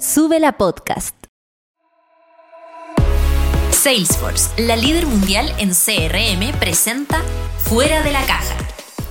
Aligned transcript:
Sube 0.00 0.38
la 0.38 0.52
podcast. 0.52 1.16
Salesforce, 3.72 4.62
la 4.62 4.76
líder 4.76 5.06
mundial 5.06 5.48
en 5.58 5.70
CRM, 5.70 6.56
presenta 6.60 7.20
Fuera 7.58 8.04
de 8.04 8.12
la 8.12 8.20
caja. 8.20 8.54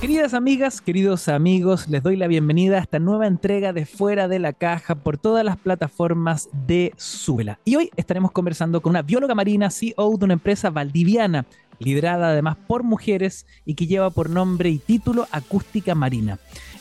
Queridas 0.00 0.32
amigas, 0.32 0.80
queridos 0.80 1.28
amigos, 1.28 1.88
les 1.88 2.02
doy 2.02 2.16
la 2.16 2.26
bienvenida 2.26 2.78
a 2.78 2.80
esta 2.80 3.00
nueva 3.00 3.26
entrega 3.26 3.74
de 3.74 3.84
Fuera 3.84 4.28
de 4.28 4.38
la 4.38 4.54
Caja 4.54 4.94
por 4.94 5.18
todas 5.18 5.44
las 5.44 5.58
plataformas 5.58 6.48
de 6.66 6.94
Súbela. 6.96 7.60
Y 7.66 7.76
hoy 7.76 7.90
estaremos 7.96 8.32
conversando 8.32 8.80
con 8.80 8.90
una 8.90 9.02
bióloga 9.02 9.34
marina, 9.34 9.68
CEO 9.68 10.16
de 10.16 10.24
una 10.24 10.32
empresa 10.32 10.70
valdiviana, 10.70 11.44
liderada 11.80 12.30
además 12.30 12.56
por 12.66 12.82
mujeres 12.82 13.44
y 13.66 13.74
que 13.74 13.86
lleva 13.86 14.08
por 14.08 14.30
nombre 14.30 14.70
y 14.70 14.78
título 14.78 15.26
Acústica 15.32 15.94
Marina. 15.94 16.38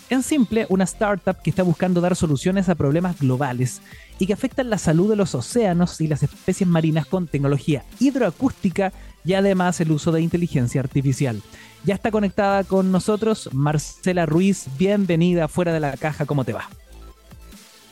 En 0.10 0.24
simple, 0.24 0.66
una 0.70 0.86
startup 0.86 1.42
que 1.44 1.50
está 1.50 1.64
buscando 1.64 2.00
dar 2.00 2.16
soluciones 2.16 2.70
a 2.70 2.76
problemas 2.76 3.20
globales 3.20 3.82
y 4.20 4.26
que 4.26 4.32
afectan 4.32 4.70
la 4.70 4.78
salud 4.78 5.10
de 5.10 5.18
los 5.18 5.36
océanos 5.36 6.00
y 6.00 6.08
las 6.08 6.24
especies 6.24 6.68
marinas 6.68 7.06
con 7.06 7.28
tecnología 7.28 7.84
hidroacústica 8.00 8.94
y 9.26 9.34
además 9.34 9.82
el 9.82 9.92
uso 9.92 10.14
de 10.14 10.22
inteligencia 10.22 10.80
artificial. 10.80 11.42
Ya 11.84 11.94
está 11.94 12.10
conectada 12.10 12.64
con 12.64 12.90
nosotros 12.90 13.50
Marcela 13.52 14.26
Ruiz. 14.26 14.68
Bienvenida 14.78 15.50
fuera 15.50 15.74
de 15.74 15.82
la 15.82 15.98
caja. 15.98 16.26
¿Cómo 16.26 16.46
te 16.46 16.54
va? 16.54 16.70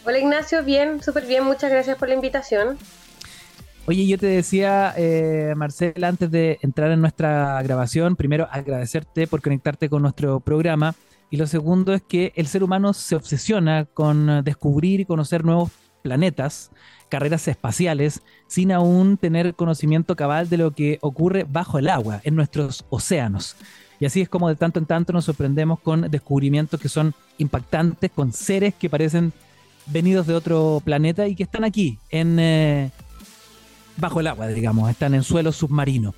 Hola 0.05 0.17
Ignacio, 0.17 0.63
bien, 0.63 1.03
súper 1.03 1.25
bien. 1.25 1.43
Muchas 1.43 1.69
gracias 1.69 1.97
por 1.97 2.07
la 2.07 2.15
invitación. 2.15 2.77
Oye, 3.87 4.07
yo 4.07 4.17
te 4.17 4.27
decía, 4.27 4.93
eh, 4.95 5.53
Marcela, 5.57 6.07
antes 6.07 6.31
de 6.31 6.59
entrar 6.61 6.91
en 6.91 7.01
nuestra 7.01 7.61
grabación, 7.61 8.15
primero 8.15 8.47
agradecerte 8.49 9.27
por 9.27 9.41
conectarte 9.41 9.89
con 9.89 10.01
nuestro 10.01 10.39
programa 10.39 10.95
y 11.29 11.37
lo 11.37 11.47
segundo 11.47 11.93
es 11.93 12.01
que 12.01 12.33
el 12.35 12.47
ser 12.47 12.63
humano 12.63 12.93
se 12.93 13.15
obsesiona 13.15 13.85
con 13.85 14.43
descubrir 14.43 14.99
y 14.99 15.05
conocer 15.05 15.43
nuevos 15.43 15.71
planetas, 16.01 16.71
carreras 17.09 17.47
espaciales, 17.47 18.21
sin 18.47 18.71
aún 18.71 19.17
tener 19.17 19.55
conocimiento 19.55 20.15
cabal 20.15 20.49
de 20.49 20.57
lo 20.57 20.71
que 20.71 20.99
ocurre 21.01 21.45
bajo 21.49 21.79
el 21.79 21.89
agua, 21.89 22.21
en 22.23 22.35
nuestros 22.35 22.85
océanos. 22.89 23.55
Y 23.99 24.05
así 24.05 24.21
es 24.21 24.29
como 24.29 24.49
de 24.49 24.55
tanto 24.55 24.79
en 24.79 24.85
tanto 24.85 25.13
nos 25.13 25.25
sorprendemos 25.25 25.79
con 25.79 26.11
descubrimientos 26.11 26.79
que 26.79 26.89
son 26.89 27.13
impactantes, 27.37 28.11
con 28.11 28.33
seres 28.33 28.73
que 28.75 28.89
parecen 28.89 29.33
venidos 29.87 30.27
de 30.27 30.35
otro 30.35 30.81
planeta 30.83 31.27
y 31.27 31.35
que 31.35 31.43
están 31.43 31.63
aquí, 31.63 31.97
en, 32.09 32.37
eh, 32.39 32.91
bajo 33.97 34.19
el 34.19 34.27
agua, 34.27 34.47
digamos, 34.47 34.89
están 34.89 35.13
en 35.13 35.23
suelo 35.23 35.51
submarino. 35.51 36.13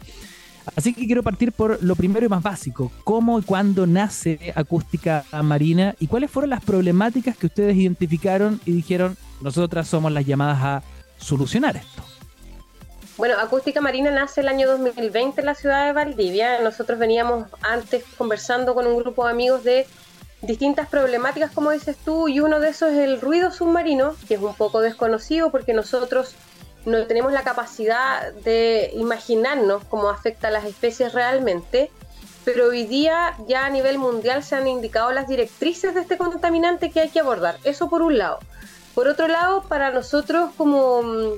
Así 0.75 0.93
que 0.93 1.05
quiero 1.05 1.23
partir 1.23 1.51
por 1.51 1.81
lo 1.81 1.95
primero 1.95 2.25
y 2.25 2.29
más 2.29 2.43
básico. 2.43 2.91
¿Cómo 3.03 3.39
y 3.39 3.43
cuándo 3.43 3.87
nace 3.87 4.53
Acústica 4.55 5.25
Marina 5.43 5.95
y 5.99 6.07
cuáles 6.07 6.31
fueron 6.31 6.49
las 6.49 6.63
problemáticas 6.63 7.37
que 7.37 7.47
ustedes 7.47 7.75
identificaron 7.75 8.59
y 8.65 8.71
dijeron, 8.71 9.17
nosotras 9.41 9.88
somos 9.88 10.11
las 10.11 10.25
llamadas 10.25 10.59
a 10.61 10.83
solucionar 11.17 11.77
esto? 11.77 12.03
Bueno, 13.17 13.35
Acústica 13.39 13.81
Marina 13.81 14.11
nace 14.11 14.41
el 14.41 14.47
año 14.47 14.67
2020 14.67 15.41
en 15.41 15.45
la 15.45 15.55
ciudad 15.55 15.88
de 15.88 15.93
Valdivia. 15.93 16.61
Nosotros 16.61 16.99
veníamos 16.99 17.47
antes 17.61 18.03
conversando 18.15 18.75
con 18.75 18.85
un 18.85 18.97
grupo 18.97 19.25
de 19.25 19.31
amigos 19.31 19.63
de 19.63 19.88
distintas 20.41 20.88
problemáticas, 20.88 21.51
como 21.51 21.71
dices 21.71 21.97
tú, 22.05 22.27
y 22.27 22.39
uno 22.39 22.59
de 22.59 22.69
esos 22.69 22.91
es 22.91 22.99
el 22.99 23.19
ruido 23.19 23.51
submarino, 23.51 24.15
que 24.27 24.35
es 24.35 24.41
un 24.41 24.53
poco 24.53 24.81
desconocido 24.81 25.49
porque 25.49 25.73
nosotros 25.73 26.35
no 26.88 27.05
tenemos 27.05 27.33
la 27.33 27.43
capacidad 27.43 28.31
de 28.31 28.91
imaginarnos 28.95 29.83
cómo 29.89 30.09
afecta 30.09 30.47
a 30.47 30.52
las 30.52 30.63
especies 30.63 31.13
realmente, 31.13 31.91
pero 32.45 32.67
hoy 32.67 32.85
día 32.85 33.35
ya 33.45 33.66
a 33.66 33.69
nivel 33.69 33.97
mundial 33.97 34.41
se 34.41 34.55
han 34.55 34.69
indicado 34.69 35.11
las 35.11 35.27
directrices 35.27 35.94
de 35.94 35.99
este 35.99 36.17
contaminante 36.17 36.89
que 36.89 37.02
hay 37.02 37.09
que 37.09 37.19
abordar. 37.19 37.57
Eso 37.66 37.89
por 37.89 38.02
un 38.02 38.17
lado. 38.17 38.39
Por 38.95 39.09
otro 39.09 39.27
lado, 39.27 39.63
para 39.63 39.91
nosotros 39.91 40.52
como 40.55 41.03
mm, 41.03 41.33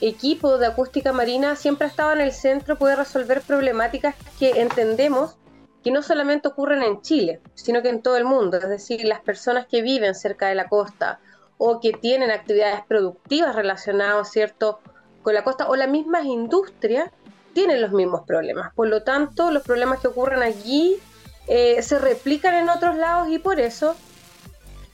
equipo 0.00 0.58
de 0.58 0.66
acústica 0.66 1.12
marina 1.12 1.54
siempre 1.54 1.86
ha 1.86 1.90
estado 1.90 2.12
en 2.12 2.20
el 2.20 2.32
centro 2.32 2.76
poder 2.76 2.98
resolver 2.98 3.42
problemáticas 3.42 4.16
que 4.36 4.60
entendemos 4.60 5.36
que 5.84 5.92
no 5.92 6.02
solamente 6.02 6.48
ocurren 6.48 6.82
en 6.82 7.02
Chile, 7.02 7.40
sino 7.54 7.82
que 7.82 7.90
en 7.90 8.02
todo 8.02 8.16
el 8.16 8.24
mundo. 8.24 8.56
Es 8.56 8.68
decir, 8.68 9.04
las 9.04 9.20
personas 9.20 9.68
que 9.68 9.82
viven 9.82 10.16
cerca 10.16 10.48
de 10.48 10.56
la 10.56 10.68
costa 10.68 11.20
o 11.58 11.80
que 11.80 11.92
tienen 11.92 12.30
actividades 12.30 12.80
productivas 12.86 13.54
relacionadas, 13.54 14.30
¿cierto?, 14.30 14.80
con 15.22 15.34
la 15.34 15.42
costa 15.42 15.68
o 15.68 15.74
las 15.74 15.88
mismas 15.88 16.24
industrias 16.24 17.10
tienen 17.52 17.80
los 17.80 17.90
mismos 17.90 18.22
problemas. 18.26 18.72
Por 18.74 18.88
lo 18.88 19.02
tanto, 19.02 19.50
los 19.50 19.62
problemas 19.62 19.98
que 20.00 20.08
ocurren 20.08 20.42
allí 20.42 20.98
eh, 21.48 21.82
se 21.82 21.98
replican 21.98 22.54
en 22.54 22.68
otros 22.68 22.96
lados 22.96 23.28
y 23.30 23.38
por 23.38 23.58
eso 23.58 23.96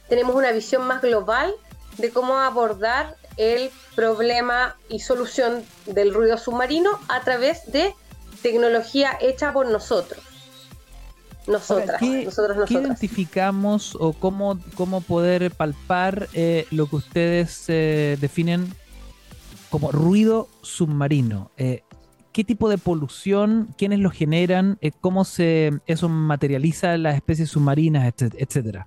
tenemos 0.08 0.34
una 0.34 0.52
visión 0.52 0.86
más 0.86 1.02
global 1.02 1.54
de 1.98 2.10
cómo 2.10 2.38
abordar 2.38 3.16
el 3.36 3.70
problema 3.94 4.76
y 4.88 5.00
solución 5.00 5.64
del 5.86 6.14
ruido 6.14 6.38
submarino 6.38 6.98
a 7.08 7.20
través 7.22 7.70
de 7.72 7.94
tecnología 8.42 9.16
hecha 9.20 9.52
por 9.52 9.66
nosotros. 9.66 10.31
Nosotras, 11.47 11.98
¿qué, 11.98 12.28
¿qué 12.69 12.75
identificamos 12.75 13.97
o 13.98 14.12
cómo, 14.12 14.58
cómo 14.76 15.00
poder 15.00 15.50
palpar 15.50 16.28
eh, 16.34 16.66
lo 16.70 16.86
que 16.86 16.97
ustedes 16.97 17.64
eh, 17.69 18.16
definen 18.20 18.72
como 19.70 19.91
ruido 19.91 20.48
submarino? 20.62 21.50
Eh, 21.56 21.82
¿Qué 22.32 22.44
tipo 22.44 22.69
de 22.69 22.78
polución, 22.78 23.75
quiénes 23.76 23.98
lo 23.98 24.10
generan, 24.10 24.78
cómo 25.00 25.25
se 25.25 25.72
eso 25.86 26.08
materializa 26.08 26.94
en 26.94 27.03
las 27.03 27.16
especies 27.16 27.50
submarinas, 27.50 28.10
etcétera? 28.16 28.86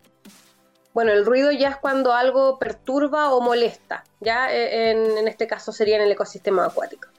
Bueno, 0.95 1.11
el 1.11 1.25
ruido 1.25 1.51
ya 1.51 1.69
es 1.69 1.77
cuando 1.77 2.13
algo 2.13 2.57
perturba 2.57 3.31
o 3.33 3.41
molesta, 3.41 4.03
ya 4.19 4.51
en, 4.51 5.17
en 5.17 5.27
este 5.27 5.45
caso 5.45 5.71
sería 5.71 5.97
en 5.97 6.03
el 6.03 6.11
ecosistema 6.11 6.65
acuático 6.65 7.09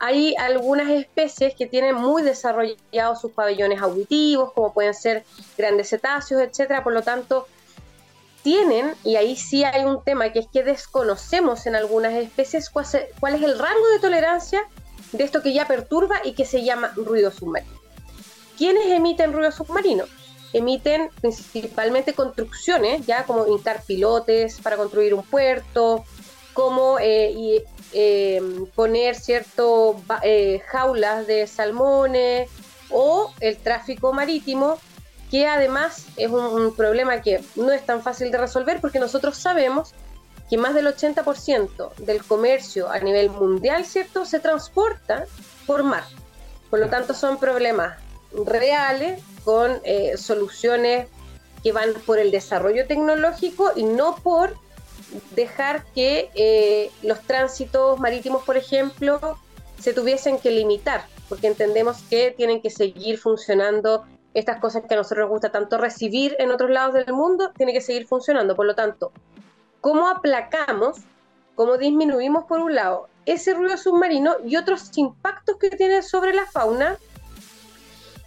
hay 0.00 0.34
algunas 0.36 0.88
especies 0.90 1.54
que 1.54 1.66
tienen 1.66 1.94
muy 1.94 2.22
desarrollados 2.22 3.20
sus 3.20 3.32
pabellones 3.32 3.80
auditivos, 3.82 4.52
como 4.52 4.72
pueden 4.72 4.94
ser 4.94 5.24
grandes 5.56 5.90
cetáceos, 5.90 6.40
etcétera. 6.40 6.84
Por 6.84 6.92
lo 6.92 7.02
tanto, 7.02 7.46
tienen, 8.42 8.94
y 9.04 9.16
ahí 9.16 9.36
sí 9.36 9.64
hay 9.64 9.84
un 9.84 10.02
tema 10.04 10.32
que 10.32 10.40
es 10.40 10.46
que 10.46 10.62
desconocemos 10.62 11.66
en 11.66 11.74
algunas 11.74 12.14
especies 12.14 12.70
cuál, 12.70 12.86
es 12.86 13.42
el 13.42 13.58
rango 13.58 13.88
de 13.92 13.98
tolerancia 14.00 14.62
de 15.12 15.24
esto 15.24 15.42
que 15.42 15.52
ya 15.52 15.66
perturba 15.66 16.20
y 16.24 16.32
que 16.32 16.44
se 16.44 16.62
llama 16.62 16.92
ruido 16.94 17.30
submarino. 17.32 17.78
¿Quiénes 18.56 18.86
emiten 18.86 19.32
ruido 19.32 19.50
submarino? 19.50 20.04
Emiten 20.52 21.10
principalmente 21.20 22.14
construcciones, 22.14 23.04
ya 23.06 23.24
como 23.24 23.46
hincar 23.46 23.82
pilotes 23.86 24.60
para 24.60 24.76
construir 24.76 25.14
un 25.14 25.22
puerto, 25.22 26.04
como 26.54 26.98
eh, 27.00 27.64
eh, 27.92 28.40
poner 28.74 29.14
cierto 29.14 30.00
eh, 30.22 30.60
jaulas 30.66 31.26
de 31.26 31.46
salmones 31.46 32.50
o 32.90 33.32
el 33.40 33.56
tráfico 33.58 34.12
marítimo, 34.12 34.78
que 35.30 35.46
además 35.46 36.06
es 36.16 36.30
un, 36.30 36.74
problema 36.74 37.20
que 37.20 37.42
no 37.56 37.70
es 37.72 37.84
tan 37.84 38.02
fácil 38.02 38.30
de 38.30 38.38
resolver 38.38 38.80
porque 38.80 38.98
nosotros 38.98 39.36
sabemos 39.36 39.94
que 40.48 40.56
más 40.56 40.74
del 40.74 40.86
80% 40.86 41.94
del 41.96 42.24
comercio 42.24 42.90
a 42.90 42.98
nivel 43.00 43.28
mundial, 43.30 43.84
¿cierto?, 43.84 44.24
se 44.24 44.40
transporta 44.40 45.26
por 45.66 45.82
mar. 45.82 46.04
Por 46.70 46.78
lo 46.80 46.88
tanto, 46.88 47.12
son 47.12 47.38
problemas 47.38 47.98
reales 48.32 49.22
con 49.44 49.80
eh, 49.84 50.16
soluciones 50.16 51.08
que 51.62 51.72
van 51.72 51.92
por 52.06 52.18
el 52.18 52.30
desarrollo 52.30 52.86
tecnológico 52.86 53.72
y 53.76 53.84
no 53.84 54.16
por 54.16 54.56
dejar 55.34 55.84
que 55.94 56.30
eh, 56.34 56.90
los 57.02 57.20
tránsitos 57.22 57.98
marítimos, 57.98 58.44
por 58.44 58.56
ejemplo, 58.56 59.38
se 59.78 59.92
tuviesen 59.92 60.38
que 60.38 60.50
limitar, 60.50 61.06
porque 61.28 61.46
entendemos 61.46 62.02
que 62.10 62.32
tienen 62.32 62.60
que 62.60 62.70
seguir 62.70 63.18
funcionando 63.18 64.04
estas 64.34 64.60
cosas 64.60 64.84
que 64.86 64.94
a 64.94 64.96
nosotros 64.96 65.24
nos 65.24 65.30
gusta 65.30 65.50
tanto 65.50 65.78
recibir 65.78 66.36
en 66.38 66.50
otros 66.50 66.70
lados 66.70 66.94
del 66.94 67.12
mundo, 67.12 67.52
tiene 67.56 67.72
que 67.72 67.80
seguir 67.80 68.06
funcionando. 68.06 68.54
Por 68.54 68.66
lo 68.66 68.74
tanto, 68.74 69.12
¿cómo 69.80 70.08
aplacamos, 70.08 70.98
cómo 71.54 71.76
disminuimos 71.76 72.44
por 72.44 72.60
un 72.60 72.74
lado 72.74 73.08
ese 73.26 73.54
ruido 73.54 73.76
submarino 73.76 74.36
y 74.46 74.56
otros 74.56 74.96
impactos 74.96 75.56
que 75.56 75.70
tiene 75.70 76.02
sobre 76.02 76.34
la 76.34 76.46
fauna? 76.46 76.96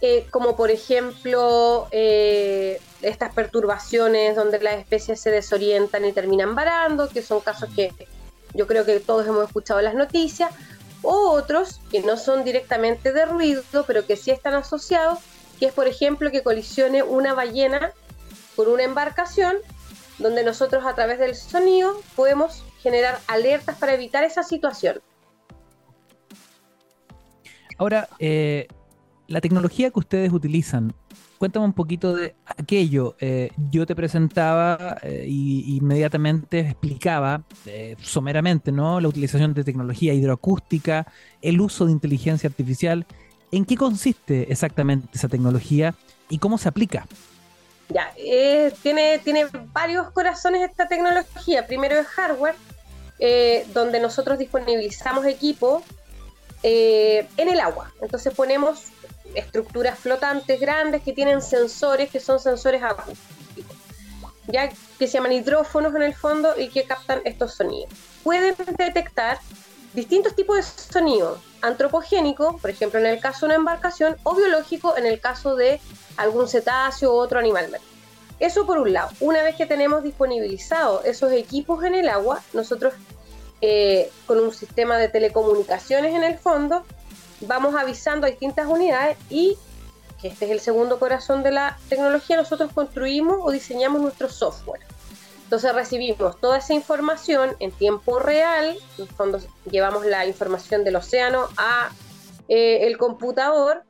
Eh, 0.04 0.26
como 0.32 0.56
por 0.56 0.72
ejemplo 0.72 1.86
eh, 1.92 2.80
estas 3.02 3.32
perturbaciones 3.32 4.34
donde 4.34 4.58
las 4.58 4.74
especies 4.74 5.20
se 5.20 5.30
desorientan 5.30 6.04
y 6.04 6.12
terminan 6.12 6.56
varando, 6.56 7.08
que 7.08 7.22
son 7.22 7.38
casos 7.38 7.70
que 7.76 7.92
yo 8.52 8.66
creo 8.66 8.84
que 8.84 8.98
todos 8.98 9.28
hemos 9.28 9.46
escuchado 9.46 9.80
las 9.80 9.94
noticias, 9.94 10.50
o 11.02 11.30
otros 11.30 11.80
que 11.92 12.00
no 12.00 12.16
son 12.16 12.42
directamente 12.42 13.12
de 13.12 13.26
ruido, 13.26 13.62
pero 13.86 14.04
que 14.04 14.16
sí 14.16 14.32
están 14.32 14.54
asociados, 14.54 15.20
que 15.60 15.66
es 15.66 15.72
por 15.72 15.86
ejemplo 15.86 16.32
que 16.32 16.42
colisione 16.42 17.04
una 17.04 17.32
ballena 17.32 17.92
con 18.56 18.66
una 18.66 18.82
embarcación, 18.82 19.58
donde 20.18 20.42
nosotros 20.42 20.84
a 20.84 20.96
través 20.96 21.20
del 21.20 21.36
sonido 21.36 21.94
podemos 22.16 22.64
generar 22.82 23.20
alertas 23.28 23.78
para 23.78 23.94
evitar 23.94 24.24
esa 24.24 24.42
situación. 24.42 25.00
Ahora, 27.78 28.08
eh, 28.18 28.66
la 29.28 29.40
tecnología 29.40 29.90
que 29.90 29.98
ustedes 29.98 30.32
utilizan 30.32 30.94
Cuéntame 31.42 31.66
un 31.66 31.72
poquito 31.72 32.14
de 32.14 32.36
aquello. 32.46 33.16
Eh, 33.18 33.50
yo 33.68 33.84
te 33.84 33.96
presentaba 33.96 34.96
eh, 35.02 35.24
y 35.26 35.76
inmediatamente 35.76 36.60
explicaba 36.60 37.42
eh, 37.66 37.96
someramente 38.00 38.70
¿no? 38.70 39.00
la 39.00 39.08
utilización 39.08 39.52
de 39.52 39.64
tecnología 39.64 40.14
hidroacústica, 40.14 41.04
el 41.40 41.60
uso 41.60 41.84
de 41.84 41.90
inteligencia 41.90 42.48
artificial. 42.48 43.06
¿En 43.50 43.64
qué 43.64 43.76
consiste 43.76 44.52
exactamente 44.52 45.08
esa 45.14 45.26
tecnología 45.26 45.96
y 46.28 46.38
cómo 46.38 46.58
se 46.58 46.68
aplica? 46.68 47.08
Ya, 47.88 48.14
tiene, 48.80 49.18
tiene 49.18 49.46
varios 49.72 50.12
corazones 50.12 50.70
esta 50.70 50.86
tecnología. 50.86 51.66
Primero 51.66 51.98
es 51.98 52.06
hardware, 52.06 52.54
donde 53.74 53.98
nosotros 53.98 54.38
disponibilizamos 54.38 55.26
equipo 55.26 55.82
en 56.62 57.48
el 57.48 57.60
agua. 57.60 57.92
Entonces 58.00 58.32
ponemos 58.34 58.84
estructuras 59.34 59.98
flotantes 59.98 60.60
grandes 60.60 61.02
que 61.02 61.12
tienen 61.12 61.42
sensores 61.42 62.10
que 62.10 62.20
son 62.20 62.38
sensores 62.38 62.82
acústicos, 62.82 63.76
ya 64.46 64.68
que 64.68 65.06
se 65.06 65.08
llaman 65.08 65.32
hidrófonos 65.32 65.94
en 65.94 66.02
el 66.02 66.14
fondo 66.14 66.58
y 66.58 66.68
que 66.68 66.84
captan 66.84 67.20
estos 67.24 67.54
sonidos. 67.54 67.90
Pueden 68.22 68.54
detectar 68.78 69.38
distintos 69.94 70.34
tipos 70.34 70.56
de 70.56 70.62
sonidos, 70.62 71.40
antropogénico, 71.60 72.58
por 72.58 72.70
ejemplo 72.70 72.98
en 72.98 73.06
el 73.06 73.20
caso 73.20 73.40
de 73.40 73.46
una 73.46 73.54
embarcación, 73.56 74.16
o 74.22 74.34
biológico 74.34 74.96
en 74.96 75.06
el 75.06 75.20
caso 75.20 75.56
de 75.56 75.80
algún 76.16 76.48
cetáceo 76.48 77.12
u 77.12 77.16
otro 77.16 77.38
animal 77.38 77.78
Eso 78.38 78.66
por 78.66 78.78
un 78.78 78.92
lado. 78.92 79.10
Una 79.20 79.42
vez 79.42 79.56
que 79.56 79.66
tenemos 79.66 80.02
disponibilizados 80.02 81.04
esos 81.04 81.32
equipos 81.32 81.84
en 81.84 81.94
el 81.94 82.08
agua, 82.08 82.42
nosotros 82.52 82.94
eh, 83.62 84.10
con 84.26 84.40
un 84.40 84.52
sistema 84.52 84.98
de 84.98 85.08
telecomunicaciones 85.08 86.14
en 86.14 86.24
el 86.24 86.36
fondo, 86.36 86.84
vamos 87.40 87.74
avisando 87.74 88.26
a 88.26 88.30
distintas 88.30 88.66
unidades 88.66 89.16
y, 89.30 89.56
que 90.20 90.28
este 90.28 90.46
es 90.46 90.50
el 90.50 90.60
segundo 90.60 90.98
corazón 90.98 91.42
de 91.42 91.52
la 91.52 91.78
tecnología, 91.88 92.36
nosotros 92.36 92.72
construimos 92.72 93.38
o 93.40 93.50
diseñamos 93.50 94.02
nuestro 94.02 94.28
software. 94.28 94.80
Entonces 95.44 95.74
recibimos 95.74 96.40
toda 96.40 96.58
esa 96.58 96.74
información 96.74 97.54
en 97.60 97.70
tiempo 97.72 98.18
real, 98.18 98.76
en 98.98 99.04
el 99.04 99.08
fondo 99.08 99.38
llevamos 99.70 100.06
la 100.06 100.26
información 100.26 100.82
del 100.82 100.96
océano 100.96 101.48
a 101.56 101.90
eh, 102.48 102.86
el 102.86 102.98
computador 102.98 103.84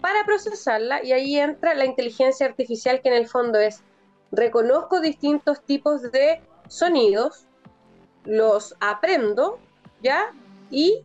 para 0.00 0.24
procesarla 0.24 1.04
y 1.04 1.12
ahí 1.12 1.36
entra 1.36 1.74
la 1.74 1.84
inteligencia 1.84 2.46
artificial 2.46 3.02
que 3.02 3.08
en 3.08 3.16
el 3.16 3.28
fondo 3.28 3.58
es 3.58 3.82
reconozco 4.30 5.00
distintos 5.00 5.60
tipos 5.64 6.12
de 6.12 6.40
sonidos, 6.68 7.47
los 8.28 8.74
aprendo, 8.78 9.58
¿ya? 10.02 10.32
Y 10.70 11.02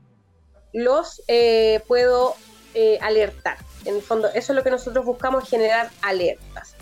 los 0.74 1.22
eh, 1.28 1.82
puedo 1.88 2.36
eh, 2.74 3.00
alertar. 3.02 3.58
En 3.86 3.96
el 3.96 4.02
fondo, 4.02 4.28
eso 4.28 4.52
es 4.52 4.56
lo 4.56 4.64
que 4.64 4.70
nosotros 4.70 5.06
buscamos, 5.06 5.50
generar 5.50 5.90
alertas. 6.02 6.76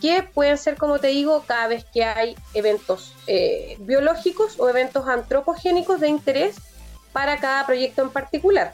Que 0.00 0.22
pueden 0.22 0.56
ser, 0.56 0.76
como 0.76 0.98
te 0.98 1.08
digo, 1.08 1.44
cada 1.46 1.68
vez 1.68 1.84
que 1.92 2.04
hay 2.04 2.36
eventos 2.54 3.14
eh, 3.26 3.76
biológicos 3.80 4.58
o 4.58 4.68
eventos 4.68 5.06
antropogénicos 5.06 6.00
de 6.00 6.08
interés 6.08 6.56
para 7.12 7.38
cada 7.38 7.66
proyecto 7.66 8.00
en 8.00 8.10
particular. 8.10 8.72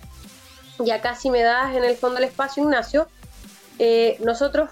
Y 0.78 0.90
acá 0.90 1.16
si 1.16 1.30
me 1.30 1.42
das 1.42 1.74
en 1.74 1.84
el 1.84 1.96
fondo 1.96 2.18
el 2.18 2.24
espacio, 2.24 2.62
Ignacio, 2.62 3.08
nosotros 4.20 4.70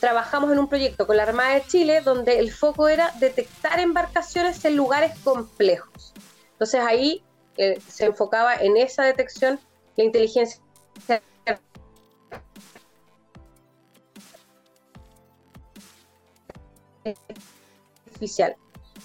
trabajamos 0.00 0.52
en 0.52 0.58
un 0.58 0.68
proyecto 0.68 1.06
con 1.06 1.16
la 1.16 1.24
Armada 1.24 1.54
de 1.54 1.62
Chile 1.66 2.00
donde 2.00 2.38
el 2.38 2.52
foco 2.52 2.88
era 2.88 3.12
detectar 3.20 3.80
embarcaciones 3.80 4.64
en 4.64 4.76
lugares 4.76 5.18
complejos. 5.20 6.12
Entonces 6.52 6.80
ahí 6.80 7.22
se 7.88 8.06
enfocaba 8.06 8.54
en 8.54 8.76
esa 8.76 9.04
detección, 9.04 9.58
la 9.96 10.04
inteligencia 10.04 10.60
artificial. 18.06 18.56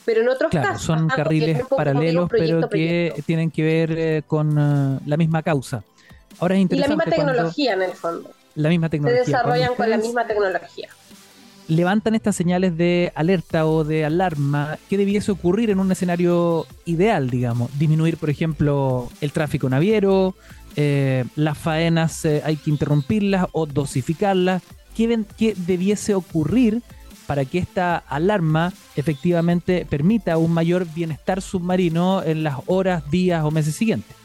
Pero 0.06 0.22
en 0.22 0.30
otros 0.30 0.52
casos. 0.52 0.82
Son 0.82 1.08
carriles 1.08 1.64
paralelos, 1.66 2.30
pero 2.30 2.70
que 2.70 3.24
tienen 3.26 3.52
que 3.52 3.64
ver 3.64 3.92
eh, 3.98 4.24
con 4.28 4.58
eh, 4.58 5.00
la 5.06 5.18
misma 5.18 5.42
causa. 5.44 5.84
Ahora 6.40 6.56
es 6.56 6.62
interesante. 6.62 6.94
Y 6.94 6.98
la 6.98 7.06
misma 7.06 7.16
tecnología, 7.16 7.74
en 7.74 7.82
el 7.84 7.92
fondo. 7.92 8.32
La 8.56 8.70
misma 8.70 8.90
tecnología. 8.90 9.24
Se 9.24 9.32
desarrollan 9.32 9.76
con 9.76 9.90
la 9.90 9.98
misma 9.98 10.28
tecnología 10.28 10.90
levantan 11.68 12.16
estas 12.16 12.36
señales 12.36 12.78
de 12.78 13.12
alerta 13.16 13.66
o 13.66 13.84
de 13.84 14.06
alarma, 14.06 14.78
¿qué 14.90 14.98
debiese 14.98 15.32
ocurrir 15.32 15.70
en 15.70 15.80
un 15.80 15.92
escenario 15.92 16.66
ideal, 16.86 17.30
digamos? 17.30 17.78
Disminuir, 17.78 18.18
por 18.18 18.30
ejemplo, 18.30 19.10
el 19.22 19.32
tráfico 19.32 19.70
naviero, 19.70 20.36
eh, 20.76 21.26
las 21.36 21.58
faenas 21.58 22.26
eh, 22.26 22.42
hay 22.44 22.58
que 22.58 22.70
interrumpirlas 22.70 23.48
o 23.52 23.66
dosificarlas. 23.66 24.62
¿Qué, 24.96 25.24
¿Qué 25.38 25.56
debiese 25.56 26.14
ocurrir 26.14 26.82
para 27.28 27.46
que 27.46 27.60
esta 27.60 27.98
alarma 27.98 28.74
efectivamente 28.96 29.88
permita 29.90 30.38
un 30.38 30.52
mayor 30.52 30.86
bienestar 30.94 31.42
submarino 31.42 32.22
en 32.24 32.44
las 32.44 32.58
horas, 32.68 33.10
días 33.10 33.44
o 33.44 33.52
meses 33.52 33.76
siguientes? 33.76 34.23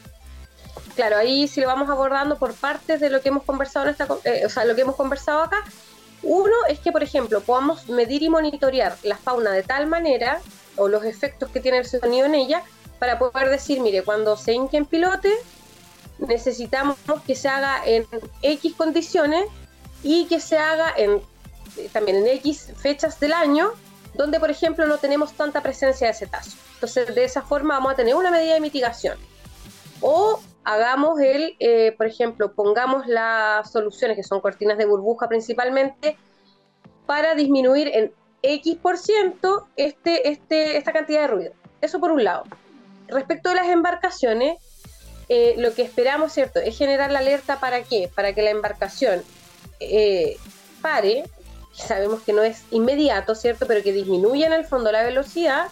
Claro, 0.98 1.16
ahí 1.16 1.46
si 1.46 1.60
lo 1.60 1.68
vamos 1.68 1.88
abordando 1.88 2.38
por 2.40 2.54
partes 2.54 2.98
de 2.98 3.08
lo 3.08 3.20
que 3.20 3.28
hemos 3.28 3.44
conversado 3.44 3.86
en 3.86 3.92
esta, 3.92 4.08
eh, 4.24 4.44
o 4.44 4.48
sea, 4.48 4.64
lo 4.64 4.74
que 4.74 4.80
hemos 4.80 4.96
conversado 4.96 5.44
acá, 5.44 5.62
uno 6.24 6.56
es 6.68 6.80
que, 6.80 6.90
por 6.90 7.04
ejemplo, 7.04 7.40
podamos 7.40 7.88
medir 7.88 8.24
y 8.24 8.28
monitorear 8.28 8.96
la 9.04 9.16
fauna 9.16 9.52
de 9.52 9.62
tal 9.62 9.86
manera, 9.86 10.40
o 10.74 10.88
los 10.88 11.04
efectos 11.04 11.50
que 11.52 11.60
tiene 11.60 11.78
el 11.78 11.86
sonido 11.86 12.26
en 12.26 12.34
ella, 12.34 12.64
para 12.98 13.16
poder 13.16 13.48
decir, 13.48 13.78
mire, 13.80 14.02
cuando 14.02 14.36
se 14.36 14.54
hinque 14.54 14.76
en 14.76 14.86
pilote, 14.86 15.32
necesitamos 16.18 16.96
que 17.24 17.36
se 17.36 17.46
haga 17.46 17.80
en 17.86 18.04
X 18.42 18.74
condiciones 18.74 19.44
y 20.02 20.24
que 20.24 20.40
se 20.40 20.58
haga 20.58 20.92
en 20.96 21.22
también 21.92 22.16
en 22.16 22.26
X 22.38 22.72
fechas 22.76 23.20
del 23.20 23.34
año, 23.34 23.70
donde, 24.14 24.40
por 24.40 24.50
ejemplo, 24.50 24.84
no 24.88 24.98
tenemos 24.98 25.32
tanta 25.34 25.62
presencia 25.62 26.08
de 26.08 26.14
cetáceo. 26.14 26.58
Entonces, 26.74 27.14
de 27.14 27.22
esa 27.22 27.42
forma 27.42 27.74
vamos 27.74 27.92
a 27.92 27.94
tener 27.94 28.16
una 28.16 28.32
medida 28.32 28.54
de 28.54 28.60
mitigación. 28.60 29.16
O 30.00 30.40
hagamos 30.68 31.18
el, 31.18 31.56
eh, 31.60 31.94
por 31.96 32.06
ejemplo, 32.06 32.52
pongamos 32.52 33.06
las 33.06 33.72
soluciones 33.72 34.18
que 34.18 34.22
son 34.22 34.42
cortinas 34.42 34.76
de 34.76 34.84
burbuja 34.84 35.26
principalmente 35.26 36.18
para 37.06 37.34
disminuir 37.34 37.88
en 37.88 38.12
X 38.42 38.76
por 38.76 38.98
ciento 38.98 39.66
este, 39.76 40.28
este, 40.28 40.76
esta 40.76 40.92
cantidad 40.92 41.22
de 41.22 41.26
ruido. 41.28 41.52
Eso 41.80 42.00
por 42.00 42.10
un 42.10 42.22
lado. 42.22 42.44
Respecto 43.06 43.48
a 43.48 43.54
las 43.54 43.68
embarcaciones, 43.68 44.58
eh, 45.30 45.54
lo 45.56 45.72
que 45.72 45.80
esperamos, 45.80 46.34
¿cierto? 46.34 46.60
Es 46.60 46.76
generar 46.76 47.10
la 47.12 47.20
alerta 47.20 47.60
para 47.60 47.82
qué? 47.82 48.10
Para 48.14 48.34
que 48.34 48.42
la 48.42 48.50
embarcación 48.50 49.22
eh, 49.80 50.36
pare, 50.82 51.24
sabemos 51.72 52.20
que 52.20 52.34
no 52.34 52.42
es 52.42 52.64
inmediato, 52.70 53.34
¿cierto? 53.34 53.66
Pero 53.66 53.82
que 53.82 53.94
disminuya 53.94 54.46
en 54.46 54.52
el 54.52 54.66
fondo 54.66 54.92
la 54.92 55.02
velocidad 55.02 55.68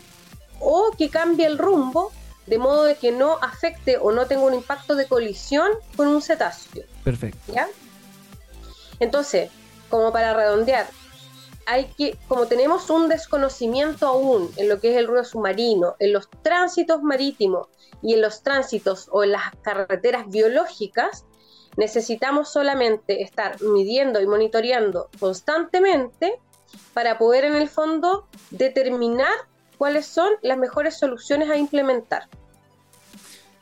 o 0.59 0.93
que 0.97 1.11
cambie 1.11 1.45
el 1.45 1.59
rumbo 1.59 2.13
de 2.47 2.59
modo 2.59 2.85
de 2.85 2.97
que 2.97 3.13
no 3.13 3.39
afecte 3.43 3.99
o 3.99 4.13
no 4.13 4.27
tenga 4.27 4.45
un 4.45 4.55
impacto 4.55 4.95
de 4.95 5.07
colisión 5.07 5.71
con 5.97 6.09
un 6.09 6.23
cetáceo. 6.23 6.85
Perfecto. 7.05 7.53
¿Ya? 7.53 7.69
Entonces, 9.01 9.51
como 9.89 10.13
para 10.13 10.35
redondear, 10.35 10.87
hay 11.67 11.87
que, 11.99 12.17
como 12.29 12.47
tenemos 12.47 12.89
un 12.91 13.09
desconocimiento 13.09 14.07
aún 14.07 14.51
en 14.57 14.69
lo 14.69 14.81
que 14.81 14.93
es 14.93 14.97
el 14.97 15.09
ruido 15.09 15.25
submarino, 15.25 15.97
en 15.99 16.13
los 16.13 16.29
tránsitos 16.43 17.03
marítimos 17.03 17.69
y 18.03 18.15
en 18.15 18.23
los 18.23 18.43
tránsitos 18.43 19.09
o 19.11 19.25
en 19.25 19.33
las 19.33 19.51
carreteras 19.63 20.29
biológicas, 20.29 21.25
necesitamos 21.77 22.53
solamente 22.53 23.23
estar 23.23 23.61
midiendo 23.61 24.21
y 24.21 24.27
monitoreando 24.27 25.11
constantemente 25.19 26.39
para 26.95 27.19
poder 27.19 27.45
en 27.45 27.57
el 27.57 27.69
fondo 27.69 28.29
determinar 28.51 29.35
cuáles 29.79 30.07
son 30.07 30.31
las 30.43 30.59
mejores 30.59 30.99
soluciones 30.99 31.51
a 31.51 31.57
implementar. 31.57 32.29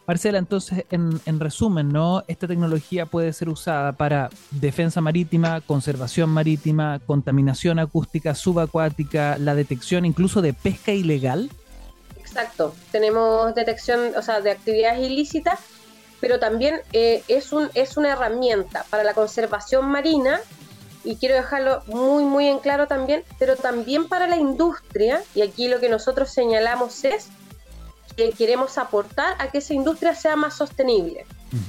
Marcela, 0.06 0.36
entonces, 0.38 0.84
en, 0.90 1.40
resumen, 1.40 1.88
¿no? 1.88 2.24
Esta 2.28 2.46
tecnología 2.46 3.06
puede 3.06 3.32
ser 3.32 3.48
usada 3.48 3.92
para 3.92 4.28
defensa 4.50 5.00
marítima, 5.00 5.62
conservación 5.62 6.28
marítima, 6.28 7.00
contaminación 7.06 7.78
acústica, 7.78 8.34
subacuática, 8.34 9.38
la 9.38 9.54
detección 9.54 10.04
incluso 10.04 10.42
de 10.42 10.52
pesca 10.52 10.92
ilegal. 10.92 11.50
Exacto. 12.18 12.74
Tenemos 12.92 13.54
detección, 13.54 14.12
o 14.14 14.20
sea, 14.20 14.42
de 14.42 14.50
actividades 14.50 15.00
ilícitas, 15.10 15.60
pero 16.20 16.38
también 16.38 16.80
eh, 16.92 17.22
es, 17.28 17.54
un, 17.54 17.70
es 17.72 17.96
una 17.96 18.12
herramienta 18.12 18.84
para 18.90 19.04
la 19.04 19.14
conservación 19.14 19.86
marina 19.86 20.38
y 21.04 21.16
quiero 21.16 21.34
dejarlo 21.34 21.82
muy, 21.86 22.24
muy 22.24 22.48
en 22.48 22.58
claro 22.58 22.86
también, 22.86 23.24
pero 23.38 23.56
también 23.56 24.08
para 24.08 24.26
la 24.26 24.36
industria, 24.36 25.22
y 25.34 25.42
aquí 25.42 25.68
lo 25.68 25.78
que 25.78 25.88
nosotros 25.88 26.30
señalamos 26.30 27.04
es 27.04 27.28
que 28.16 28.30
queremos 28.32 28.78
aportar 28.78 29.34
a 29.38 29.50
que 29.50 29.58
esa 29.58 29.74
industria 29.74 30.14
sea 30.14 30.36
más 30.36 30.56
sostenible, 30.56 31.26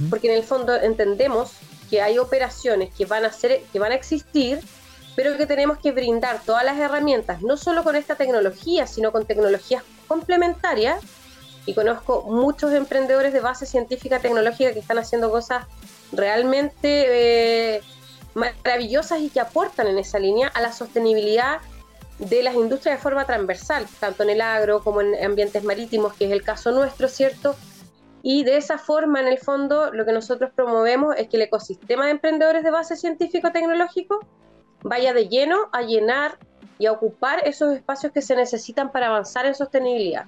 porque 0.10 0.32
en 0.32 0.38
el 0.38 0.44
fondo 0.44 0.76
entendemos 0.76 1.52
que 1.90 2.02
hay 2.02 2.18
operaciones 2.18 2.94
que 2.94 3.06
van 3.06 3.26
a 3.26 3.32
ser, 3.32 3.62
que 3.72 3.80
van 3.80 3.92
a 3.92 3.96
existir, 3.96 4.60
pero 5.16 5.38
que 5.38 5.46
tenemos 5.46 5.78
que 5.78 5.92
brindar 5.92 6.42
todas 6.44 6.64
las 6.64 6.78
herramientas, 6.78 7.42
no 7.42 7.58
solo 7.58 7.84
con 7.84 7.96
esta 7.96 8.16
tecnología, 8.16 8.88
sino 8.88 9.12
con 9.12 9.26
tecnologías 9.26 9.84
complementarias. 10.08 11.02
Y 11.68 11.74
conozco 11.74 12.24
muchos 12.28 12.74
emprendedores 12.74 13.34
de 13.34 13.40
base 13.40 13.66
científica 13.66 14.20
tecnológica 14.20 14.72
que 14.72 14.80
están 14.80 15.00
haciendo 15.00 15.32
cosas 15.32 15.66
realmente 16.12 17.78
eh, 17.78 17.82
maravillosas 18.36 19.22
y 19.22 19.30
que 19.30 19.40
aportan 19.40 19.88
en 19.88 19.98
esa 19.98 20.20
línea 20.20 20.50
a 20.50 20.62
la 20.62 20.72
sostenibilidad 20.72 21.60
de 22.20 22.44
las 22.44 22.56
industrias 22.56 22.98
de 22.98 23.02
forma 23.02 23.26
transversal, 23.26 23.86
tanto 24.00 24.24
en 24.24 24.30
el 24.30 24.42
agro 24.42 24.84
como 24.84 25.02
en 25.02 25.16
ambientes 25.24 25.64
marítimos, 25.64 26.14
que 26.14 26.26
es 26.26 26.32
el 26.32 26.44
caso 26.44 26.72
nuestro, 26.72 27.08
¿cierto? 27.08 27.56
Y 28.22 28.44
de 28.44 28.58
esa 28.58 28.78
forma, 28.78 29.20
en 29.20 29.28
el 29.28 29.38
fondo, 29.38 29.92
lo 29.92 30.06
que 30.06 30.12
nosotros 30.12 30.52
promovemos 30.56 31.16
es 31.18 31.28
que 31.28 31.38
el 31.38 31.44
ecosistema 31.44 32.06
de 32.06 32.12
emprendedores 32.12 32.64
de 32.64 32.72
base 32.72 32.96
científico-tecnológico 32.96 34.20
vaya 34.82 35.14
de 35.14 35.28
lleno 35.28 35.70
a 35.72 35.82
llenar 35.82 36.38
y 36.80 36.88
a 36.88 36.92
ocupar 36.92 37.48
esos 37.48 37.74
espacios 37.74 38.12
que 38.12 38.22
se 38.22 38.36
necesitan 38.36 38.92
para 38.92 39.08
avanzar 39.08 39.46
en 39.46 39.56
sostenibilidad. 39.56 40.26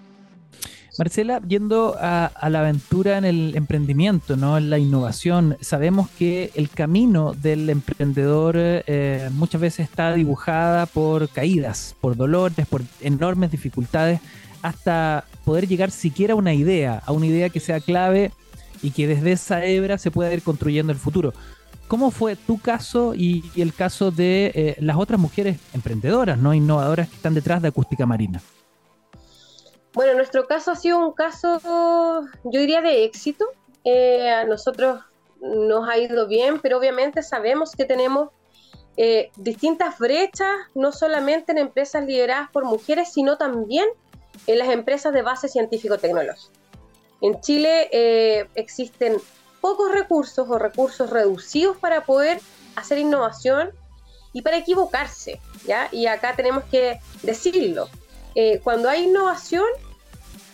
Marcela, 0.98 1.42
yendo 1.48 1.96
a, 2.00 2.32
la 2.50 2.60
aventura 2.60 3.18
en 3.18 3.26
el 3.26 3.56
emprendimiento, 3.56 4.36
¿no? 4.36 4.58
en 4.58 4.70
la 4.70 4.80
innovación, 4.80 5.58
sabemos 5.62 6.10
que 6.10 6.52
el 6.56 6.70
camino 6.70 7.34
del 7.34 7.70
emprendedor 7.70 8.56
eh, 8.58 9.30
muchas 9.34 9.62
veces 9.62 9.88
está 9.88 10.14
dibujada 10.14 10.88
por 10.88 11.30
caídas, 11.30 11.96
por 12.02 12.16
dolores, 12.16 12.66
por 12.66 12.82
enormes 13.02 13.52
dificultades, 13.52 14.22
hasta 14.64 15.26
poder 15.46 15.68
llegar 15.68 15.92
siquiera 15.92 16.34
a 16.34 16.38
una 16.38 16.54
idea, 16.54 17.04
a 17.06 17.12
una 17.12 17.28
idea 17.28 17.50
que 17.50 17.60
sea 17.60 17.80
clave 17.80 18.32
y 18.82 18.92
que 18.92 19.08
desde 19.08 19.34
esa 19.34 19.64
hebra 19.66 20.00
se 20.00 20.10
pueda 20.10 20.34
ir 20.34 20.42
construyendo 20.42 20.92
el 20.92 20.98
futuro. 20.98 21.34
¿Cómo 21.88 22.12
fue 22.12 22.36
tu 22.36 22.58
caso 22.58 23.14
y, 23.16 23.44
el 23.56 23.74
caso 23.74 24.12
de 24.12 24.52
eh, 24.54 24.76
las 24.80 24.98
otras 24.98 25.20
mujeres 25.20 25.58
emprendedoras, 25.74 26.38
no 26.38 26.54
innovadoras 26.54 27.08
que 27.08 27.16
están 27.16 27.34
detrás 27.34 27.62
de 27.62 27.70
Acústica 27.70 28.06
Marina? 28.06 28.42
Bueno, 29.98 30.14
nuestro 30.14 30.46
caso 30.46 30.70
ha 30.70 30.76
sido 30.76 31.00
un 31.00 31.12
caso, 31.12 31.60
yo 32.44 32.60
diría, 32.60 32.82
de 32.82 33.04
éxito. 33.04 33.46
Eh, 33.84 34.30
a 34.30 34.44
nosotros 34.44 35.02
nos 35.42 35.90
ha 35.90 35.98
ido 35.98 36.28
bien, 36.28 36.60
pero 36.60 36.78
obviamente 36.78 37.24
sabemos 37.24 37.72
que 37.76 37.84
tenemos 37.84 38.30
eh, 38.96 39.32
distintas 39.38 39.98
brechas, 39.98 40.52
no 40.76 40.92
solamente 40.92 41.52
en 41.52 41.58
empresas 41.58 42.06
lideradas 42.06 42.52
por 42.52 42.66
mujeres, 42.66 43.12
sino 43.12 43.40
también 43.40 43.88
en 44.46 44.60
las 44.60 44.70
empresas 44.70 45.12
de 45.14 45.24
base 45.24 45.48
científico-tecnológica. 45.48 46.54
En 47.22 47.42
Chile 47.42 47.90
eh, 47.92 48.48
existen 48.54 49.18
pocos 49.62 49.92
recursos 49.92 50.48
o 50.48 50.60
recursos 50.60 51.10
reducidos 51.10 51.76
para 51.76 52.06
poder 52.06 52.40
hacer 52.76 53.00
innovación 53.00 53.72
y 54.32 54.44
para 54.44 54.58
equivocarse, 54.58 55.42
¿ya? 55.66 55.90
Y 55.92 56.06
acá 56.06 56.36
tenemos 56.36 56.66
que 56.66 57.00
decirlo. 57.24 57.90
cuando 58.64 58.88
hay 58.88 59.06
innovación, 59.06 59.66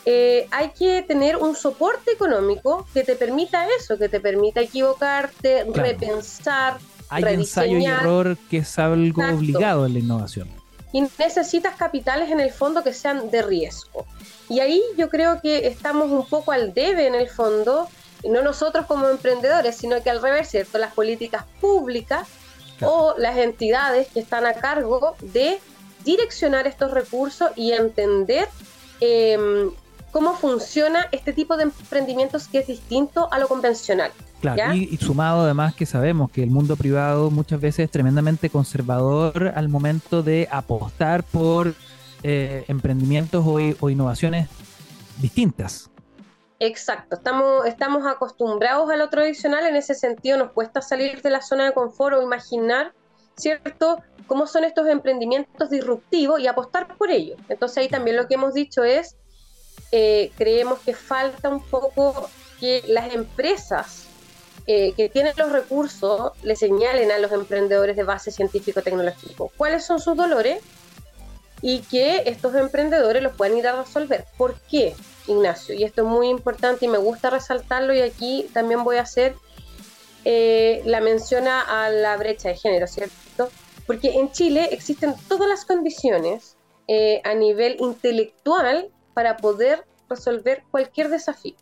eh, 0.05 0.47
hay 0.51 0.69
que 0.71 1.01
tener 1.01 1.37
un 1.37 1.55
soporte 1.55 2.11
económico 2.11 2.85
que 2.93 3.03
te 3.03 3.15
permita 3.15 3.65
eso, 3.79 3.97
que 3.97 4.09
te 4.09 4.19
permita 4.19 4.61
equivocarte, 4.61 5.65
repensar. 5.73 6.77
Hay 7.09 7.23
ensayo 7.23 7.77
y 7.77 7.85
error 7.85 8.37
que 8.49 8.57
es 8.57 8.79
algo 8.79 9.23
obligado 9.23 9.85
en 9.85 9.93
la 9.93 9.99
innovación. 9.99 10.49
Y 10.91 11.01
necesitas 11.17 11.75
capitales 11.75 12.29
en 12.31 12.39
el 12.39 12.51
fondo 12.51 12.83
que 12.83 12.93
sean 12.93 13.31
de 13.31 13.41
riesgo. 13.41 14.05
Y 14.49 14.59
ahí 14.59 14.81
yo 14.97 15.09
creo 15.09 15.41
que 15.41 15.67
estamos 15.67 16.11
un 16.11 16.25
poco 16.27 16.51
al 16.51 16.73
debe 16.73 17.07
en 17.07 17.15
el 17.15 17.29
fondo, 17.29 17.87
no 18.29 18.41
nosotros 18.41 18.85
como 18.85 19.07
emprendedores, 19.07 19.75
sino 19.75 20.03
que 20.03 20.09
al 20.09 20.21
revés, 20.21 20.49
¿cierto? 20.49 20.77
Las 20.77 20.93
políticas 20.93 21.45
públicas 21.61 22.27
o 22.81 23.15
las 23.17 23.37
entidades 23.37 24.07
que 24.09 24.19
están 24.19 24.45
a 24.45 24.53
cargo 24.53 25.15
de 25.21 25.59
direccionar 26.03 26.67
estos 26.67 26.91
recursos 26.91 27.51
y 27.55 27.71
entender 27.71 28.49
eh, 28.99 29.71
cómo 30.13 30.35
funciona 30.35 31.07
este 31.11 31.33
tipo 31.33 31.57
de 31.57 31.63
emprendimientos 31.63 32.47
que 32.47 32.59
es 32.59 32.67
distinto 32.67 33.27
a 33.33 33.39
lo 33.39 33.47
convencional. 33.47 34.11
Claro, 34.39 34.73
y, 34.73 34.95
sumado 34.97 35.41
además 35.41 35.73
que 35.73 35.85
sabemos 35.85 36.29
que 36.29 36.43
el 36.43 36.51
mundo 36.51 36.75
privado 36.75 37.31
muchas 37.31 37.59
veces 37.59 37.85
es 37.85 37.91
tremendamente 37.91 38.49
conservador 38.49 39.53
al 39.55 39.69
momento 39.69 40.21
de 40.21 40.47
apostar 40.51 41.23
por 41.23 41.73
eh, 42.21 42.63
emprendimientos 42.67 43.43
o, 43.45 43.89
innovaciones 43.89 44.49
distintas. 45.19 45.89
Exacto, 46.59 47.15
estamos, 47.15 47.65
estamos 47.65 48.05
acostumbrados 48.05 48.91
a 48.91 48.97
lo 48.97 49.09
tradicional, 49.09 49.65
en 49.65 49.75
ese 49.75 49.95
sentido 49.95 50.37
nos 50.37 50.51
cuesta 50.51 50.81
salir 50.81 51.21
de 51.23 51.31
la 51.31 51.41
zona 51.41 51.65
de 51.65 51.73
confort 51.73 52.17
o 52.17 52.21
imaginar, 52.21 52.93
¿cierto?, 53.35 54.03
cómo 54.27 54.45
son 54.45 54.63
estos 54.63 54.87
emprendimientos 54.87 55.69
disruptivos 55.71 56.39
y 56.39 56.47
apostar 56.47 56.95
por 56.97 57.09
ellos. 57.09 57.39
Entonces 57.49 57.79
ahí 57.79 57.89
también 57.89 58.15
lo 58.15 58.27
que 58.27 58.35
hemos 58.35 58.53
dicho 58.53 58.83
es, 58.83 59.17
eh, 59.95 60.31
creemos 60.35 60.79
que 60.79 60.95
falta 60.95 61.49
un 61.49 61.61
poco 61.61 62.27
que 62.59 62.83
las 62.87 63.13
empresas 63.13 64.07
eh, 64.65 64.93
que 64.97 65.07
tienen 65.07 65.33
los 65.37 65.51
recursos 65.51 66.31
le 66.41 66.55
señalen 66.55 67.11
a 67.11 67.19
los 67.19 67.31
emprendedores 67.31 67.95
de 67.95 68.01
base 68.01 68.31
científico-tecnológico 68.31 69.51
cuáles 69.55 69.85
son 69.85 69.99
sus 69.99 70.17
dolores 70.17 70.63
y 71.61 71.81
que 71.81 72.23
estos 72.25 72.55
emprendedores 72.55 73.21
los 73.21 73.33
puedan 73.35 73.55
ir 73.55 73.67
a 73.67 73.83
resolver. 73.83 74.25
¿Por 74.35 74.55
qué, 74.61 74.95
Ignacio? 75.27 75.75
Y 75.75 75.83
esto 75.83 76.01
es 76.01 76.07
muy 76.07 76.27
importante 76.27 76.85
y 76.85 76.87
me 76.87 76.97
gusta 76.97 77.29
resaltarlo 77.29 77.93
y 77.93 78.01
aquí 78.01 78.49
también 78.51 78.83
voy 78.83 78.97
a 78.97 79.01
hacer 79.01 79.35
eh, 80.25 80.81
la 80.85 81.01
mención 81.01 81.47
a 81.47 81.89
la 81.91 82.17
brecha 82.17 82.49
de 82.49 82.55
género, 82.55 82.87
¿cierto? 82.87 83.51
Porque 83.85 84.17
en 84.17 84.31
Chile 84.31 84.69
existen 84.71 85.13
todas 85.27 85.47
las 85.47 85.65
condiciones 85.65 86.57
a 87.23 87.33
nivel 87.33 87.77
intelectual 87.79 88.89
para 89.13 89.37
poder 89.37 89.85
resolver 90.09 90.63
cualquier 90.71 91.09
desafío. 91.09 91.55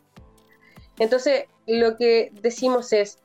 Entonces, 0.98 1.44
lo 1.66 1.96
que 1.96 2.30
decimos 2.42 2.92
es, 2.92 3.18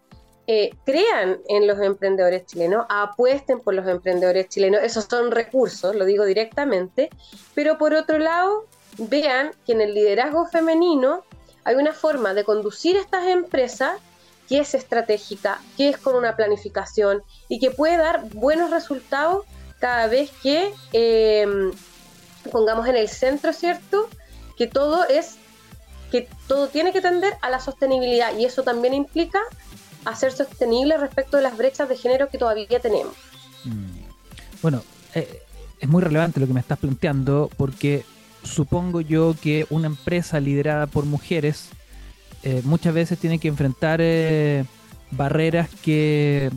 eh, 0.48 0.72
crean 0.86 1.40
en 1.50 1.68
los 1.68 1.80
emprendedores 1.80 2.46
chilenos, 2.46 2.86
apuesten 2.90 3.60
por 3.60 3.74
los 3.74 3.86
emprendedores 3.88 4.48
chilenos, 4.48 4.82
esos 4.82 5.06
son 5.06 5.32
recursos, 5.32 5.94
lo 5.94 6.06
digo 6.06 6.24
directamente, 6.24 7.10
pero 7.54 7.78
por 7.78 7.94
otro 7.94 8.18
lado, 8.18 8.66
vean 8.98 9.52
que 9.66 9.74
en 9.74 9.82
el 9.82 9.94
liderazgo 9.94 10.48
femenino 10.48 11.24
hay 11.64 11.76
una 11.76 11.94
forma 11.94 12.34
de 12.34 12.46
conducir 12.46 12.96
estas 12.96 13.28
empresas 13.28 14.00
que 14.48 14.60
es 14.60 14.74
estratégica, 14.74 15.60
que 15.76 15.90
es 15.90 15.98
con 15.98 16.16
una 16.16 16.38
planificación 16.38 17.24
y 17.50 17.60
que 17.60 17.72
puede 17.72 17.98
dar 17.98 18.30
buenos 18.34 18.72
resultados 18.72 19.46
cada 19.80 20.08
vez 20.08 20.32
que 20.42 20.74
eh, 20.94 21.72
pongamos 22.48 22.88
en 22.88 22.96
el 22.96 23.10
centro, 23.10 23.54
¿cierto? 23.54 24.10
Que 24.58 24.68
todo 24.68 25.06
es, 25.08 25.36
que 26.12 26.28
todo 26.48 26.68
tiene 26.68 26.94
que 26.94 27.02
tender 27.02 27.34
a 27.42 27.50
la 27.50 27.60
sostenibilidad 27.60 28.36
y 28.38 28.46
eso 28.46 28.64
también 28.64 28.94
implica 28.94 29.40
hacer 30.06 30.32
sostenible 30.32 30.98
respecto 30.98 31.38
de 31.38 31.44
las 31.44 31.58
brechas 31.58 31.90
de 31.90 31.98
género 31.98 32.30
que 32.30 32.38
todavía 32.38 32.80
tenemos. 32.80 33.14
Mm. 33.66 34.08
Bueno, 34.62 34.84
eh, 35.14 35.42
es 35.80 35.90
muy 35.90 36.02
relevante 36.02 36.40
lo 36.40 36.48
que 36.48 36.54
me 36.54 36.60
estás 36.60 36.80
planteando 36.80 37.50
porque 37.58 38.06
supongo 38.44 39.02
yo 39.02 39.36
que 39.42 39.68
una 39.70 39.88
empresa 39.88 40.40
liderada 40.40 40.88
por 40.88 41.06
mujeres 41.06 41.70
eh, 42.44 42.62
muchas 42.64 42.94
veces 42.94 43.20
tiene 43.20 43.40
que 43.40 43.48
enfrentar 43.48 44.00
eh, 44.02 44.64
barreras 45.12 45.70
que 45.82 46.50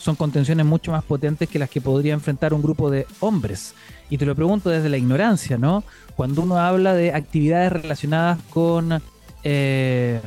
son 0.00 0.16
contenciones 0.16 0.66
mucho 0.66 0.92
más 0.92 1.04
potentes 1.04 1.48
que 1.48 1.58
las 1.58 1.70
que 1.70 1.80
podría 1.80 2.14
enfrentar 2.14 2.52
un 2.54 2.62
grupo 2.62 2.90
de 2.90 3.06
hombres. 3.20 3.74
Y 4.14 4.16
te 4.16 4.26
lo 4.26 4.36
pregunto 4.36 4.70
desde 4.70 4.88
la 4.88 4.96
ignorancia, 4.96 5.58
¿no? 5.58 5.82
Cuando 6.14 6.42
uno 6.42 6.56
habla 6.56 6.94
de 6.94 7.12
actividades 7.12 7.72
relacionadas 7.72 8.38
con 8.48 9.02
eh, 9.42 10.20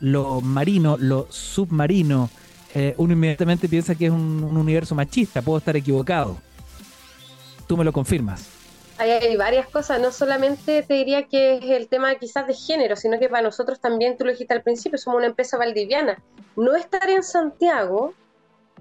lo 0.00 0.40
marino, 0.40 0.96
lo 0.98 1.26
submarino, 1.28 2.30
eh, 2.74 2.94
uno 2.96 3.12
inmediatamente 3.12 3.68
piensa 3.68 3.96
que 3.96 4.06
es 4.06 4.10
un, 4.10 4.42
universo 4.44 4.94
machista. 4.94 5.42
Puedo 5.42 5.58
estar 5.58 5.76
equivocado. 5.76 6.38
Tú 7.66 7.76
me 7.76 7.84
lo 7.84 7.92
confirmas. 7.92 8.48
Hay, 8.96 9.36
varias 9.36 9.68
cosas, 9.68 10.00
no 10.00 10.10
solamente 10.10 10.82
te 10.82 10.94
diría 10.94 11.24
que 11.24 11.56
es 11.56 11.64
el 11.64 11.88
tema 11.88 12.14
quizás 12.14 12.46
de 12.46 12.54
género, 12.54 12.96
sino 12.96 13.18
que 13.18 13.28
para 13.28 13.42
nosotros 13.42 13.78
también, 13.78 14.16
tú 14.16 14.24
lo 14.24 14.30
dijiste 14.30 14.54
al 14.54 14.62
principio, 14.62 14.96
somos 14.96 15.18
una 15.18 15.26
empresa 15.26 15.58
valdiviana. 15.58 16.16
No 16.56 16.74
estar 16.76 17.10
en 17.10 17.22
Santiago 17.22 18.14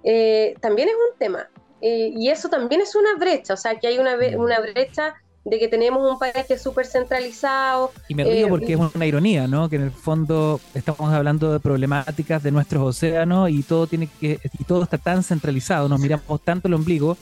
eh, 0.06 0.56
también 0.62 0.88
es 0.88 0.96
un 0.96 1.18
tema. 1.20 1.50
Eh, 1.86 2.14
y 2.16 2.30
eso 2.30 2.48
también 2.48 2.80
es 2.80 2.96
una 2.96 3.14
brecha, 3.20 3.56
o 3.56 3.58
sea, 3.58 3.78
que 3.78 3.88
hay 3.88 3.98
una, 3.98 4.16
una 4.38 4.62
brecha 4.62 5.16
de 5.44 5.60
que 5.60 5.68
tenemos 5.68 6.10
un 6.10 6.18
país 6.18 6.34
que 6.48 6.54
es 6.54 6.62
súper 6.62 6.86
centralizado. 6.86 7.92
Y 8.08 8.16
me 8.16 8.24
río 8.24 8.46
eh, 8.46 8.50
porque 8.50 8.72
es 8.72 8.80
una 8.80 9.06
ironía, 9.06 9.48
¿no? 9.48 9.68
Que 9.68 9.76
en 9.76 9.82
el 9.82 9.92
fondo 9.92 10.62
estamos 10.74 11.12
hablando 11.14 11.52
de 11.52 11.60
problemáticas 11.60 12.42
de 12.42 12.52
nuestros 12.52 12.82
océanos 12.84 13.50
y 13.50 13.64
todo 13.64 13.86
tiene 13.88 14.08
que 14.08 14.40
y 14.58 14.64
todo 14.64 14.84
está 14.84 14.98
tan 14.98 15.24
centralizado, 15.24 15.90
nos 15.90 16.00
miramos 16.00 16.42
tanto 16.46 16.70
el 16.70 16.74
ombligo 16.76 17.18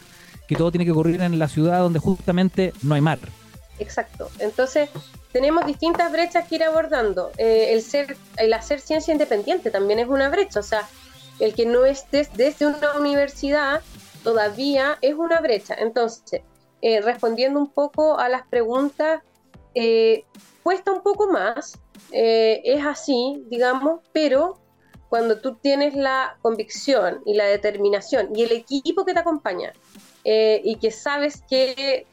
que 0.47 0.55
todo 0.55 0.69
tiene 0.69 0.85
que 0.85 0.91
ocurrir 0.91 1.19
en 1.21 1.39
la 1.39 1.47
ciudad 1.47 1.79
donde 1.79 1.97
justamente 1.97 2.71
no 2.83 2.93
hay 2.93 3.01
mar. 3.01 3.17
Exacto. 3.79 4.29
Entonces, 4.37 4.91
tenemos 5.31 5.65
distintas 5.65 6.11
brechas 6.11 6.47
que 6.47 6.55
ir 6.57 6.63
abordando. 6.63 7.31
el 7.39 7.81
ser 7.81 8.15
el 8.37 8.53
hacer 8.53 8.79
ciencia 8.79 9.11
independiente 9.11 9.71
también 9.71 9.97
es 9.97 10.07
una 10.07 10.29
brecha, 10.29 10.59
o 10.59 10.63
sea, 10.63 10.87
el 11.39 11.55
que 11.55 11.65
no 11.65 11.83
estés 11.85 12.29
desde 12.33 12.67
una 12.67 12.93
universidad 12.99 13.81
todavía 14.23 14.97
es 15.01 15.15
una 15.15 15.39
brecha. 15.41 15.75
Entonces, 15.77 16.41
eh, 16.81 16.99
respondiendo 17.01 17.59
un 17.59 17.71
poco 17.71 18.17
a 18.17 18.27
las 18.27 18.47
preguntas, 18.47 19.21
eh, 19.75 20.25
cuesta 20.63 20.91
un 20.91 21.01
poco 21.01 21.27
más, 21.27 21.79
eh, 22.11 22.61
es 22.65 22.83
así, 22.85 23.43
digamos, 23.49 24.01
pero 24.11 24.59
cuando 25.09 25.39
tú 25.39 25.55
tienes 25.55 25.93
la 25.93 26.37
convicción 26.41 27.21
y 27.25 27.35
la 27.35 27.45
determinación 27.45 28.29
y 28.35 28.43
el 28.43 28.51
equipo 28.51 29.05
que 29.05 29.13
te 29.13 29.19
acompaña 29.19 29.73
y 30.23 30.77
que 30.77 30.91
sabes 30.91 31.43
que 31.49 32.05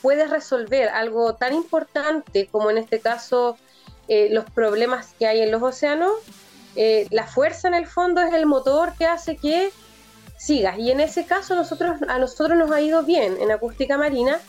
puedes 0.00 0.30
resolver 0.30 0.88
algo 0.88 1.34
tan 1.34 1.52
importante 1.52 2.46
como 2.46 2.70
en 2.70 2.78
este 2.78 3.00
caso 3.00 3.58
los 4.08 4.48
problemas 4.50 5.12
que 5.18 5.26
hay 5.26 5.40
en 5.40 5.50
los 5.50 5.62
océanos, 5.62 6.12
la 7.10 7.26
fuerza 7.26 7.68
en 7.68 7.74
el 7.74 7.86
fondo 7.86 8.22
es 8.22 8.32
el 8.32 8.46
motor 8.46 8.94
que 8.96 9.04
hace 9.04 9.36
que 9.36 9.70
sigas. 10.44 10.78
Y 10.78 10.90
en 10.90 11.00
ese 11.00 11.24
caso 11.24 11.54
nosotros, 11.54 11.96
a 12.08 12.18
nosotros 12.18 12.58
nos 12.58 12.70
ha 12.70 12.80
ido 12.80 13.02
bien 13.02 13.36
en 13.40 13.50
acústica 13.50 13.96
marina 13.96 14.40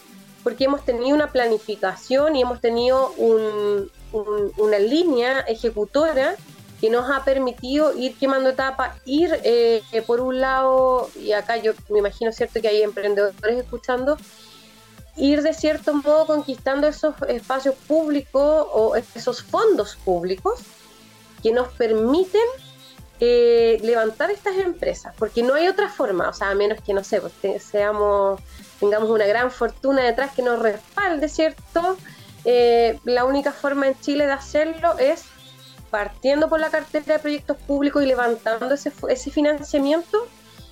porque 0.44 0.66
hemos 0.66 0.86
tenido 0.86 1.16
una 1.16 1.32
planificación 1.32 2.36
y 2.36 2.42
hemos 2.42 2.62
tenido 2.62 3.14
una 3.18 4.78
línea 4.78 5.40
ejecutora 5.42 6.36
que 6.80 6.90
nos 6.90 7.10
ha 7.10 7.24
permitido 7.24 7.98
ir 7.98 8.16
quemando 8.16 8.50
etapas, 8.50 8.96
ir 9.06 9.40
eh, 9.44 9.82
por 10.06 10.20
un 10.20 10.40
lado, 10.40 11.10
y 11.20 11.32
acá 11.32 11.58
yo 11.58 11.72
me 11.90 12.00
imagino 12.00 12.32
cierto 12.32 12.62
que 12.62 12.68
hay 12.68 12.84
emprendedores 12.84 13.58
escuchando, 13.58 14.18
ir 15.16 15.42
de 15.42 15.54
cierto 15.54 15.96
modo 15.96 16.28
conquistando 16.28 16.86
esos 16.86 17.16
espacios 17.28 17.74
públicos 17.88 18.68
o 18.72 18.96
esos 18.96 19.42
fondos 19.42 19.98
públicos 20.04 20.60
que 21.42 21.52
nos 21.54 21.70
permiten 21.70 22.42
eh, 23.20 23.80
levantar 23.82 24.30
estas 24.30 24.58
empresas, 24.58 25.16
porque 25.18 25.42
no 25.42 25.54
hay 25.54 25.68
otra 25.68 25.90
forma, 25.90 26.30
o 26.30 26.34
sea, 26.34 26.50
a 26.50 26.56
menos 26.56 26.82
que, 26.82 26.94
no 26.94 27.04
sé, 27.04 27.22
pues 27.22 27.64
seamos, 27.64 28.42
tengamos 28.80 29.10
una 29.10 29.26
gran 29.26 29.52
fortuna 29.52 30.04
detrás 30.04 30.34
que 30.34 30.42
nos 30.42 30.60
respalde, 30.60 31.30
¿cierto? 31.30 31.98
Eh, 32.44 33.00
la 33.06 33.26
única 33.26 33.52
forma 33.52 33.88
en 33.88 34.00
Chile 34.02 34.26
de 34.26 34.34
hacerlo 34.34 34.98
es 35.00 35.24
partiendo 35.90 36.50
por 36.50 36.60
la 36.60 36.70
cartera 36.70 37.14
de 37.14 37.20
proyectos 37.20 37.58
públicos 37.58 38.04
y 38.04 38.06
levantando 38.06 38.74
ese, 38.74 38.92
ese 39.10 39.32
financiamiento 39.32 40.28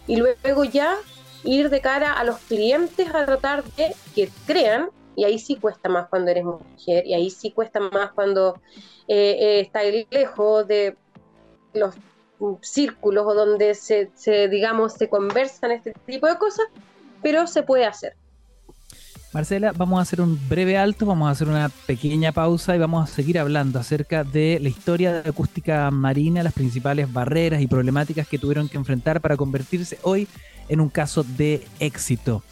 y 0.05 0.17
luego 0.17 0.65
ya 0.65 0.97
ir 1.45 1.69
de 1.69 1.79
cara 1.79 2.11
a 2.11 2.23
los 2.23 2.37
clientes 2.39 3.07
a 3.13 3.25
tratar 3.25 3.63
de 3.63 3.95
que 4.13 4.29
crean, 4.45 4.89
y 5.15 5.23
ahí 5.23 5.39
sí 5.39 5.55
cuesta 5.55 5.87
más 5.87 6.09
cuando 6.09 6.31
eres 6.31 6.43
mujer, 6.43 7.05
y 7.05 7.13
ahí 7.13 7.29
sí 7.29 7.51
cuesta 7.51 7.79
más 7.79 8.11
cuando 8.11 8.59
eh, 9.07 9.37
eh 9.39 9.59
estás 9.61 9.83
lejos 10.09 10.67
de 10.67 10.97
los 11.73 11.95
círculos 12.61 13.25
o 13.27 13.33
donde 13.33 13.73
se, 13.75 14.11
se, 14.15 14.47
digamos, 14.49 14.93
se 14.93 15.09
conversan 15.09 15.71
este 15.71 15.93
tipo 16.05 16.27
de 16.27 16.37
cosas, 16.37 16.65
pero 17.21 17.47
se 17.47 17.63
puede 17.63 17.85
hacer. 17.85 18.15
Marcela, 19.33 19.73
vamos 19.75 19.97
a 19.97 20.03
hacer 20.03 20.21
un 20.21 20.39
breve 20.47 20.77
alto, 20.77 21.07
vamos 21.07 21.27
a 21.27 21.31
hacer 21.31 21.47
una 21.47 21.69
pequeña 21.87 22.31
pausa 22.31 22.75
y 22.75 22.79
vamos 22.79 23.09
a 23.09 23.11
seguir 23.11 23.39
hablando 23.39 23.79
acerca 23.79 24.23
de 24.23 24.59
la 24.61 24.69
historia 24.69 25.11
de 25.11 25.23
la 25.23 25.29
acústica 25.31 25.89
marina, 25.89 26.43
las 26.43 26.53
principales 26.53 27.11
barreras 27.11 27.59
y 27.59 27.65
problemáticas 27.67 28.27
que 28.27 28.37
tuvieron 28.37 28.69
que 28.69 28.77
enfrentar 28.77 29.21
para 29.21 29.35
convertirse 29.35 29.97
hoy 30.03 30.27
en 30.69 30.81
un 30.81 30.89
caso 30.89 31.23
de 31.23 31.65
éxito, 31.79 32.43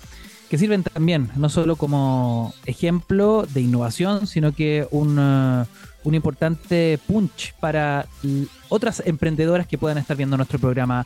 que 0.50 0.58
sirven 0.58 0.82
también 0.82 1.30
no 1.36 1.50
solo 1.50 1.76
como 1.76 2.52
ejemplo 2.66 3.46
de 3.54 3.62
innovación, 3.62 4.26
sino 4.26 4.52
que 4.54 4.88
un, 4.90 5.20
uh, 5.20 5.68
un 6.04 6.16
importante 6.16 7.00
punch 7.08 7.54
para 7.60 8.06
otras 8.70 9.04
emprendedoras 9.06 9.68
que 9.68 9.78
puedan 9.78 9.98
estar 9.98 10.18
viendo 10.18 10.38
nuestro 10.38 10.60
programa 10.60 11.06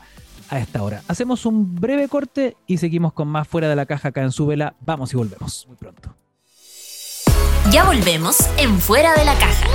a 0.50 0.60
esta 0.60 0.84
hora. 0.84 1.02
Hacemos 1.08 1.46
un 1.46 1.76
breve 1.76 2.08
corte 2.08 2.56
y 2.68 2.78
seguimos 2.78 3.14
con 3.14 3.28
más 3.28 3.48
fuera 3.48 3.68
de 3.68 3.76
la 3.76 3.86
caja 3.86 4.10
acá 4.10 4.22
en 4.22 4.32
Súbela. 4.32 4.76
Vamos 4.82 5.14
y 5.14 5.18
volvemos 5.18 5.66
muy 5.68 5.76
pronto. 5.76 6.16
Ya 7.72 7.84
volvemos 7.84 8.38
en 8.58 8.78
Fuera 8.80 9.16
de 9.16 9.26
la 9.26 9.34
Caja. 9.34 9.68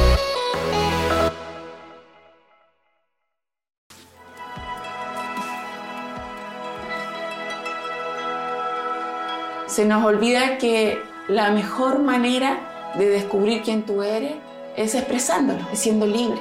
Se 9.66 9.84
nos 9.84 10.04
olvida 10.04 10.58
que 10.58 10.98
la 11.28 11.50
mejor 11.50 12.00
manera 12.00 12.92
de 12.96 13.08
descubrir 13.08 13.62
quién 13.62 13.84
tú 13.84 14.02
eres 14.02 14.34
es 14.80 14.94
expresándolo, 14.94 15.60
es 15.70 15.78
siendo 15.78 16.06
libre. 16.06 16.40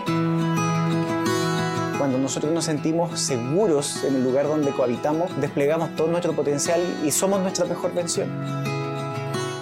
Cuando 1.98 2.18
nosotros 2.18 2.54
nos 2.54 2.64
sentimos 2.64 3.20
seguros 3.20 4.06
en 4.06 4.16
el 4.16 4.24
lugar 4.24 4.48
donde 4.48 4.72
cohabitamos, 4.72 5.30
desplegamos 5.42 5.94
todo 5.98 6.08
nuestro 6.08 6.34
potencial 6.34 6.82
y 7.04 7.12
somos 7.12 7.42
nuestra 7.42 7.66
mejor 7.66 7.94
versión. 7.94 8.30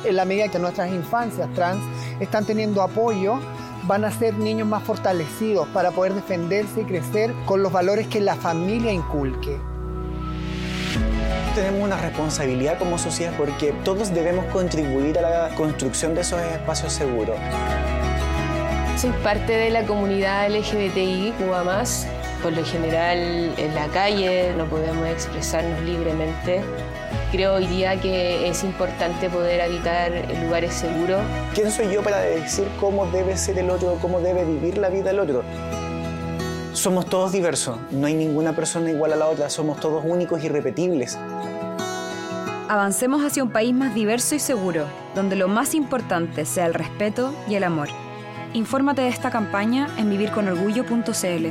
En 0.05 0.15
la 0.15 0.25
medida 0.25 0.47
que 0.49 0.59
nuestras 0.59 0.91
infancias 0.91 1.51
trans 1.55 1.83
están 2.19 2.45
teniendo 2.45 2.83
apoyo, 2.83 3.39
van 3.87 4.05
a 4.05 4.11
ser 4.11 4.35
niños 4.35 4.67
más 4.67 4.83
fortalecidos 4.83 5.67
para 5.69 5.89
poder 5.89 6.13
defenderse 6.13 6.81
y 6.81 6.83
crecer 6.83 7.33
con 7.45 7.63
los 7.63 7.71
valores 7.71 8.05
que 8.07 8.19
la 8.19 8.35
familia 8.35 8.91
inculque. 8.91 9.57
Tenemos 11.55 11.83
una 11.83 11.97
responsabilidad 11.97 12.77
como 12.77 12.99
sociedad 12.99 13.33
porque 13.35 13.73
todos 13.83 14.13
debemos 14.13 14.45
contribuir 14.53 15.17
a 15.17 15.21
la 15.21 15.55
construcción 15.55 16.13
de 16.13 16.21
esos 16.21 16.39
espacios 16.41 16.93
seguros. 16.93 17.37
Soy 18.97 19.11
parte 19.23 19.53
de 19.53 19.69
la 19.69 19.85
comunidad 19.85 20.49
LGBTI, 20.49 21.31
más 21.63 22.07
por 22.41 22.51
lo 22.53 22.65
general 22.65 23.53
en 23.55 23.75
la 23.75 23.85
calle 23.89 24.55
no 24.57 24.65
podemos 24.65 25.07
expresarnos 25.07 25.79
libremente. 25.83 26.63
Creo 27.31 27.53
hoy 27.53 27.67
día 27.67 28.01
que 28.01 28.49
es 28.49 28.63
importante 28.63 29.29
poder 29.29 29.61
habitar 29.61 30.11
lugares 30.41 30.73
seguros. 30.73 31.21
¿Quién 31.53 31.69
soy 31.69 31.93
yo 31.93 32.01
para 32.01 32.21
decir 32.21 32.67
cómo 32.79 33.05
debe 33.05 33.37
ser 33.37 33.59
el 33.59 33.69
otro, 33.69 33.99
cómo 34.01 34.19
debe 34.19 34.43
vivir 34.43 34.79
la 34.79 34.89
vida 34.89 35.11
el 35.11 35.19
otro? 35.19 35.43
Somos 36.73 37.05
todos 37.05 37.31
diversos, 37.31 37.77
no 37.91 38.07
hay 38.07 38.15
ninguna 38.15 38.55
persona 38.55 38.89
igual 38.89 39.13
a 39.13 39.15
la 39.15 39.27
otra, 39.27 39.51
somos 39.51 39.79
todos 39.79 40.03
únicos 40.07 40.41
y 40.41 40.47
irrepetibles. 40.47 41.19
Avancemos 42.67 43.23
hacia 43.23 43.43
un 43.43 43.51
país 43.51 43.75
más 43.75 43.93
diverso 43.93 44.33
y 44.33 44.39
seguro, 44.39 44.85
donde 45.13 45.35
lo 45.35 45.47
más 45.47 45.75
importante 45.75 46.45
sea 46.45 46.65
el 46.65 46.73
respeto 46.73 47.31
y 47.47 47.53
el 47.53 47.63
amor. 47.63 47.89
Infórmate 48.57 49.03
de 49.03 49.09
esta 49.09 49.29
campaña 49.29 49.87
en 49.99 50.09
vivirconorgullo.cl. 50.09 51.47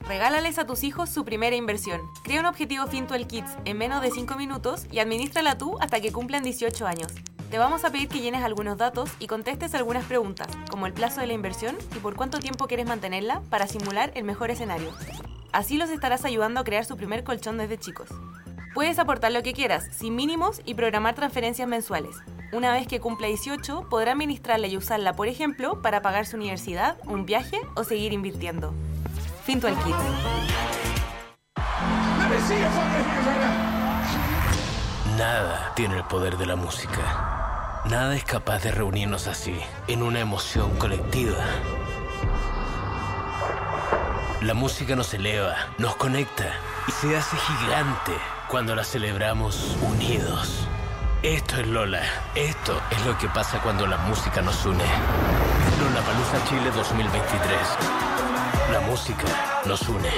Regálales 0.00 0.58
a 0.58 0.66
tus 0.66 0.82
hijos 0.82 1.10
su 1.10 1.24
primera 1.24 1.54
inversión. 1.54 2.00
Crea 2.24 2.40
un 2.40 2.46
objetivo 2.46 2.88
Fintual 2.88 3.28
Kids 3.28 3.56
en 3.64 3.78
menos 3.78 4.02
de 4.02 4.10
5 4.10 4.34
minutos 4.34 4.86
y 4.90 4.98
administrala 4.98 5.56
tú 5.56 5.78
hasta 5.80 6.00
que 6.00 6.10
cumplan 6.10 6.42
18 6.42 6.88
años. 6.88 7.12
Te 7.52 7.58
vamos 7.58 7.84
a 7.84 7.90
pedir 7.90 8.08
que 8.08 8.20
llenes 8.20 8.42
algunos 8.42 8.78
datos 8.78 9.08
y 9.20 9.28
contestes 9.28 9.72
algunas 9.76 10.04
preguntas, 10.04 10.48
como 10.72 10.88
el 10.88 10.92
plazo 10.92 11.20
de 11.20 11.28
la 11.28 11.34
inversión 11.34 11.76
y 11.94 12.00
por 12.00 12.16
cuánto 12.16 12.40
tiempo 12.40 12.66
quieres 12.66 12.88
mantenerla 12.88 13.42
para 13.48 13.68
simular 13.68 14.10
el 14.16 14.24
mejor 14.24 14.50
escenario. 14.50 14.90
Así 15.52 15.78
los 15.78 15.88
estarás 15.88 16.24
ayudando 16.24 16.58
a 16.58 16.64
crear 16.64 16.84
su 16.84 16.96
primer 16.96 17.22
colchón 17.22 17.58
desde 17.58 17.78
chicos. 17.78 18.08
Puedes 18.74 18.98
aportar 18.98 19.32
lo 19.32 19.42
que 19.42 19.52
quieras, 19.52 19.84
sin 19.92 20.16
mínimos 20.16 20.62
y 20.64 20.72
programar 20.72 21.14
transferencias 21.14 21.68
mensuales. 21.68 22.16
Una 22.52 22.72
vez 22.72 22.86
que 22.86 23.00
cumpla 23.00 23.26
18, 23.26 23.88
podrá 23.90 24.12
administrarla 24.12 24.66
y 24.66 24.78
usarla, 24.78 25.12
por 25.12 25.28
ejemplo, 25.28 25.82
para 25.82 26.00
pagar 26.00 26.24
su 26.24 26.36
universidad, 26.36 26.96
un 27.04 27.26
viaje 27.26 27.60
o 27.74 27.84
seguir 27.84 28.14
invirtiendo. 28.14 28.72
Finto 29.44 29.68
al 29.68 29.76
kit. 29.76 29.94
Nada 35.18 35.72
tiene 35.76 35.98
el 35.98 36.04
poder 36.04 36.38
de 36.38 36.46
la 36.46 36.56
música. 36.56 37.82
Nada 37.90 38.16
es 38.16 38.24
capaz 38.24 38.62
de 38.62 38.72
reunirnos 38.72 39.26
así, 39.26 39.54
en 39.86 40.02
una 40.02 40.20
emoción 40.20 40.70
colectiva. 40.78 41.44
La 44.40 44.54
música 44.54 44.96
nos 44.96 45.12
eleva, 45.12 45.54
nos 45.76 45.94
conecta 45.96 46.54
y 46.88 46.92
se 46.92 47.14
hace 47.14 47.36
gigante 47.36 48.12
cuando 48.52 48.74
la 48.74 48.84
celebramos 48.84 49.78
unidos. 49.80 50.68
Esto 51.22 51.56
es 51.56 51.66
Lola. 51.68 52.02
Esto 52.34 52.78
es 52.90 53.06
lo 53.06 53.16
que 53.16 53.26
pasa 53.28 53.58
cuando 53.62 53.86
la 53.86 53.96
música 53.96 54.42
nos 54.42 54.66
une. 54.66 54.84
Lola 55.80 56.02
Palusa 56.04 56.44
Chile 56.50 56.70
2023. 56.70 57.58
La 58.70 58.80
música 58.80 59.24
nos 59.64 59.80
une. 59.88 60.10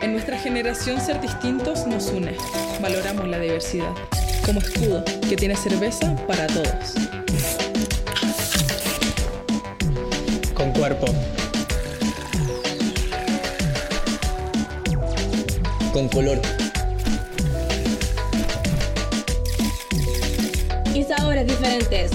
En 0.00 0.12
nuestra 0.12 0.38
generación 0.38 1.00
ser 1.00 1.20
distintos 1.20 1.88
nos 1.88 2.06
une. 2.10 2.36
Valoramos 2.80 3.26
la 3.26 3.40
diversidad. 3.40 3.92
Como 4.44 4.60
escudo, 4.60 5.04
que 5.28 5.34
tiene 5.34 5.56
cerveza 5.56 6.14
para 6.28 6.46
todos. 6.46 6.94
Cuerpo. 10.86 11.06
Con 15.92 16.08
color. 16.08 16.40
diferentes. 21.44 22.10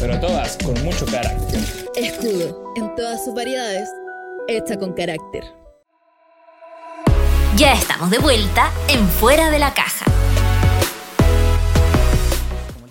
Pero 0.00 0.18
todas 0.18 0.58
con 0.64 0.74
mucho 0.84 1.06
carácter. 1.06 1.60
Escudo, 1.94 2.72
en 2.76 2.94
todas 2.96 3.24
sus 3.24 3.34
variedades, 3.34 3.88
hecha 4.48 4.76
con 4.76 4.92
carácter. 4.92 5.44
Ya 7.56 7.72
estamos 7.72 8.10
de 8.10 8.18
vuelta 8.18 8.70
en 8.88 9.06
Fuera 9.08 9.50
de 9.50 9.58
la 9.60 9.72
Caja. 9.72 9.95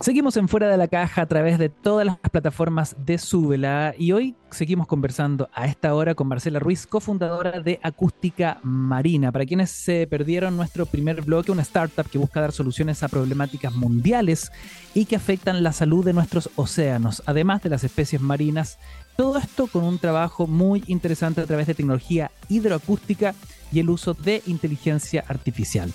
Seguimos 0.05 0.37
en 0.37 0.47
Fuera 0.47 0.69
de 0.69 0.77
la 0.77 0.87
Caja 0.87 1.23
a 1.23 1.25
través 1.25 1.57
de 1.57 1.67
todas 1.69 2.05
las 2.05 2.19
plataformas 2.19 2.95
de 2.99 3.17
Súbela 3.17 3.95
y 3.97 4.11
hoy 4.11 4.35
seguimos 4.51 4.85
conversando 4.85 5.49
a 5.51 5.65
esta 5.65 5.95
hora 5.95 6.13
con 6.13 6.27
Marcela 6.27 6.59
Ruiz, 6.59 6.85
cofundadora 6.85 7.59
de 7.59 7.79
Acústica 7.81 8.59
Marina. 8.61 9.31
Para 9.31 9.47
quienes 9.47 9.71
se 9.71 10.05
perdieron 10.05 10.57
nuestro 10.57 10.85
primer 10.85 11.23
bloque, 11.23 11.51
una 11.51 11.63
startup 11.63 12.07
que 12.07 12.19
busca 12.19 12.39
dar 12.39 12.51
soluciones 12.51 13.01
a 13.01 13.07
problemáticas 13.07 13.73
mundiales 13.73 14.51
y 14.93 15.05
que 15.05 15.15
afectan 15.15 15.63
la 15.63 15.73
salud 15.73 16.05
de 16.05 16.13
nuestros 16.13 16.51
océanos, 16.55 17.23
además 17.25 17.63
de 17.63 17.69
las 17.69 17.83
especies 17.83 18.21
marinas. 18.21 18.77
Todo 19.17 19.39
esto 19.39 19.65
con 19.65 19.83
un 19.83 19.97
trabajo 19.97 20.45
muy 20.45 20.83
interesante 20.85 21.41
a 21.41 21.47
través 21.47 21.65
de 21.65 21.73
tecnología 21.73 22.29
hidroacústica 22.47 23.33
y 23.71 23.79
el 23.79 23.89
uso 23.89 24.13
de 24.13 24.43
inteligencia 24.45 25.25
artificial. 25.27 25.91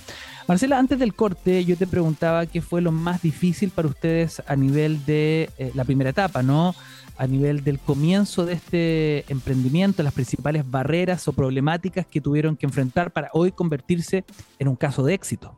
Marcela, 0.51 0.81
antes 0.81 0.99
del 0.99 1.15
corte 1.15 1.65
yo 1.65 1.77
te 1.77 1.87
preguntaba 1.87 2.45
qué 2.45 2.61
fue 2.61 2.81
lo 2.81 2.91
más 2.91 3.23
difícil 3.23 3.71
para 3.71 3.87
ustedes 3.87 4.43
a 4.49 4.57
nivel 4.57 5.07
de 5.07 5.49
eh, 5.59 5.71
la 5.77 5.85
primera 5.85 6.11
etapa, 6.11 6.43
¿no? 6.43 6.75
A 7.17 7.29
nivel 7.29 7.63
del 7.63 7.79
comienzo 7.79 8.45
de 8.45 8.55
este 8.55 9.33
emprendimiento, 9.33 10.03
las 10.03 10.13
principales 10.13 10.69
barreras 10.69 11.29
o 11.29 11.33
problemáticas 11.35 12.05
que 12.05 12.21
tuvieron 12.21 12.57
que 12.57 12.67
enfrentar 12.67 13.13
para 13.13 13.31
hoy 13.33 13.53
convertirse 13.53 14.25
en 14.59 14.67
un 14.67 14.75
caso 14.75 15.05
de 15.05 15.15
éxito. 15.15 15.57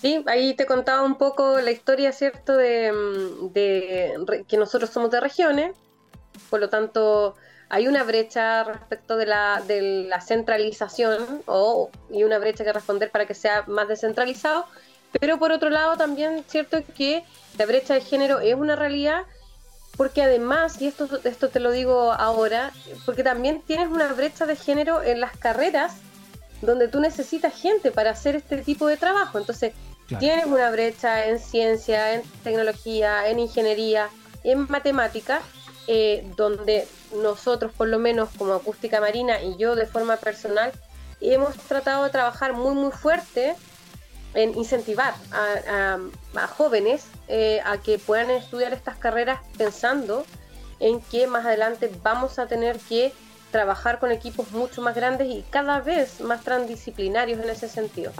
Sí, 0.00 0.24
ahí 0.26 0.54
te 0.54 0.64
contaba 0.64 1.02
un 1.02 1.18
poco 1.18 1.60
la 1.60 1.72
historia, 1.72 2.12
¿cierto? 2.12 2.56
De, 2.56 2.92
mm, 2.92 3.52
de 3.52 4.44
que 4.48 4.56
nosotros 4.56 4.88
somos 4.88 5.10
de 5.10 5.20
regiones, 5.20 5.76
por 6.48 6.60
lo 6.60 6.70
tanto 6.70 7.34
hay 7.68 7.88
una 7.88 8.04
brecha 8.04 8.64
respecto 8.64 9.16
de 9.16 9.26
la, 9.26 9.62
de 9.66 10.04
la 10.08 10.20
centralización 10.20 11.42
o, 11.46 11.90
y 12.10 12.24
una 12.24 12.38
brecha 12.38 12.64
que 12.64 12.72
responder 12.72 13.10
para 13.10 13.26
que 13.26 13.34
sea 13.34 13.64
más 13.66 13.88
descentralizado, 13.88 14.66
pero 15.20 15.38
por 15.38 15.52
otro 15.52 15.70
lado 15.70 15.96
también 15.96 16.44
cierto 16.48 16.78
que 16.96 17.24
la 17.58 17.66
brecha 17.66 17.94
de 17.94 18.00
género 18.00 18.40
es 18.40 18.54
una 18.54 18.76
realidad 18.76 19.22
porque 19.96 20.22
además, 20.22 20.80
y 20.80 20.88
esto, 20.88 21.08
esto 21.24 21.48
te 21.48 21.58
lo 21.58 21.70
digo 21.70 22.12
ahora, 22.12 22.70
porque 23.06 23.22
también 23.24 23.62
tienes 23.62 23.88
una 23.88 24.12
brecha 24.12 24.44
de 24.44 24.54
género 24.54 25.02
en 25.02 25.20
las 25.20 25.36
carreras 25.38 25.96
donde 26.60 26.88
tú 26.88 27.00
necesitas 27.00 27.54
gente 27.58 27.90
para 27.90 28.10
hacer 28.10 28.36
este 28.36 28.58
tipo 28.58 28.86
de 28.86 28.98
trabajo. 28.98 29.38
Entonces, 29.38 29.72
tienes 30.18 30.46
una 30.46 30.70
brecha 30.70 31.26
en 31.26 31.38
ciencia, 31.38 32.14
en 32.14 32.22
tecnología, 32.44 33.28
en 33.28 33.38
ingeniería, 33.38 34.08
en 34.44 34.66
matemática, 34.70 35.40
eh, 35.86 36.28
donde 36.36 36.88
nosotros, 37.14 37.72
por 37.72 37.88
lo 37.88 37.98
menos 37.98 38.30
como 38.36 38.54
acústica 38.54 39.00
marina 39.00 39.40
y 39.42 39.56
yo 39.56 39.74
de 39.74 39.86
forma 39.86 40.16
personal, 40.16 40.72
hemos 41.20 41.56
tratado 41.56 42.04
de 42.04 42.10
trabajar 42.10 42.52
muy, 42.52 42.74
muy 42.74 42.90
fuerte 42.90 43.54
en 44.34 44.56
incentivar 44.56 45.14
a, 45.32 45.98
jóvenes 46.48 47.06
eh, 47.28 47.60
a 47.64 47.78
que 47.78 47.98
puedan 47.98 48.30
estudiar 48.30 48.72
estas 48.74 48.96
carreras 48.96 49.40
pensando 49.56 50.26
en 50.78 51.00
que 51.00 51.26
más 51.26 51.46
adelante 51.46 51.90
vamos 52.02 52.38
a 52.38 52.46
tener 52.46 52.78
que 52.78 53.12
trabajar 53.50 53.98
con 53.98 54.12
equipos 54.12 54.52
mucho 54.52 54.82
más 54.82 54.94
grandes 54.94 55.28
y 55.28 55.42
cada 55.48 55.80
vez 55.80 56.20
más 56.20 56.42
transdisciplinarios 56.42 57.40
en 57.40 57.48
ese 57.48 57.68
sentido. 57.68 58.12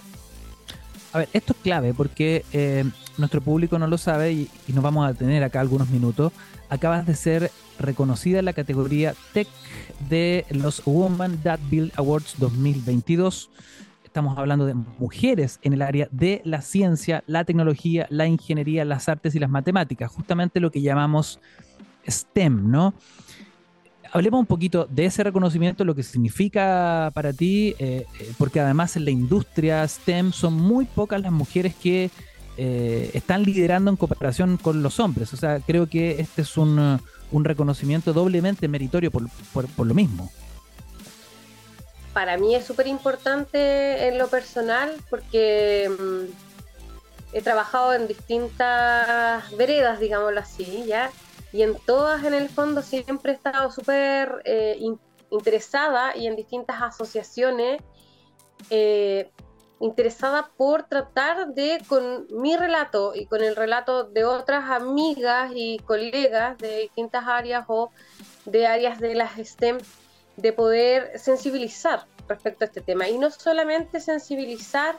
A 1.12 1.18
ver, 1.18 1.28
esto 1.32 1.52
es 1.52 1.58
clave 1.62 1.94
porque 1.94 2.44
eh, 2.52 2.84
nuestro 3.16 3.40
público 3.40 3.78
no 3.78 3.86
lo 3.86 3.98
sabe 3.98 4.32
y, 4.32 4.50
y, 4.68 4.72
nos 4.72 4.82
vamos 4.82 5.08
a 5.08 5.14
tener 5.14 5.42
acá 5.42 5.60
algunos 5.60 5.88
minutos 5.88 6.32
acabas 6.68 7.06
de 7.06 7.14
ser 7.14 7.50
reconocida 7.78 8.38
en 8.38 8.44
la 8.44 8.52
categoría 8.52 9.14
Tech 9.32 9.48
de 10.08 10.46
los 10.50 10.82
Woman 10.84 11.38
That 11.42 11.60
Build 11.70 11.92
Awards 11.96 12.34
2022. 12.38 13.50
Estamos 14.04 14.38
hablando 14.38 14.64
de 14.64 14.74
mujeres 14.74 15.58
en 15.62 15.74
el 15.74 15.82
área 15.82 16.08
de 16.10 16.40
la 16.44 16.62
ciencia, 16.62 17.22
la 17.26 17.44
tecnología, 17.44 18.06
la 18.10 18.26
ingeniería, 18.26 18.84
las 18.84 19.08
artes 19.08 19.34
y 19.34 19.38
las 19.38 19.50
matemáticas, 19.50 20.10
justamente 20.10 20.60
lo 20.60 20.70
que 20.70 20.80
llamamos 20.80 21.38
STEM, 22.08 22.70
¿no? 22.70 22.94
Hablemos 24.12 24.40
un 24.40 24.46
poquito 24.46 24.86
de 24.90 25.06
ese 25.06 25.22
reconocimiento, 25.24 25.84
lo 25.84 25.94
que 25.94 26.02
significa 26.02 27.10
para 27.14 27.32
ti, 27.32 27.74
eh, 27.78 28.06
eh, 28.18 28.32
porque 28.38 28.60
además 28.60 28.96
en 28.96 29.04
la 29.04 29.10
industria 29.10 29.86
STEM 29.86 30.32
son 30.32 30.54
muy 30.54 30.84
pocas 30.84 31.20
las 31.20 31.32
mujeres 31.32 31.74
que 31.74 32.10
eh, 32.56 33.10
están 33.14 33.42
liderando 33.42 33.90
en 33.90 33.96
cooperación 33.96 34.56
con 34.56 34.82
los 34.82 35.00
hombres. 35.00 35.32
O 35.32 35.36
sea, 35.36 35.60
creo 35.60 35.88
que 35.88 36.20
este 36.20 36.42
es 36.42 36.56
un, 36.56 37.00
un 37.32 37.44
reconocimiento 37.44 38.12
doblemente 38.12 38.68
meritorio 38.68 39.10
por, 39.10 39.28
por, 39.52 39.86
lo 39.86 39.94
mismo. 39.94 40.30
Para 42.12 42.38
mí 42.38 42.54
es 42.54 42.64
súper 42.64 42.86
importante 42.86 44.08
en 44.08 44.18
lo 44.18 44.28
personal 44.28 44.92
porque 45.10 45.90
mm, 45.90 47.36
he 47.36 47.42
trabajado 47.42 47.92
en 47.92 48.08
distintas 48.08 49.54
veredas, 49.56 50.00
digámoslo 50.00 50.40
así, 50.40 50.84
¿ya? 50.86 51.10
Y 51.52 51.62
en 51.62 51.76
todas, 51.86 52.24
en 52.24 52.34
el 52.34 52.48
fondo, 52.48 52.82
siempre 52.82 53.32
he 53.32 53.34
estado 53.34 53.70
súper 53.70 54.42
eh, 54.44 54.78
interesada 55.30 56.16
y 56.16 56.26
en 56.26 56.36
distintas 56.36 56.82
asociaciones 56.82 57.82
eh, 58.70 59.30
interesada 59.80 60.50
por 60.56 60.84
tratar 60.84 61.48
de, 61.48 61.82
con 61.88 62.26
mi 62.30 62.56
relato 62.56 63.14
y 63.14 63.26
con 63.26 63.42
el 63.42 63.54
relato 63.56 64.04
de 64.04 64.24
otras 64.24 64.70
amigas 64.70 65.52
y 65.54 65.78
colegas 65.80 66.56
de 66.58 66.80
distintas 66.80 67.26
áreas 67.26 67.64
o 67.68 67.90
de 68.46 68.66
áreas 68.66 69.00
de 69.00 69.14
las 69.14 69.32
STEM, 69.38 69.78
de 70.36 70.52
poder 70.52 71.18
sensibilizar 71.18 72.06
respecto 72.28 72.64
a 72.64 72.66
este 72.66 72.80
tema. 72.80 73.08
Y 73.08 73.18
no 73.18 73.30
solamente 73.30 74.00
sensibilizar 74.00 74.96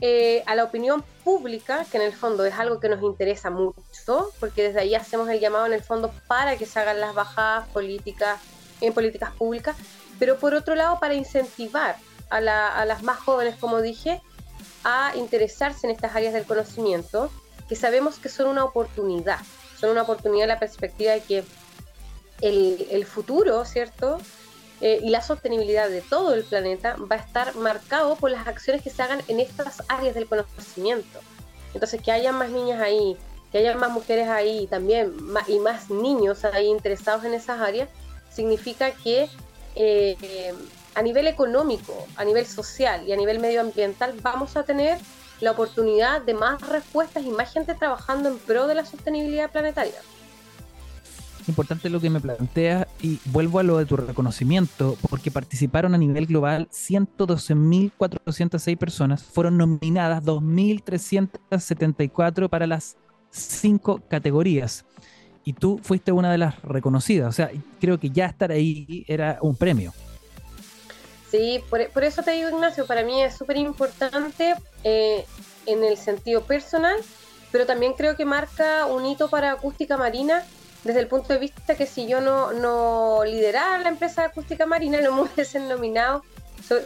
eh, 0.00 0.42
a 0.46 0.54
la 0.54 0.64
opinión 0.64 1.02
pública, 1.24 1.86
que 1.90 1.96
en 1.96 2.02
el 2.02 2.12
fondo 2.12 2.44
es 2.44 2.54
algo 2.54 2.80
que 2.80 2.88
nos 2.88 3.02
interesa 3.02 3.50
mucho, 3.50 4.30
porque 4.38 4.64
desde 4.64 4.80
ahí 4.80 4.94
hacemos 4.94 5.28
el 5.28 5.40
llamado 5.40 5.66
en 5.66 5.72
el 5.72 5.82
fondo 5.82 6.12
para 6.26 6.56
que 6.56 6.66
se 6.66 6.78
hagan 6.78 7.00
las 7.00 7.14
bajadas 7.14 7.66
políticas 7.68 8.40
en 8.80 8.92
políticas 8.92 9.32
públicas, 9.32 9.76
pero 10.18 10.38
por 10.38 10.54
otro 10.54 10.74
lado 10.74 10.98
para 11.00 11.14
incentivar 11.14 11.96
a, 12.28 12.40
las 12.40 13.02
más 13.02 13.18
jóvenes, 13.20 13.56
como 13.56 13.80
dije, 13.80 14.20
a 14.84 15.12
interesarse 15.16 15.86
en 15.86 15.92
estas 15.92 16.14
áreas 16.14 16.34
del 16.34 16.44
conocimiento, 16.44 17.30
que 17.68 17.76
sabemos 17.76 18.18
que 18.18 18.28
son 18.28 18.48
una 18.48 18.64
oportunidad, 18.64 19.38
son 19.78 19.90
una 19.90 20.02
oportunidad 20.02 20.44
en 20.44 20.48
la 20.50 20.58
perspectiva 20.58 21.12
de 21.12 21.22
que 21.22 21.44
el, 22.42 23.06
futuro, 23.06 23.64
¿cierto? 23.64 24.18
Eh, 24.80 25.00
y 25.02 25.08
la 25.08 25.22
sostenibilidad 25.22 25.88
de 25.88 26.02
todo 26.02 26.34
el 26.34 26.44
planeta 26.44 26.96
va 26.96 27.16
a 27.16 27.18
estar 27.18 27.54
marcado 27.56 28.16
por 28.16 28.30
las 28.30 28.46
acciones 28.46 28.82
que 28.82 28.90
se 28.90 29.02
hagan 29.02 29.22
en 29.28 29.40
estas 29.40 29.82
áreas 29.88 30.14
del 30.14 30.26
conocimiento. 30.26 31.20
Entonces, 31.72 32.00
que 32.02 32.12
haya 32.12 32.32
más 32.32 32.50
niñas 32.50 32.80
ahí, 32.80 33.16
que 33.52 33.58
haya 33.58 33.74
más 33.76 33.90
mujeres 33.90 34.28
ahí 34.28 34.66
también, 34.66 35.14
y 35.46 35.58
más 35.58 35.90
niños 35.90 36.44
ahí 36.44 36.66
interesados 36.66 37.24
en 37.24 37.34
esas 37.34 37.60
áreas, 37.60 37.88
significa 38.30 38.90
que 38.90 39.30
eh, 39.74 40.54
a 40.94 41.02
nivel 41.02 41.26
económico, 41.26 42.06
a 42.16 42.24
nivel 42.24 42.46
social 42.46 43.06
y 43.06 43.12
a 43.12 43.16
nivel 43.16 43.38
medioambiental 43.38 44.14
vamos 44.22 44.56
a 44.56 44.62
tener 44.62 44.98
la 45.40 45.50
oportunidad 45.50 46.22
de 46.22 46.34
más 46.34 46.60
respuestas 46.68 47.24
y 47.24 47.30
más 47.30 47.52
gente 47.52 47.74
trabajando 47.74 48.28
en 48.28 48.38
pro 48.38 48.66
de 48.66 48.74
la 48.74 48.86
sostenibilidad 48.86 49.50
planetaria. 49.50 50.00
Importante 51.48 51.90
lo 51.90 52.00
que 52.00 52.10
me 52.10 52.20
planteas 52.20 52.88
y 53.00 53.20
vuelvo 53.26 53.60
a 53.60 53.62
lo 53.62 53.78
de 53.78 53.86
tu 53.86 53.96
reconocimiento, 53.96 54.98
porque 55.08 55.30
participaron 55.30 55.94
a 55.94 55.98
nivel 55.98 56.26
global 56.26 56.68
112.406 56.70 58.76
personas, 58.76 59.22
fueron 59.22 59.56
nominadas 59.56 60.24
2.374 60.24 62.48
para 62.48 62.66
las 62.66 62.96
cinco 63.30 64.02
categorías 64.08 64.84
y 65.44 65.52
tú 65.52 65.78
fuiste 65.82 66.10
una 66.10 66.32
de 66.32 66.38
las 66.38 66.60
reconocidas, 66.62 67.28
o 67.28 67.32
sea, 67.32 67.52
creo 67.80 68.00
que 68.00 68.10
ya 68.10 68.26
estar 68.26 68.50
ahí 68.50 69.04
era 69.06 69.38
un 69.40 69.54
premio. 69.54 69.94
Sí, 71.30 71.62
por, 71.70 71.80
eso 72.02 72.24
te 72.24 72.32
digo, 72.32 72.48
Ignacio, 72.48 72.86
para 72.86 73.04
mí 73.04 73.22
es 73.22 73.36
súper 73.36 73.56
importante 73.56 74.56
eh, 74.82 75.24
en 75.66 75.84
el 75.84 75.96
sentido 75.96 76.42
personal, 76.42 76.96
pero 77.52 77.66
también 77.66 77.92
creo 77.92 78.16
que 78.16 78.24
marca 78.24 78.86
un 78.86 79.06
hito 79.06 79.28
para 79.28 79.52
acústica 79.52 79.96
marina 79.96 80.42
desde 80.86 81.00
el 81.00 81.08
punto 81.08 81.32
de 81.32 81.38
vista 81.38 81.74
que 81.74 81.86
si 81.86 82.06
yo 82.06 82.20
no, 82.20 82.52
no 82.52 83.24
liderara 83.24 83.78
la 83.78 83.88
empresa 83.88 84.22
de 84.22 84.28
acústica 84.28 84.66
marina, 84.66 85.00
no 85.02 85.12
me 85.12 85.22
hubiesen 85.22 85.68
nominado 85.68 86.22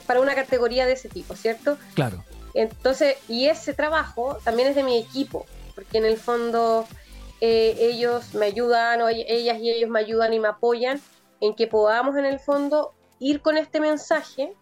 para 0.06 0.20
una 0.20 0.34
categoría 0.34 0.86
de 0.86 0.92
ese 0.92 1.08
tipo, 1.08 1.34
¿cierto? 1.36 1.78
Claro. 1.94 2.24
Entonces, 2.54 3.16
y 3.28 3.46
ese 3.46 3.74
trabajo 3.74 4.38
también 4.44 4.68
es 4.68 4.74
de 4.74 4.82
mi 4.82 4.98
equipo, 4.98 5.46
porque 5.74 5.98
en 5.98 6.04
el 6.04 6.16
fondo 6.16 6.86
eh, 7.40 7.76
ellos 7.78 8.34
me 8.34 8.46
ayudan, 8.46 9.00
o 9.02 9.08
ellas 9.08 9.58
y 9.60 9.70
ellos 9.70 9.88
me 9.88 10.00
ayudan 10.00 10.32
y 10.32 10.40
me 10.40 10.48
apoyan 10.48 11.00
en 11.40 11.54
que 11.54 11.66
podamos 11.66 12.16
en 12.16 12.24
el 12.24 12.40
fondo 12.40 12.92
ir 13.18 13.40
con 13.40 13.56
este 13.56 13.80
mensaje 13.80 14.52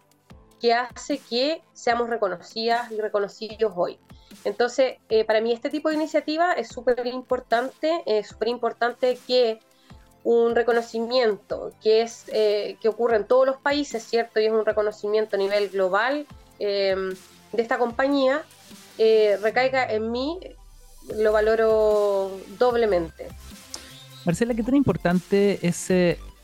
que 0.61 0.73
hace 0.73 1.17
que 1.17 1.61
seamos 1.73 2.09
reconocidas 2.09 2.91
y 2.91 2.99
reconocidos 2.99 3.73
hoy. 3.75 3.99
Entonces, 4.45 4.97
eh, 5.09 5.25
para 5.25 5.41
mí 5.41 5.51
este 5.51 5.69
tipo 5.69 5.89
de 5.89 5.95
iniciativa 5.95 6.53
es 6.53 6.69
súper 6.69 7.05
importante, 7.07 8.03
es 8.05 8.27
súper 8.27 8.47
importante 8.47 9.17
que 9.27 9.59
un 10.23 10.55
reconocimiento 10.55 11.71
que 11.81 12.01
es 12.01 12.25
eh, 12.27 12.77
que 12.81 12.89
ocurre 12.89 13.17
en 13.17 13.25
todos 13.25 13.45
los 13.45 13.57
países, 13.57 14.03
¿cierto? 14.03 14.39
Y 14.39 14.45
es 14.45 14.51
un 14.51 14.65
reconocimiento 14.65 15.35
a 15.35 15.39
nivel 15.39 15.69
global 15.69 16.25
em, 16.59 17.15
de 17.51 17.61
esta 17.61 17.77
compañía, 17.77 18.43
eh, 18.97 19.37
recaiga 19.41 19.91
en 19.91 20.11
mí, 20.11 20.39
lo 21.15 21.31
valoro 21.31 22.31
doblemente. 22.57 23.27
Marcela, 24.25 24.53
¿qué 24.53 24.63
tan 24.63 24.75
importante 24.75 25.65
es 25.65 25.89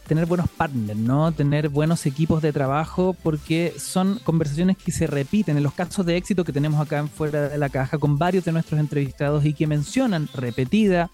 tener 0.08 0.26
buenos 0.26 0.50
partners, 0.50 1.00
¿no? 1.00 1.32
Tener 1.32 1.70
buenos 1.70 2.06
equipos 2.06 2.42
de 2.42 2.54
trabajo, 2.54 3.16
porque 3.24 3.74
son 3.78 4.20
conversaciones 4.20 4.78
que 4.78 4.92
se 4.92 5.08
repiten 5.08 5.58
en 5.58 5.64
los 5.64 5.74
casos 5.74 6.06
de 6.06 6.18
éxito 6.18 6.44
que 6.44 6.54
tenemos 6.54 6.80
acá 6.80 7.00
en 7.00 7.10
Fuera 7.10 7.50
de 7.50 7.58
la 7.58 7.70
Caja 7.70 7.98
con 7.98 8.18
varios 8.18 8.46
de 8.46 8.52
nuestros 8.52 8.80
entrevistados 8.80 9.46
y 9.46 9.54
que 9.54 9.68
mencionan 9.68 10.30
repetida 10.34 11.10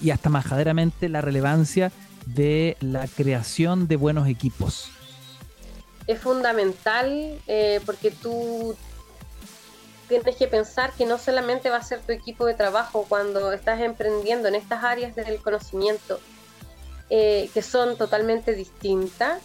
y 0.00 0.10
hasta 0.10 0.30
majaderamente 0.30 1.08
la 1.08 1.20
relevancia 1.20 1.92
de 2.26 2.76
la 2.80 3.06
creación 3.06 3.88
de 3.88 3.96
buenos 3.96 4.28
equipos. 4.28 4.90
Es 6.06 6.20
fundamental 6.20 7.38
eh, 7.46 7.80
porque 7.84 8.10
tú 8.10 8.74
tienes 10.08 10.36
que 10.36 10.48
pensar 10.48 10.92
que 10.94 11.06
no 11.06 11.18
solamente 11.18 11.70
va 11.70 11.76
a 11.76 11.82
ser 11.82 12.00
tu 12.00 12.12
equipo 12.12 12.46
de 12.46 12.54
trabajo 12.54 13.06
cuando 13.08 13.52
estás 13.52 13.80
emprendiendo 13.80 14.48
en 14.48 14.56
estas 14.56 14.82
áreas 14.82 15.14
del 15.14 15.40
conocimiento, 15.40 16.18
eh, 17.10 17.50
que 17.52 17.62
son 17.62 17.96
totalmente 17.96 18.54
distintas. 18.54 19.42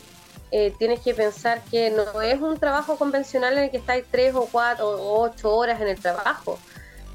Eh, 0.51 0.73
tienes 0.77 0.99
que 0.99 1.13
pensar 1.13 1.63
que 1.65 1.89
no 1.89 2.21
es 2.21 2.39
un 2.39 2.57
trabajo 2.57 2.97
convencional 2.97 3.57
en 3.57 3.65
el 3.65 3.71
que 3.71 3.77
estáis 3.77 4.05
tres 4.09 4.35
o 4.35 4.47
cuatro 4.51 4.87
o 4.87 5.21
ocho 5.21 5.53
horas 5.53 5.81
en 5.81 5.87
el 5.87 5.99
trabajo. 5.99 6.59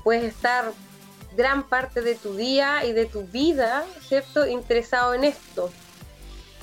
Puedes 0.03 0.25
estar 0.25 0.73
gran 1.37 1.69
parte 1.69 2.03
de 2.03 2.17
tu 2.17 2.35
día 2.35 2.85
y 2.85 2.93
de 2.93 3.07
tu 3.07 3.23
vida, 3.23 3.85
¿cierto?, 4.01 4.47
interesado 4.47 5.15
en 5.15 5.25
esto. 5.25 5.71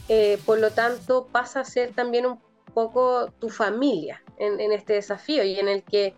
Eh, 0.10 0.39
por 0.45 0.60
lo 0.60 0.71
tanto, 0.71 1.28
pasa 1.32 1.62
a 1.62 1.65
ser 1.65 1.93
también 1.93 2.26
un 2.26 2.39
poco 2.73 3.32
tu 3.39 3.50
familia 3.50 4.21
en, 4.38 4.71
este 4.71 4.93
desafío 4.93 5.43
y 5.43 5.60
en 5.60 5.67
el 5.67 5.84
que 5.84 6.13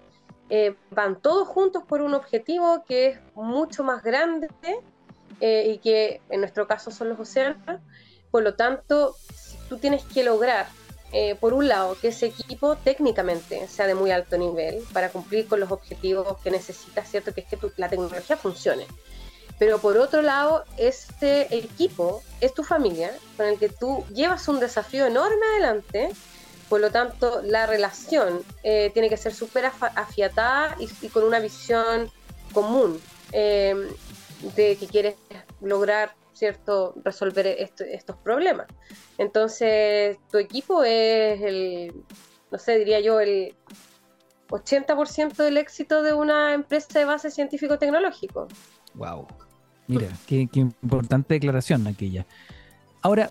eh, 0.49 0.75
van 0.91 1.21
todos 1.21 1.47
juntos 1.47 1.83
por 1.87 2.01
un 2.01 2.13
objetivo 2.13 2.83
que 2.85 3.07
es 3.07 3.19
mucho 3.35 3.83
más 3.83 4.03
grande 4.03 4.49
eh, 5.39 5.71
y 5.73 5.77
que 5.79 6.21
en 6.29 6.41
nuestro 6.41 6.67
caso 6.67 6.91
son 6.91 7.09
los 7.09 7.19
océanos. 7.19 7.79
Por 8.31 8.43
lo 8.43 8.55
tanto, 8.55 9.15
tú 9.67 9.77
tienes 9.77 10.03
que 10.03 10.23
lograr 10.23 10.67
eh, 11.11 11.35
por 11.39 11.53
un 11.53 11.67
lado, 11.67 11.97
que 11.99 12.09
ese 12.09 12.27
equipo 12.27 12.75
técnicamente 12.75 13.67
sea 13.67 13.87
de 13.87 13.95
muy 13.95 14.11
alto 14.11 14.37
nivel 14.37 14.83
para 14.93 15.09
cumplir 15.09 15.47
con 15.47 15.59
los 15.59 15.71
objetivos 15.71 16.37
que 16.43 16.51
necesitas, 16.51 17.09
¿cierto? 17.09 17.33
Que 17.33 17.41
es 17.41 17.47
que 17.47 17.57
la 17.77 17.89
tecnología 17.89 18.37
funcione. 18.37 18.85
Pero 19.57 19.79
por 19.79 19.97
otro 19.97 20.21
lado, 20.21 20.65
este 20.77 21.53
equipo 21.55 22.21
es 22.41 22.53
tu 22.53 22.63
familia 22.63 23.11
con 23.35 23.47
el 23.47 23.57
que 23.57 23.69
tú 23.69 24.05
llevas 24.13 24.47
un 24.47 24.59
desafío 24.59 25.07
enorme 25.07 25.45
adelante. 25.53 26.09
Por 26.69 26.79
lo 26.79 26.91
tanto, 26.91 27.41
la 27.43 27.65
relación 27.65 28.43
eh, 28.63 28.91
tiene 28.93 29.09
que 29.09 29.17
ser 29.17 29.33
súper 29.33 29.65
afiatada 29.65 30.77
y, 30.79 31.07
con 31.09 31.23
una 31.23 31.39
visión 31.39 32.11
común 32.53 33.01
de 34.55 34.75
que 34.75 34.87
quieres 34.87 35.15
lograr 35.61 36.15
¿cierto? 36.39 36.95
resolver 37.03 37.47
estos 37.47 38.15
problemas. 38.23 38.67
Entonces, 39.17 40.17
tu 40.31 40.37
equipo 40.37 40.83
es 40.83 41.41
el, 41.41 41.93
no 42.49 42.57
sé, 42.57 42.79
diría 42.79 43.01
yo, 43.01 43.19
el 43.19 43.55
80% 44.47 45.35
del 45.35 45.57
éxito 45.57 46.01
de 46.01 46.13
una 46.13 46.53
empresa 46.53 46.97
de 46.97 47.05
base 47.05 47.29
científico-tecnológico. 47.29 48.47
Wow. 48.95 49.27
Mira, 49.87 50.07
qué, 50.25 50.47
importante 50.53 51.33
declaración 51.33 51.85
aquella. 51.87 52.25
Ahora, 53.01 53.29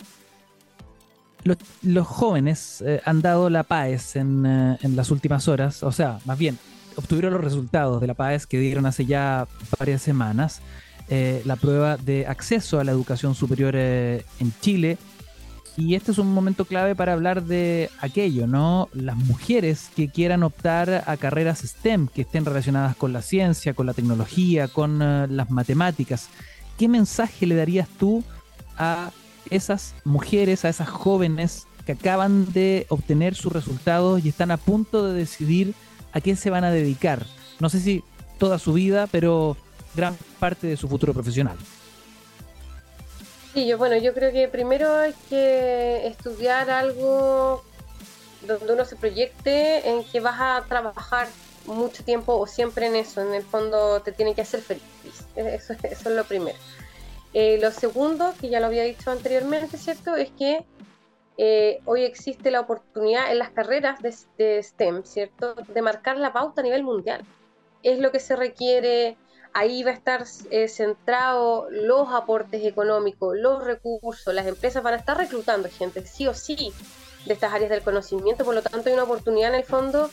los, 1.81 2.07
jóvenes 2.07 2.83
eh, 2.85 3.01
han 3.05 3.21
dado 3.21 3.49
la 3.49 3.63
PAES 3.63 4.17
en, 4.17 4.45
eh, 4.45 4.77
en, 4.81 4.95
las 4.95 5.09
últimas 5.09 5.47
horas, 5.47 5.83
o 5.83 5.91
sea, 5.91 6.19
más 6.25 6.37
bien, 6.37 6.59
obtuvieron 6.95 7.33
los 7.33 7.43
resultados 7.43 8.01
de 8.01 8.07
la 8.07 8.13
PAES 8.13 8.45
que 8.45 8.59
dieron 8.59 8.85
hace 8.85 9.05
ya 9.05 9.47
varias 9.79 10.01
semanas. 10.01 10.61
Eh, 11.11 11.41
la 11.43 11.55
prueba 11.55 11.97
de 11.97 12.27
acceso 12.27 12.79
a 12.79 12.83
la 12.83 12.91
educación 12.91 13.33
superior 13.33 13.73
eh, 13.75 14.25
en 14.39 14.53
Chile. 14.61 14.99
Y 15.75 15.95
este 15.95 16.11
es 16.11 16.19
un 16.19 16.31
momento 16.31 16.65
clave 16.65 16.95
para 16.95 17.13
hablar 17.13 17.43
de 17.45 17.89
aquello, 17.99 18.45
¿no? 18.45 18.89
Las 18.93 19.15
mujeres 19.15 19.89
que 19.95 20.09
quieran 20.09 20.43
optar 20.43 21.03
a 21.07 21.17
carreras 21.17 21.59
STEM, 21.59 22.07
que 22.07 22.21
estén 22.21 22.45
relacionadas 22.45 22.95
con 22.95 23.11
la 23.11 23.23
ciencia, 23.23 23.73
con 23.73 23.87
la 23.87 23.93
tecnología, 23.93 24.67
con 24.67 25.01
eh, 25.01 25.25
las 25.29 25.49
matemáticas. 25.49 26.27
¿Qué 26.77 26.87
mensaje 26.87 27.47
le 27.47 27.55
darías 27.55 27.87
tú 27.87 28.23
a 28.77 29.09
esas 29.49 29.95
mujeres, 30.03 30.63
a 30.63 30.69
esas 30.69 30.89
jóvenes 30.89 31.65
que 31.87 31.93
acaban 31.93 32.51
de 32.51 32.85
obtener 32.89 33.33
sus 33.33 33.51
resultados 33.51 34.23
y 34.23 34.29
están 34.29 34.51
a 34.51 34.57
punto 34.57 35.07
de 35.07 35.17
decidir 35.17 35.73
a 36.11 36.21
qué 36.21 36.35
se 36.35 36.51
van 36.51 36.65
a 36.65 36.71
dedicar? 36.71 37.25
No 37.59 37.69
sé 37.69 37.79
si 37.79 38.03
toda 38.37 38.59
su 38.59 38.73
vida, 38.73 39.07
pero 39.07 39.57
gran 39.95 40.17
parte 40.39 40.67
de 40.67 40.77
su 40.77 40.87
futuro 40.87 41.13
profesional. 41.13 41.57
Sí, 43.53 43.67
yo, 43.67 43.77
bueno, 43.77 43.97
yo 43.97 44.13
creo 44.13 44.31
que 44.31 44.47
primero 44.47 44.95
hay 44.95 45.13
que 45.29 46.07
estudiar 46.07 46.69
algo 46.69 47.63
donde 48.47 48.73
uno 48.73 48.85
se 48.85 48.95
proyecte 48.95 49.89
en 49.89 50.03
que 50.03 50.19
vas 50.19 50.39
a 50.39 50.63
trabajar 50.67 51.27
mucho 51.65 52.03
tiempo 52.03 52.37
o 52.37 52.47
siempre 52.47 52.87
en 52.87 52.95
eso. 52.95 53.21
En 53.21 53.33
el 53.33 53.43
fondo 53.43 54.01
te 54.01 54.11
tiene 54.11 54.35
que 54.35 54.41
hacer 54.41 54.61
feliz. 54.61 54.83
Eso, 55.35 55.73
es 55.83 56.05
lo 56.05 56.23
primero. 56.23 56.57
Eh, 57.33 57.59
lo 57.61 57.71
segundo, 57.71 58.33
que 58.39 58.49
ya 58.49 58.59
lo 58.59 58.67
había 58.67 58.83
dicho 58.83 59.11
anteriormente, 59.11 59.77
¿cierto? 59.77 60.15
Es 60.15 60.31
que 60.31 60.65
eh, 61.37 61.79
hoy 61.85 62.03
existe 62.03 62.51
la 62.51 62.61
oportunidad 62.61 63.31
en 63.31 63.39
las 63.39 63.51
carreras 63.51 64.01
de, 64.01 64.15
de, 64.37 64.63
STEM, 64.63 65.03
¿cierto? 65.03 65.55
De 65.55 65.81
marcar 65.81 66.17
la 66.17 66.33
pauta 66.33 66.61
a 66.61 66.63
nivel 66.63 66.83
mundial. 66.83 67.23
Es 67.83 67.99
lo 67.99 68.11
que 68.11 68.19
se 68.19 68.35
requiere 68.35 69.15
ahí 69.53 69.83
va 69.83 69.91
a 69.91 69.93
estar 69.93 70.25
eh, 70.51 70.67
centrado 70.67 71.67
los 71.69 72.09
aportes 72.13 72.63
económicos, 72.65 73.35
los 73.37 73.63
recursos, 73.63 74.33
las 74.33 74.47
empresas 74.47 74.83
van 74.83 74.93
a 74.93 74.97
estar 74.97 75.17
reclutando 75.17 75.69
gente, 75.69 76.05
sí 76.05 76.27
o 76.27 76.33
sí, 76.33 76.71
de 77.25 77.33
estas 77.33 77.53
áreas 77.53 77.69
del 77.69 77.81
conocimiento, 77.81 78.45
por 78.45 78.55
lo 78.55 78.61
tanto 78.61 78.89
hay 78.89 78.93
una 78.93 79.03
oportunidad 79.03 79.49
en 79.49 79.55
el 79.55 79.65
fondo 79.65 80.09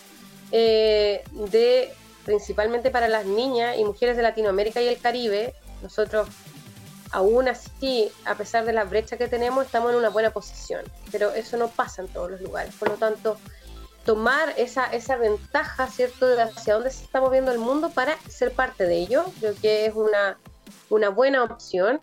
eh, 0.52 1.22
de, 1.50 1.92
principalmente 2.24 2.90
para 2.90 3.08
las 3.08 3.26
niñas 3.26 3.78
y 3.78 3.84
mujeres 3.84 4.16
de 4.16 4.22
Latinoamérica 4.22 4.80
y 4.80 4.88
el 4.88 4.98
Caribe, 4.98 5.54
nosotros 5.82 6.28
aún 7.12 7.48
así, 7.48 8.10
a 8.24 8.34
pesar 8.34 8.64
de 8.64 8.72
la 8.72 8.84
brecha 8.84 9.16
que 9.16 9.28
tenemos, 9.28 9.64
estamos 9.64 9.92
en 9.92 9.98
una 9.98 10.08
buena 10.08 10.30
posición, 10.30 10.82
pero 11.12 11.32
eso 11.32 11.56
no 11.56 11.68
pasa 11.68 12.02
en 12.02 12.08
todos 12.08 12.30
los 12.30 12.40
lugares, 12.40 12.74
por 12.74 12.88
lo 12.88 12.96
tanto 12.96 13.38
tomar 14.06 14.54
esa, 14.56 14.86
esa 14.86 15.16
ventaja, 15.16 15.88
¿cierto?, 15.88 16.28
de 16.28 16.40
hacia 16.40 16.74
dónde 16.74 16.90
se 16.90 17.04
está 17.04 17.20
moviendo 17.20 17.50
el 17.50 17.58
mundo 17.58 17.90
para 17.90 18.16
ser 18.28 18.52
parte 18.52 18.84
de 18.84 18.98
ello. 18.98 19.24
Creo 19.40 19.54
que 19.60 19.86
es 19.86 19.94
una, 19.94 20.38
una 20.88 21.10
buena 21.10 21.42
opción. 21.42 22.00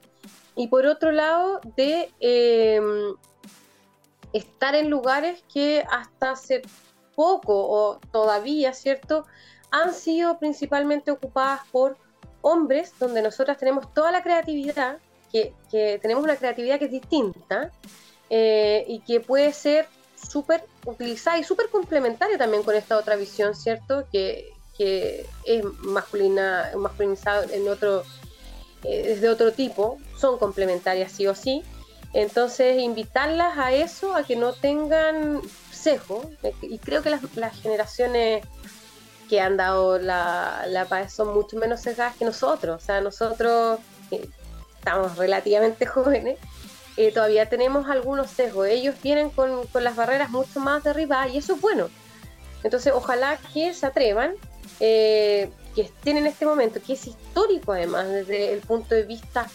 Y 0.55 0.67
por 0.67 0.85
otro 0.85 1.11
lado, 1.11 1.61
de 1.77 2.11
em, 2.19 3.15
estar 4.33 4.75
en 4.75 4.89
lugares 4.89 5.43
que 5.51 5.83
hasta 5.89 6.31
hace 6.31 6.61
poco 7.15 7.55
o 7.55 7.99
todavía, 8.11 8.73
¿cierto?, 8.73 9.25
han 9.71 9.93
sido 9.93 10.37
principalmente 10.37 11.09
ocupadas 11.09 11.61
por 11.71 11.97
hombres, 12.41 12.93
donde 12.99 13.21
nosotras 13.21 13.57
tenemos 13.57 13.91
toda 13.93 14.11
la 14.11 14.21
creatividad, 14.21 14.99
que, 15.31 15.53
que 15.71 15.97
tenemos 15.99 16.23
una 16.23 16.35
creatividad 16.35 16.77
que 16.77 16.85
es 16.85 16.91
distinta 16.91 17.71
eh, 18.29 18.83
y 18.87 18.99
que 18.99 19.19
puede 19.21 19.53
ser 19.53 19.87
súper 20.29 20.65
utilizada 20.85 21.37
y 21.37 21.43
súper 21.43 21.69
complementaria 21.69 22.37
también 22.37 22.63
con 22.63 22.75
esta 22.75 22.97
otra 22.97 23.15
visión, 23.15 23.55
¿cierto? 23.55 24.07
Que, 24.11 24.51
es 24.79 25.63
masculina, 25.83 26.71
masculinizada 26.75 27.45
en 27.53 27.69
otro, 27.69 28.03
eh, 28.83 29.13
es 29.13 29.21
de 29.21 29.29
otro 29.29 29.53
tipo, 29.53 29.97
son 30.17 30.37
complementarias 30.37 31.11
sí 31.11 31.27
o 31.27 31.35
sí. 31.35 31.63
Entonces, 32.13 32.81
invitarlas 32.81 33.57
a 33.57 33.71
eso, 33.71 34.15
a 34.15 34.23
que 34.23 34.35
no 34.35 34.53
tengan 34.53 35.41
sesgo, 35.71 36.29
y 36.61 36.79
creo 36.79 37.01
que 37.01 37.09
las, 37.09 37.61
generaciones 37.61 38.45
que 39.29 39.39
han 39.39 39.57
dado 39.57 39.99
la, 39.99 40.65
la 40.67 40.85
paz 40.85 41.13
son 41.13 41.33
mucho 41.33 41.57
menos 41.57 41.81
sesgadas 41.81 42.15
que 42.17 42.25
nosotros. 42.25 42.81
O 42.81 42.85
sea, 42.85 42.99
nosotros 42.99 43.79
eh, 44.11 44.27
estamos 44.77 45.17
relativamente 45.17 45.85
jóvenes 45.85 46.37
eh, 46.95 47.11
todavía 47.11 47.49
tenemos 47.49 47.89
algunos 47.89 48.29
sesgos. 48.29 48.67
Ellos 48.67 48.95
vienen 49.01 49.29
con, 49.29 49.67
las 49.73 49.95
barreras 49.95 50.29
mucho 50.29 50.59
más 50.59 50.83
derribadas 50.83 51.33
y 51.33 51.37
eso 51.37 51.55
es 51.55 51.61
bueno. 51.61 51.89
Entonces, 52.63 52.93
ojalá 52.95 53.37
que 53.53 53.73
se 53.73 53.85
atrevan, 53.85 54.33
eh, 54.79 55.49
que 55.75 55.81
estén 55.81 56.17
en 56.17 56.27
este 56.27 56.45
momento, 56.45 56.81
que 56.81 56.93
es 56.93 57.07
histórico 57.07 57.73
además 57.73 58.07
desde 58.07 58.53
el 58.53 58.61
punto 58.61 58.95
de 58.95 59.03
vista 59.03 59.47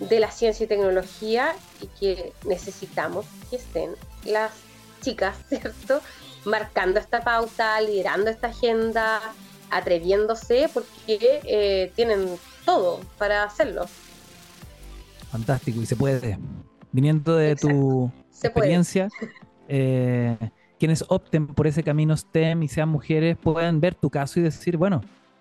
de 0.00 0.20
la 0.20 0.30
ciencia 0.30 0.64
y 0.64 0.66
tecnología 0.66 1.54
y 1.80 1.86
que 1.98 2.32
necesitamos 2.44 3.26
que 3.50 3.56
estén 3.56 3.92
las 4.24 4.52
chicas, 5.00 5.36
¿cierto? 5.48 6.00
Marcando 6.44 7.00
esta 7.00 7.22
pauta, 7.22 7.80
liderando 7.80 8.30
esta 8.30 8.48
agenda, 8.48 9.20
atreviéndose 9.70 10.68
porque 10.72 11.40
eh, 11.44 11.92
tienen 11.96 12.38
todo 12.64 13.00
para 13.18 13.44
hacerlo. 13.44 13.86
Fantástico, 15.30 15.80
y 15.80 15.86
se 15.86 15.96
puede. 15.96 16.38
Viniendo 16.92 17.36
de 17.36 17.56
tu 17.56 18.10
Se 18.30 18.46
experiencia, 18.46 19.08
eh, 19.68 20.36
quienes 20.78 21.04
opten 21.08 21.46
por 21.48 21.66
ese 21.66 21.82
camino 21.82 22.16
STEM 22.16 22.62
y 22.62 22.68
sean 22.68 22.88
mujeres 22.88 23.36
puedan 23.36 23.80
ver 23.80 23.94
tu 23.94 24.10
caso 24.10 24.40
y 24.40 24.42
decir, 24.42 24.76
bueno, 24.76 25.00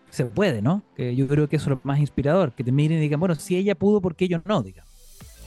se 0.10 0.26
puede, 0.26 0.62
¿no? 0.62 0.84
Que 0.96 1.16
yo 1.16 1.28
creo 1.28 1.48
que 1.48 1.58
eso 1.58 1.66
es 1.66 1.70
lo 1.70 1.82
más 1.84 2.00
inspirador, 2.00 2.52
que 2.54 2.64
te 2.64 2.72
miren 2.72 2.98
y 2.98 3.02
digan, 3.02 3.20
bueno, 3.20 3.36
si 3.36 3.56
ella 3.56 3.76
pudo, 3.76 4.02
¿por 4.02 4.16
qué 4.16 4.28
yo 4.28 4.42
no? 4.46 4.62
Diga. 4.62 4.84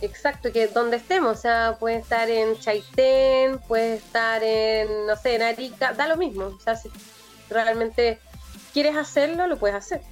Exacto, 0.01 0.53
que 0.53 0.67
donde 0.67 0.97
estemos, 0.97 1.38
o 1.38 1.40
sea, 1.40 1.77
puede 1.79 1.97
estar 1.97 2.29
en 2.29 2.59
Chaitén, 2.59 3.59
puede 3.69 3.95
estar 3.97 4.43
en, 4.43 5.07
no 5.07 5.17
sé, 5.17 5.37
en 5.37 5.43
Arica, 5.43 5.93
da 5.95 6.09
lo 6.09 6.17
mismo. 6.17 6.47
O 6.47 6.61
sea, 6.61 6.77
si 6.77 6.90
realmente 7.49 8.19
quieres 8.73 8.97
hacerlo, 8.97 9.47
lo 9.47 9.59
puedes 9.59 9.77
hacer. 9.77 10.03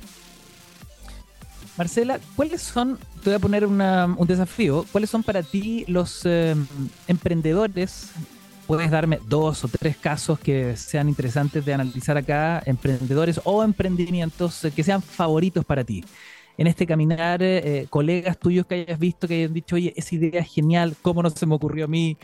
Marcela, 1.76 2.20
¿cuáles 2.37 2.62
son, 2.62 2.98
te 3.22 3.30
voy 3.30 3.37
a 3.37 3.38
poner 3.38 3.66
un 3.66 4.26
desafío, 4.26 4.85
cuáles 4.90 5.08
son 5.08 5.22
para 5.22 5.42
ti 5.42 5.85
los 5.87 6.22
eh, 6.24 6.56
emprendedores? 7.06 8.11
Puedes 8.66 8.90
darme 8.90 9.20
dos 9.28 9.64
o 9.64 9.68
tres 9.68 9.96
casos 9.96 10.38
que 10.40 10.76
sean 10.76 11.08
interesantes 11.08 11.64
de 11.64 11.74
analizar 11.74 12.16
acá, 12.16 12.62
emprendedores 12.66 13.40
o 13.44 13.62
emprendimientos 13.62 14.64
eh, 14.64 14.72
que 14.72 14.82
sean 14.82 15.02
favoritos 15.02 15.64
para 15.64 15.85
ti. 15.85 16.04
En 16.58 16.66
este 16.66 16.85
caminar, 16.85 17.42
eh, 17.42 17.87
colegas 17.88 18.38
tuyos 18.38 18.66
que 18.66 18.74
hayas 18.87 18.98
visto 18.98 19.28
que 19.28 19.35
hayan 19.35 19.54
dicho, 19.54 19.76
oye, 19.76 19.94
esa 19.96 20.14
idea 20.14 20.40
es 20.40 20.52
genial, 20.52 20.96
¿cómo 21.00 21.22
no 21.22 21.30
se 21.30 21.46
me 21.46 21.54
ocurrió 21.54 21.85
a 21.85 21.88
mí? 21.88 22.16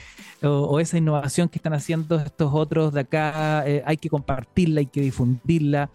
O, 0.43 0.81
esa 0.81 0.99
innovación 0.99 1.49
que 1.49 1.59
están 1.59 1.75
haciendo 1.75 2.17
estos 2.17 2.53
otros 2.53 2.93
de 2.93 3.01
acá, 3.01 3.61
hay 3.61 3.97
que 3.97 4.11
compartirla, 4.11 4.81
hay 4.81 4.87
que 4.87 5.01
difundirla. 5.01 5.91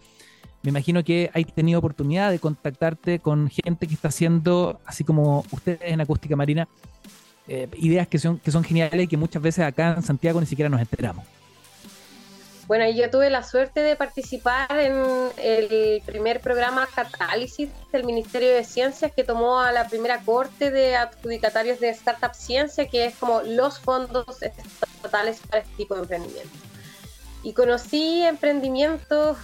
Me 0.64 0.70
imagino 0.70 1.04
que 1.04 1.30
hay 1.34 1.44
tenido 1.44 1.78
oportunidad 1.78 2.30
de 2.30 2.38
contactarte 2.38 3.18
con 3.18 3.50
gente 3.50 3.86
que 3.86 3.92
está 3.92 4.08
haciendo, 4.08 4.80
así 4.86 5.04
como 5.04 5.44
ustedes 5.50 5.78
en 5.82 6.00
Acústica 6.00 6.36
Marina, 6.36 6.66
eh, 7.46 7.68
ideas 7.76 8.08
que 8.08 8.18
son, 8.18 8.38
que 8.38 8.50
son 8.50 8.64
geniales 8.64 9.04
y 9.04 9.06
que 9.06 9.18
muchas 9.18 9.42
veces 9.42 9.62
acá 9.62 9.92
en 9.94 10.02
Santiago 10.02 10.40
ni 10.40 10.46
siquiera 10.46 10.70
nos 10.70 10.80
enteramos. 10.80 11.26
Bueno, 12.66 12.90
yo 12.90 13.10
tuve 13.10 13.28
la 13.28 13.42
suerte 13.42 13.80
de 13.80 13.94
participar 13.94 14.70
en 14.80 14.94
el 15.36 16.00
primer 16.06 16.40
programa 16.40 16.88
Catálisis 16.94 17.68
del 17.92 18.04
Ministerio 18.04 18.54
de 18.54 18.64
Ciencias 18.64 19.12
que 19.12 19.22
tomó 19.22 19.60
a 19.60 19.70
la 19.70 19.86
primera 19.86 20.20
corte 20.20 20.70
de 20.70 20.96
adjudicatarios 20.96 21.78
de 21.78 21.90
Startup 21.90 22.32
Ciencia, 22.32 22.88
que 22.88 23.04
es 23.04 23.16
como 23.16 23.42
los 23.42 23.80
fondos 23.80 24.42
estatales 24.42 25.40
para 25.46 25.58
este 25.62 25.76
tipo 25.76 25.94
de 25.94 26.00
emprendimientos. 26.00 26.58
Y 27.42 27.52
conocí 27.52 28.22
emprendimientos 28.22 29.36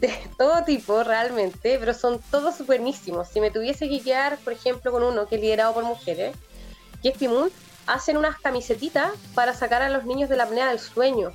de 0.00 0.12
todo 0.38 0.64
tipo 0.64 1.02
realmente, 1.04 1.78
pero 1.78 1.94
son 1.94 2.20
todos 2.30 2.66
buenísimos. 2.66 3.28
Si 3.28 3.40
me 3.40 3.50
tuviese 3.50 3.88
que 3.88 4.00
quedar, 4.00 4.38
por 4.38 4.52
ejemplo, 4.52 4.90
con 4.92 5.02
uno 5.02 5.26
que 5.28 5.36
es 5.36 5.40
liderado 5.40 5.74
por 5.74 5.84
mujeres, 5.84 6.34
que 7.02 7.10
es 7.10 7.16
hacen 7.86 8.16
unas 8.16 8.38
camisetitas 8.40 9.10
para 9.34 9.52
sacar 9.52 9.82
a 9.82 9.88
los 9.90 10.04
niños 10.04 10.28
de 10.30 10.36
la 10.36 10.44
apnea 10.44 10.68
del 10.68 10.78
sueño. 10.78 11.32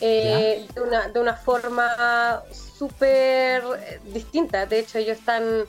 eh, 0.00 0.66
de, 0.74 0.80
una, 0.80 1.08
de 1.08 1.20
una 1.20 1.34
forma 1.34 2.42
súper 2.52 3.62
distinta. 4.04 4.66
De 4.66 4.78
hecho, 4.80 4.98
ellos 4.98 5.18
están. 5.18 5.64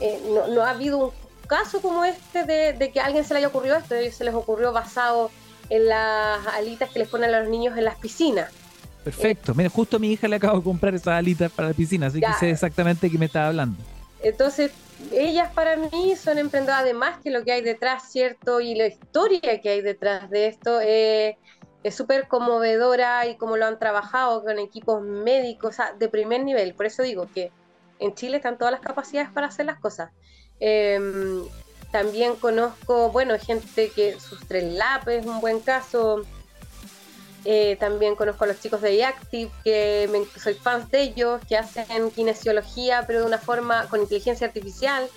eh, 0.00 0.20
no, 0.26 0.46
no 0.48 0.62
ha 0.62 0.70
habido 0.70 0.98
un 0.98 1.12
caso 1.46 1.80
como 1.80 2.04
este 2.04 2.44
de, 2.44 2.72
de 2.72 2.92
que 2.92 3.00
a 3.00 3.06
alguien 3.06 3.24
se 3.24 3.34
le 3.34 3.38
haya 3.38 3.48
ocurrido 3.48 3.76
esto. 3.76 3.94
A 3.94 3.98
ellos 3.98 4.14
se 4.14 4.24
les 4.24 4.34
ocurrió 4.34 4.72
basado 4.72 5.30
en 5.70 5.88
las 5.88 6.46
alitas 6.48 6.90
que 6.90 6.98
les 7.00 7.08
ponen 7.08 7.32
a 7.34 7.40
los 7.40 7.48
niños 7.48 7.76
en 7.78 7.84
las 7.84 7.96
piscinas. 7.96 8.50
Perfecto. 9.04 9.54
Mira, 9.54 9.68
justo 9.68 9.96
a 9.96 10.00
mi 10.00 10.12
hija 10.12 10.26
le 10.26 10.36
acabo 10.36 10.58
de 10.58 10.64
comprar 10.64 10.94
esas 10.94 11.08
alitas 11.08 11.52
para 11.52 11.68
la 11.68 11.74
piscina, 11.74 12.06
así 12.06 12.20
Ya. 12.20 12.32
que 12.32 12.38
sé 12.38 12.50
exactamente 12.50 13.06
de 13.06 13.12
qué 13.12 13.18
me 13.18 13.26
estaba 13.26 13.48
hablando. 13.48 13.76
Entonces, 14.22 14.72
ellas 15.12 15.52
para 15.52 15.76
mí 15.76 16.16
son 16.16 16.38
emprendedoras, 16.38 16.82
además 16.82 17.18
que 17.22 17.30
lo 17.30 17.44
que 17.44 17.52
hay 17.52 17.60
detrás, 17.62 18.10
¿cierto? 18.10 18.60
Y 18.60 18.74
la 18.74 18.86
historia 18.86 19.60
que 19.60 19.68
hay 19.68 19.82
detrás 19.82 20.30
de 20.30 20.46
esto 20.46 20.80
eh, 20.80 21.36
es 21.82 21.94
súper 21.94 22.26
conmovedora 22.26 23.26
y 23.26 23.36
como 23.36 23.58
lo 23.58 23.66
han 23.66 23.78
trabajado 23.78 24.42
con 24.42 24.58
equipos 24.58 25.02
médicos, 25.02 25.74
o 25.74 25.76
sea, 25.76 25.92
de 25.92 26.08
primer 26.08 26.42
nivel. 26.42 26.74
Por 26.74 26.86
eso 26.86 27.02
digo 27.02 27.28
que 27.34 27.52
en 27.98 28.14
Chile 28.14 28.38
están 28.38 28.56
todas 28.56 28.72
las 28.72 28.80
capacidades 28.80 29.30
para 29.30 29.48
hacer 29.48 29.66
las 29.66 29.78
cosas. 29.78 30.10
Em, 30.60 31.42
también 31.92 32.36
conozco, 32.36 33.10
bueno, 33.10 33.38
gente 33.38 33.90
que 33.94 34.18
sus 34.18 34.40
tres 34.48 34.64
es 35.06 35.26
un 35.26 35.40
buen 35.40 35.60
caso. 35.60 36.22
Eh, 37.44 37.76
también 37.78 38.14
conozco 38.14 38.44
a 38.44 38.46
los 38.46 38.60
chicos 38.60 38.80
de 38.80 39.04
Active, 39.04 39.50
que 39.62 40.08
me- 40.10 40.40
soy 40.40 40.54
fan 40.54 40.88
de 40.90 41.02
ellos, 41.02 41.40
que 41.48 41.56
hacen 41.56 42.10
kinesiología, 42.10 43.04
pero 43.06 43.20
de 43.20 43.26
una 43.26 43.38
forma 43.38 43.86
con 43.88 44.00
inteligencia 44.00 44.46
artificial, 44.46 45.08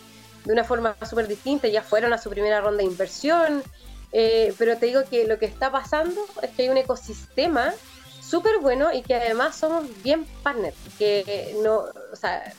de 0.44 0.54
una 0.54 0.64
forma 0.64 0.96
súper 1.10 1.28
distinta. 1.28 1.68
Ya 1.68 1.82
fueron 1.82 2.14
a 2.14 2.18
su 2.18 2.30
primera 2.30 2.60
ronda 2.62 2.80
de 2.80 2.86
inversión. 2.86 3.64
Eh, 4.12 4.54
pero 4.58 4.78
te 4.78 4.86
digo 4.88 5.02
que 5.10 5.26
lo 5.26 5.38
que 5.38 5.46
está 5.46 5.72
pasando 5.72 6.26
es 6.42 6.50
que 6.52 6.64
hay 6.64 6.70
un 6.70 6.78
ecosistema 6.78 7.74
súper 8.22 8.60
bueno 8.62 8.92
y 8.94 9.04
que 9.04 9.16
además 9.16 9.58
somos 9.58 9.86
bien 10.02 10.26
partners. 10.44 10.76
Que 10.98 11.56
no, 11.64 11.86
o 12.12 12.16
sea, 12.16 12.54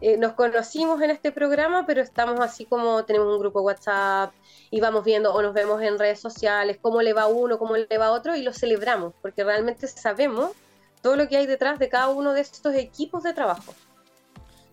eh, 0.00 0.16
nos 0.16 0.32
conocimos 0.34 1.00
en 1.02 1.10
este 1.10 1.32
programa, 1.32 1.84
pero 1.86 2.00
estamos 2.00 2.40
así 2.40 2.64
como 2.64 3.04
tenemos 3.04 3.32
un 3.32 3.40
grupo 3.40 3.62
WhatsApp 3.62 4.32
y 4.70 4.80
vamos 4.80 5.04
viendo 5.04 5.34
o 5.34 5.42
nos 5.42 5.54
vemos 5.54 5.82
en 5.82 5.98
redes 5.98 6.20
sociales, 6.20 6.78
cómo 6.80 7.02
le 7.02 7.12
va 7.12 7.26
uno, 7.26 7.58
cómo 7.58 7.76
le 7.76 7.98
va 7.98 8.12
otro 8.12 8.36
y 8.36 8.42
lo 8.42 8.52
celebramos, 8.52 9.14
porque 9.20 9.42
realmente 9.44 9.86
sabemos 9.88 10.52
todo 11.02 11.16
lo 11.16 11.28
que 11.28 11.36
hay 11.36 11.46
detrás 11.46 11.78
de 11.78 11.88
cada 11.88 12.08
uno 12.08 12.32
de 12.32 12.40
estos 12.40 12.74
equipos 12.74 13.22
de 13.22 13.32
trabajo. 13.32 13.74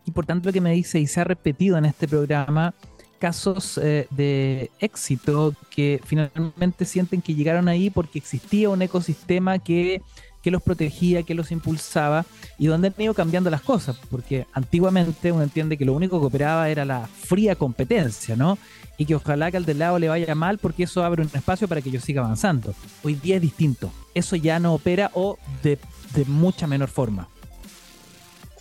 Importante 0.05 0.47
lo 0.47 0.53
que 0.53 0.61
me 0.61 0.71
dice 0.71 0.99
y 0.99 1.07
se 1.07 1.21
ha 1.21 1.23
repetido 1.23 1.77
en 1.77 1.85
este 1.85 2.07
programa 2.07 2.73
casos 3.19 3.79
eh, 3.81 4.07
de 4.11 4.69
éxito 4.79 5.55
que 5.69 5.99
finalmente 6.05 6.85
sienten 6.85 7.21
que 7.21 7.33
llegaron 7.33 7.67
ahí 7.67 7.89
porque 7.89 8.19
existía 8.19 8.69
un 8.69 8.81
ecosistema 8.81 9.57
que, 9.57 10.01
que 10.45 10.51
los 10.51 10.61
protegía, 10.61 11.23
que 11.23 11.33
los 11.33 11.51
impulsaba 11.51 12.23
y 12.59 12.67
donde 12.67 12.89
han 12.89 13.01
ido 13.01 13.15
cambiando 13.15 13.49
las 13.49 13.61
cosas, 13.61 13.97
porque 14.11 14.45
antiguamente 14.53 15.31
uno 15.31 15.41
entiende 15.41 15.75
que 15.75 15.85
lo 15.85 15.93
único 15.93 16.19
que 16.19 16.27
operaba 16.27 16.69
era 16.69 16.85
la 16.85 17.07
fría 17.07 17.55
competencia, 17.55 18.35
¿no? 18.35 18.59
Y 18.99 19.07
que 19.07 19.15
ojalá 19.15 19.49
que 19.49 19.57
al 19.57 19.65
del 19.65 19.79
lado 19.79 19.97
le 19.97 20.07
vaya 20.07 20.35
mal 20.35 20.59
porque 20.59 20.83
eso 20.83 21.03
abre 21.03 21.23
un 21.23 21.31
espacio 21.33 21.67
para 21.67 21.81
que 21.81 21.89
yo 21.89 21.99
siga 21.99 22.21
avanzando. 22.21 22.75
Hoy 23.03 23.15
día 23.15 23.37
es 23.37 23.41
distinto, 23.41 23.91
eso 24.13 24.35
ya 24.35 24.59
no 24.59 24.75
opera 24.75 25.09
o 25.15 25.39
de, 25.63 25.79
mucha 26.27 26.67
menor 26.67 26.89
forma. 26.89 27.27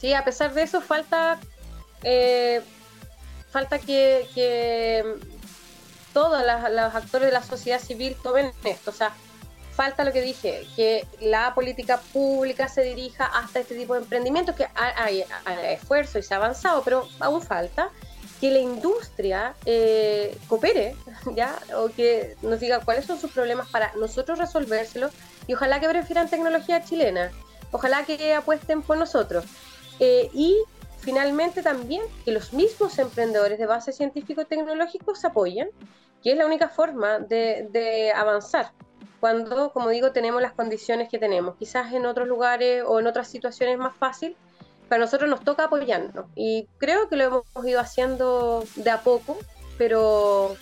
Sí, 0.00 0.14
a 0.14 0.24
pesar 0.24 0.54
de 0.54 0.62
eso 0.62 0.80
falta 0.80 1.38
eh, 2.02 2.62
falta 3.52 3.78
que, 3.78 5.04
todos 6.14 6.42
las- 6.46 6.72
los 6.72 6.94
actores 6.94 7.26
de 7.28 7.32
la 7.32 7.42
sociedad 7.42 7.78
civil 7.78 8.16
tomen 8.22 8.52
esto. 8.64 8.90
O 8.90 8.94
sea, 8.94 9.12
falta 9.74 10.04
lo 10.04 10.12
que 10.12 10.22
dije, 10.22 10.66
que 10.76 11.06
la 11.20 11.52
política 11.54 12.00
pública 12.12 12.68
se 12.68 12.82
dirija 12.82 13.24
hasta 13.26 13.58
este 13.60 13.74
tipo 13.74 13.94
de 13.94 14.00
emprendimientos, 14.00 14.54
que 14.54 14.66
hay, 14.74 15.24
hay- 15.44 15.74
esfuerzo 15.74 16.18
y 16.18 16.22
se 16.22 16.32
ha 16.34 16.36
avanzado, 16.36 16.82
pero 16.82 17.08
aún 17.20 17.42
falta 17.42 17.90
que 18.40 18.50
la 18.50 18.60
industria 18.60 19.54
eh, 19.66 20.38
coopere, 20.48 20.94
¿ya? 21.34 21.58
O 21.76 21.88
que 21.88 22.36
nos 22.42 22.60
diga 22.60 22.80
cuáles 22.80 23.04
son 23.04 23.18
sus 23.18 23.32
problemas 23.32 23.68
para 23.68 23.92
nosotros 23.96 24.38
resolvérselos 24.38 25.12
y 25.46 25.54
ojalá 25.54 25.80
que 25.80 25.88
prefieran 25.88 26.28
tecnología 26.30 26.84
chilena, 26.84 27.32
ojalá 27.72 28.04
que 28.04 28.34
apuesten 28.34 28.82
por 28.82 28.96
nosotros. 28.96 29.44
Eh, 29.98 30.30
y 30.32 30.56
finalmente 31.00 31.62
también 31.62 32.02
que 32.24 32.30
los 32.32 32.52
mismos 32.52 32.98
emprendedores 32.98 33.58
de 33.58 33.66
base 33.66 33.92
científico-tecnológico 33.92 35.14
se 35.14 35.26
apoyen, 35.26 35.70
que 36.22 36.32
es 36.32 36.38
la 36.38 36.46
única 36.46 36.68
forma 36.68 37.18
de 37.18 38.12
avanzar 38.14 38.72
cuando, 39.24 39.72
como 39.72 39.88
digo, 39.88 40.12
tenemos 40.12 40.42
las 40.42 40.52
condiciones 40.52 41.08
que 41.08 41.18
tenemos. 41.18 41.56
Quizás 41.56 41.94
en 41.94 42.04
otros 42.04 42.28
lugares 42.28 42.84
o 42.86 43.00
en 43.00 43.06
otras 43.06 43.26
situaciones 43.26 43.78
más 43.78 43.96
fácil, 43.96 44.36
para 44.86 45.02
nosotros 45.02 45.30
nos 45.30 45.42
toca 45.42 45.64
apoyarnos. 45.64 46.26
Y 46.36 46.68
creo 46.76 47.08
que 47.08 47.16
lo 47.16 47.24
hemos 47.24 47.66
ido 47.66 47.80
haciendo 47.80 48.66
de 48.76 48.90
a 48.90 49.00
poco, 49.00 49.38
pero 49.78 50.54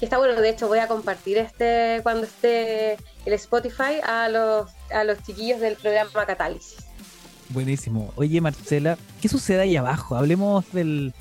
que 0.00 0.06
está 0.06 0.18
bueno. 0.18 0.34
De 0.40 0.48
hecho, 0.48 0.66
voy 0.66 0.80
a 0.80 0.88
compartir 0.88 1.38
este 1.38 2.00
cuando 2.02 2.24
esté 2.24 2.94
el 3.24 3.34
Spotify 3.34 4.00
a 4.02 4.28
los, 4.28 4.68
a 4.92 5.04
los 5.04 5.22
chiquillos 5.22 5.60
del 5.60 5.76
programa 5.76 6.26
Catálisis. 6.26 6.84
Buenísimo. 7.50 8.12
Oye, 8.16 8.40
Marcela, 8.40 8.98
¿qué 9.20 9.28
sucede 9.28 9.60
ahí 9.60 9.76
abajo? 9.76 10.16
Hablemos 10.16 10.64
del 10.72 11.14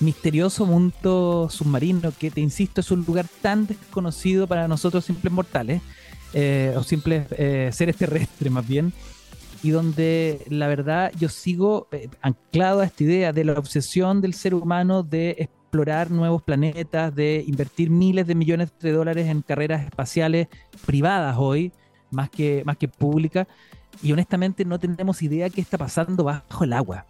misterioso 0.00 0.64
mundo 0.64 1.48
submarino 1.50 2.10
que, 2.18 2.30
te 2.30 2.40
insisto, 2.40 2.80
es 2.80 2.90
un 2.90 3.04
lugar 3.04 3.26
tan 3.42 3.66
desconocido 3.66 4.46
para 4.46 4.66
nosotros 4.66 5.04
simples 5.04 5.30
mortales, 5.30 5.82
o 6.76 6.82
simples 6.82 7.26
eh, 7.32 7.70
seres 7.72 7.96
terrestres 7.96 8.52
más 8.52 8.66
bien, 8.66 8.92
y 9.62 9.70
donde 9.70 10.44
la 10.48 10.68
verdad 10.68 11.12
yo 11.18 11.28
sigo 11.28 11.88
eh, 11.92 12.08
anclado 12.20 12.80
a 12.80 12.84
esta 12.84 13.04
idea 13.04 13.32
de 13.32 13.44
la 13.44 13.54
obsesión 13.54 14.20
del 14.20 14.34
ser 14.34 14.54
humano 14.54 15.02
de 15.02 15.30
explorar 15.38 16.10
nuevos 16.10 16.42
planetas, 16.42 17.14
de 17.14 17.44
invertir 17.46 17.90
miles 17.90 18.26
de 18.26 18.34
millones 18.34 18.72
de 18.80 18.92
dólares 18.92 19.26
en 19.26 19.42
carreras 19.42 19.84
espaciales 19.84 20.48
privadas 20.84 21.36
hoy, 21.38 21.72
más 22.10 22.30
que, 22.30 22.62
más 22.64 22.76
que 22.76 22.88
públicas, 22.88 23.46
y 24.02 24.12
honestamente 24.12 24.64
no 24.64 24.78
tenemos 24.78 25.22
idea 25.22 25.50
qué 25.50 25.60
está 25.60 25.78
pasando 25.78 26.24
bajo 26.24 26.64
el 26.64 26.72
agua. 26.72 27.06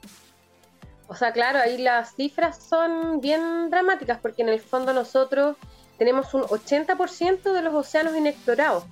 O 1.09 1.14
sea, 1.14 1.33
claro, 1.33 1.61
ahí 1.61 1.79
las 1.79 2.14
cifras 2.14 2.59
son 2.59 3.21
bien 3.21 3.71
dramáticas 3.71 4.19
porque 4.21 4.43
en 4.43 4.49
el 4.49 4.61
fondo 4.61 4.93
nosotros 4.93 5.57
tenemos 5.99 6.35
un 6.35 6.43
80% 6.43 7.53
de 7.53 7.62
los 7.62 7.75
océanos 7.75 8.17
inexplorados, 8.17 8.85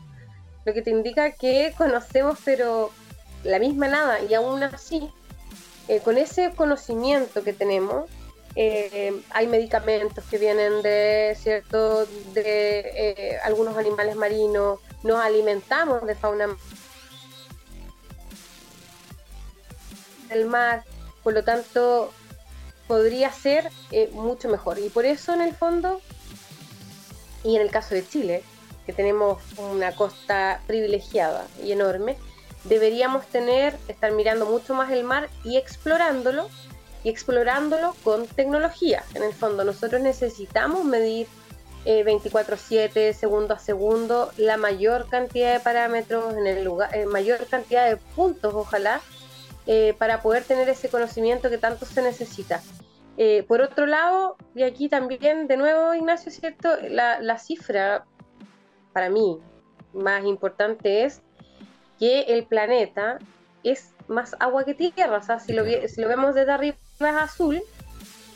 lo 0.65 0.73
que 0.73 0.83
te 0.83 0.91
indica 0.91 1.33
que 1.33 1.75
conocemos 1.77 2.39
pero 2.45 2.91
la 3.45 3.59
misma 3.59 3.89
nada 3.89 4.21
y 4.23 4.33
aún 4.35 4.63
así, 4.63 5.11
eh, 5.89 6.01
con 6.01 6.17
ese 6.17 6.53
conocimiento 6.55 7.43
que 7.45 7.53
tenemos, 7.53 8.11
eh, 8.57 9.21
hay 9.31 9.47
medicamentos 9.47 10.25
que 10.31 10.39
vienen 10.39 10.81
de 10.83 11.37
cierto 11.39 12.07
de 12.33 12.81
eh, 12.95 13.39
algunos 13.45 13.77
animales 13.77 14.17
marinos, 14.17 14.81
nos 15.03 15.21
alimentamos 15.21 16.07
de 16.07 16.15
fauna 16.15 16.49
del 20.29 20.47
mar, 20.47 20.85
por 21.23 21.35
lo 21.35 21.45
tanto 21.45 22.13
podría 22.89 23.31
ser 23.33 23.71
mucho 24.13 24.49
mejor. 24.49 24.79
Y 24.79 24.89
por 24.89 25.05
eso 25.05 25.35
en 25.35 25.43
el 25.43 25.55
fondo, 25.55 26.01
y 27.43 27.57
en 27.57 27.63
el 27.63 27.71
caso 27.71 27.95
de 27.95 28.07
Chile, 28.07 28.43
que 28.87 28.93
tenemos 28.93 29.43
una 29.59 29.95
costa 29.95 30.61
privilegiada 30.67 31.47
y 31.63 31.73
enorme, 31.73 32.17
deberíamos 32.65 33.27
tener, 33.27 33.77
estar 33.89 34.13
mirando 34.13 34.47
mucho 34.47 34.75
más 34.75 34.91
el 34.91 35.05
mar 35.05 35.29
y 35.45 35.57
explorándolo, 35.57 36.49
y 37.03 37.11
explorándolo 37.11 37.95
con 38.03 38.27
tecnología. 38.27 39.05
En 39.15 39.23
el 39.23 39.35
fondo, 39.35 39.65
nosotros 39.65 40.01
necesitamos 40.01 40.85
medir 40.85 41.27
24/7, 41.85 43.09
eh, 43.09 43.13
segundo 43.13 43.55
a 43.55 43.59
segundo, 43.59 44.33
la 44.39 44.57
mayor 44.57 45.09
cantidad 45.09 45.53
de 45.53 45.61
parámetros, 45.61 46.35
en 46.35 46.47
el 46.47 46.65
lugar, 46.65 46.95
eh, 46.97 47.05
mayor 47.07 47.47
cantidad 47.47 47.89
de 47.89 47.97
puntos, 47.97 48.55
ojalá, 48.55 49.01
eh, 49.67 49.95
para 49.99 50.23
poder 50.23 50.45
tener 50.45 50.69
ese 50.69 50.89
conocimiento 50.89 51.51
que 51.51 51.59
tanto 51.59 51.87
se 51.87 52.03
necesita. 52.03 52.63
por 53.47 53.61
otro 53.61 53.87
lado, 53.87 54.37
y 54.57 54.65
aquí 54.65 54.89
también, 54.89 55.47
de 55.47 55.57
nuevo, 55.57 55.95
Ignacio, 55.95 56.33
¿cierto? 56.33 56.69
La 56.89 57.39
cifra 57.39 58.05
para 58.95 59.11
mí 59.11 59.39
más 59.93 60.25
importante 60.25 61.05
es 61.05 61.21
que 61.99 62.23
el 62.23 62.47
planeta 62.47 63.19
es 63.63 63.91
más 64.09 64.35
agua 64.41 64.65
que 64.65 64.75
tierra. 64.75 65.19
O 65.19 65.23
sea, 65.23 65.41
si, 65.41 65.53
lo, 65.53 65.65
si 65.65 66.01
lo 66.01 66.09
vemos 66.09 66.35
desde 66.35 66.53
arriba 66.53 66.77
es 67.01 67.07
azul 67.17 67.63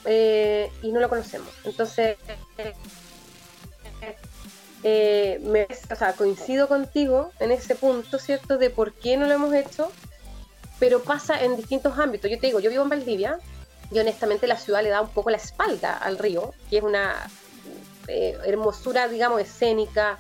eh, 0.05 0.71
y 0.83 0.93
no 0.93 1.01
lo 1.01 1.09
conocemos. 1.09 1.49
Entonces, 1.65 2.17
eh, 4.83 5.41
me, 5.43 5.67
o 5.91 5.97
sea, 5.97 6.13
coincido 6.15 6.69
contigo 6.69 7.33
en 7.41 7.53
ese 7.53 7.75
punto, 7.75 8.19
¿cierto? 8.19 8.59
De 8.59 8.71
por 8.71 8.93
qué 8.93 9.17
no 9.17 9.27
lo 9.27 9.35
hemos 9.35 9.55
hecho, 9.55 9.91
pero 10.79 11.03
pasa 11.03 11.43
en 11.43 11.57
distintos 11.57 11.99
ámbitos. 11.99 12.31
Yo 12.31 12.39
te 12.39 12.49
digo, 12.49 12.61
yo 12.61 12.71
vivo 12.71 12.83
en 12.83 12.89
Valdivia 12.89 13.39
y 13.91 13.99
honestamente 13.99 14.47
la 14.47 14.57
ciudad 14.57 14.83
le 14.83 14.91
da 14.91 15.01
un 15.01 15.11
poco 15.11 15.31
la 15.31 15.37
espalda 15.37 15.97
al 15.97 16.19
río, 16.19 16.53
que 16.69 16.79
es 16.79 16.85
una 16.85 17.15
eh, 18.07 18.39
hermosura, 18.45 19.09
digamos, 19.09 19.41
escénica, 19.41 20.19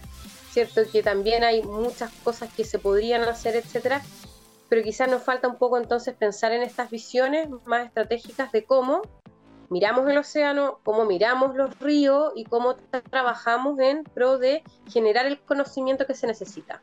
¿cierto? 0.66 0.90
Que 0.90 1.04
también 1.04 1.44
hay 1.44 1.62
muchas 1.62 2.10
cosas 2.24 2.52
que 2.52 2.64
se 2.64 2.80
podrían 2.80 3.22
hacer, 3.22 3.54
etcétera, 3.54 4.02
pero 4.68 4.82
quizás 4.82 5.08
nos 5.08 5.22
falta 5.22 5.46
un 5.46 5.56
poco 5.56 5.78
entonces 5.78 6.14
pensar 6.14 6.50
en 6.50 6.62
estas 6.62 6.90
visiones 6.90 7.48
más 7.64 7.86
estratégicas 7.86 8.50
de 8.50 8.64
cómo 8.64 9.02
miramos 9.70 10.08
el 10.10 10.18
océano, 10.18 10.80
cómo 10.82 11.04
miramos 11.04 11.54
los 11.54 11.78
ríos 11.78 12.32
y 12.34 12.44
cómo 12.44 12.74
trabajamos 13.10 13.78
en 13.78 14.02
pro 14.02 14.38
de 14.38 14.64
generar 14.90 15.26
el 15.26 15.38
conocimiento 15.38 16.06
que 16.06 16.14
se 16.14 16.26
necesita. 16.26 16.82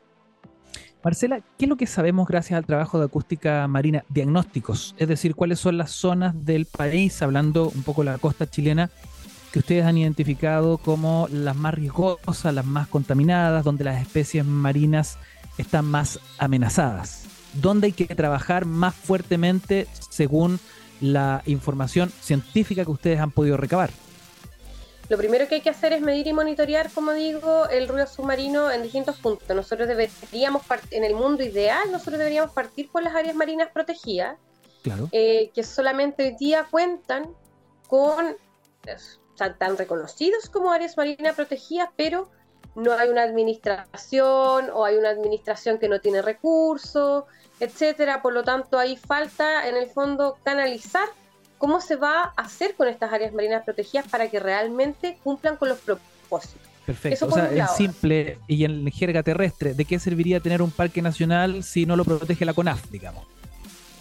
Marcela, 1.04 1.40
¿qué 1.58 1.66
es 1.66 1.68
lo 1.68 1.76
que 1.76 1.86
sabemos 1.86 2.26
gracias 2.26 2.56
al 2.56 2.64
trabajo 2.64 2.98
de 2.98 3.04
acústica 3.04 3.68
marina? 3.68 4.04
Diagnósticos, 4.08 4.94
es 4.96 5.06
decir, 5.06 5.34
cuáles 5.34 5.60
son 5.60 5.76
las 5.76 5.90
zonas 5.90 6.46
del 6.46 6.64
país, 6.64 7.20
hablando 7.20 7.68
un 7.68 7.82
poco 7.82 8.02
de 8.02 8.10
la 8.10 8.18
costa 8.18 8.48
chilena, 8.48 8.90
que 9.56 9.60
ustedes 9.60 9.86
han 9.86 9.96
identificado 9.96 10.76
como 10.76 11.28
las 11.32 11.56
más 11.56 11.72
riesgosas, 11.72 12.52
las 12.52 12.66
más 12.66 12.88
contaminadas, 12.88 13.64
donde 13.64 13.84
las 13.84 14.02
especies 14.02 14.44
marinas 14.44 15.16
están 15.56 15.86
más 15.86 16.20
amenazadas. 16.36 17.24
¿Dónde 17.54 17.86
hay 17.86 17.92
que 17.94 18.14
trabajar 18.14 18.66
más 18.66 18.94
fuertemente 18.94 19.86
según 20.10 20.60
la 21.00 21.42
información 21.46 22.12
científica 22.20 22.84
que 22.84 22.90
ustedes 22.90 23.18
han 23.18 23.30
podido 23.30 23.56
recabar? 23.56 23.88
Lo 25.08 25.16
primero 25.16 25.48
que 25.48 25.54
hay 25.54 25.60
que 25.62 25.70
hacer 25.70 25.94
es 25.94 26.02
medir 26.02 26.26
y 26.26 26.34
monitorear, 26.34 26.90
como 26.90 27.14
digo, 27.14 27.66
el 27.70 27.88
ruido 27.88 28.06
submarino 28.06 28.70
en 28.70 28.82
distintos 28.82 29.16
puntos. 29.16 29.56
Nosotros 29.56 29.88
deberíamos, 29.88 30.64
en 30.90 31.02
el 31.02 31.14
mundo 31.14 31.42
ideal, 31.42 31.90
nosotros 31.90 32.18
deberíamos 32.18 32.52
partir 32.52 32.90
por 32.90 33.02
las 33.02 33.14
áreas 33.14 33.34
marinas 33.34 33.70
protegidas, 33.72 34.36
eh, 35.12 35.50
que 35.54 35.62
solamente 35.62 36.24
hoy 36.24 36.36
día 36.38 36.66
cuentan 36.70 37.30
con 37.88 38.36
tan 39.36 39.76
reconocidos 39.76 40.48
como 40.48 40.72
áreas 40.72 40.96
marinas 40.96 41.34
protegidas, 41.34 41.88
pero 41.96 42.28
no 42.74 42.92
hay 42.92 43.08
una 43.08 43.22
administración 43.22 44.70
o 44.72 44.84
hay 44.84 44.96
una 44.96 45.10
administración 45.10 45.78
que 45.78 45.88
no 45.88 46.00
tiene 46.00 46.22
recursos, 46.22 47.24
etcétera. 47.60 48.22
Por 48.22 48.34
lo 48.34 48.44
tanto, 48.44 48.78
ahí 48.78 48.96
falta 48.96 49.68
en 49.68 49.76
el 49.76 49.88
fondo 49.88 50.38
canalizar 50.44 51.08
cómo 51.58 51.80
se 51.80 51.96
va 51.96 52.32
a 52.36 52.42
hacer 52.42 52.74
con 52.74 52.88
estas 52.88 53.12
áreas 53.12 53.32
marinas 53.32 53.64
protegidas 53.64 54.06
para 54.08 54.28
que 54.28 54.40
realmente 54.40 55.18
cumplan 55.24 55.56
con 55.56 55.70
los 55.70 55.78
propósitos. 55.78 56.68
Perfecto. 56.84 57.26
o 57.26 57.32
sea, 57.32 57.50
en 57.50 57.66
simple 57.68 58.38
y 58.46 58.64
en 58.64 58.88
jerga 58.92 59.24
terrestre, 59.24 59.74
¿de 59.74 59.84
qué 59.84 59.98
serviría 59.98 60.38
tener 60.38 60.62
un 60.62 60.70
parque 60.70 61.02
nacional 61.02 61.64
si 61.64 61.84
no 61.84 61.96
lo 61.96 62.04
protege 62.04 62.44
la 62.44 62.54
CONAF, 62.54 62.90
digamos? 62.90 63.24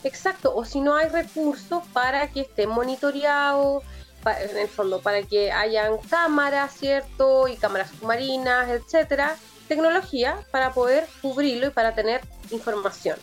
Exacto, 0.04 0.56
o 0.56 0.64
si 0.66 0.82
no 0.82 0.94
hay 0.94 1.10
recursos 1.10 1.82
para 1.94 2.28
que 2.28 2.42
esté 2.42 2.68
monitoreado, 2.68 3.82
en 4.26 4.58
el 4.58 4.68
fondo, 4.68 5.02
para 5.02 5.24
que 5.24 5.52
hayan 5.52 5.98
cámaras, 6.10 6.74
¿cierto? 6.74 7.48
Y 7.48 7.58
cámaras 7.58 7.92
submarinas, 7.92 8.70
etcétera. 8.70 9.36
Tecnología 9.68 10.38
para 10.52 10.74
poder 10.74 11.08
cubrirlo 11.22 11.68
y 11.68 11.70
para 11.72 11.96
tener 11.96 12.22
información. 12.52 13.18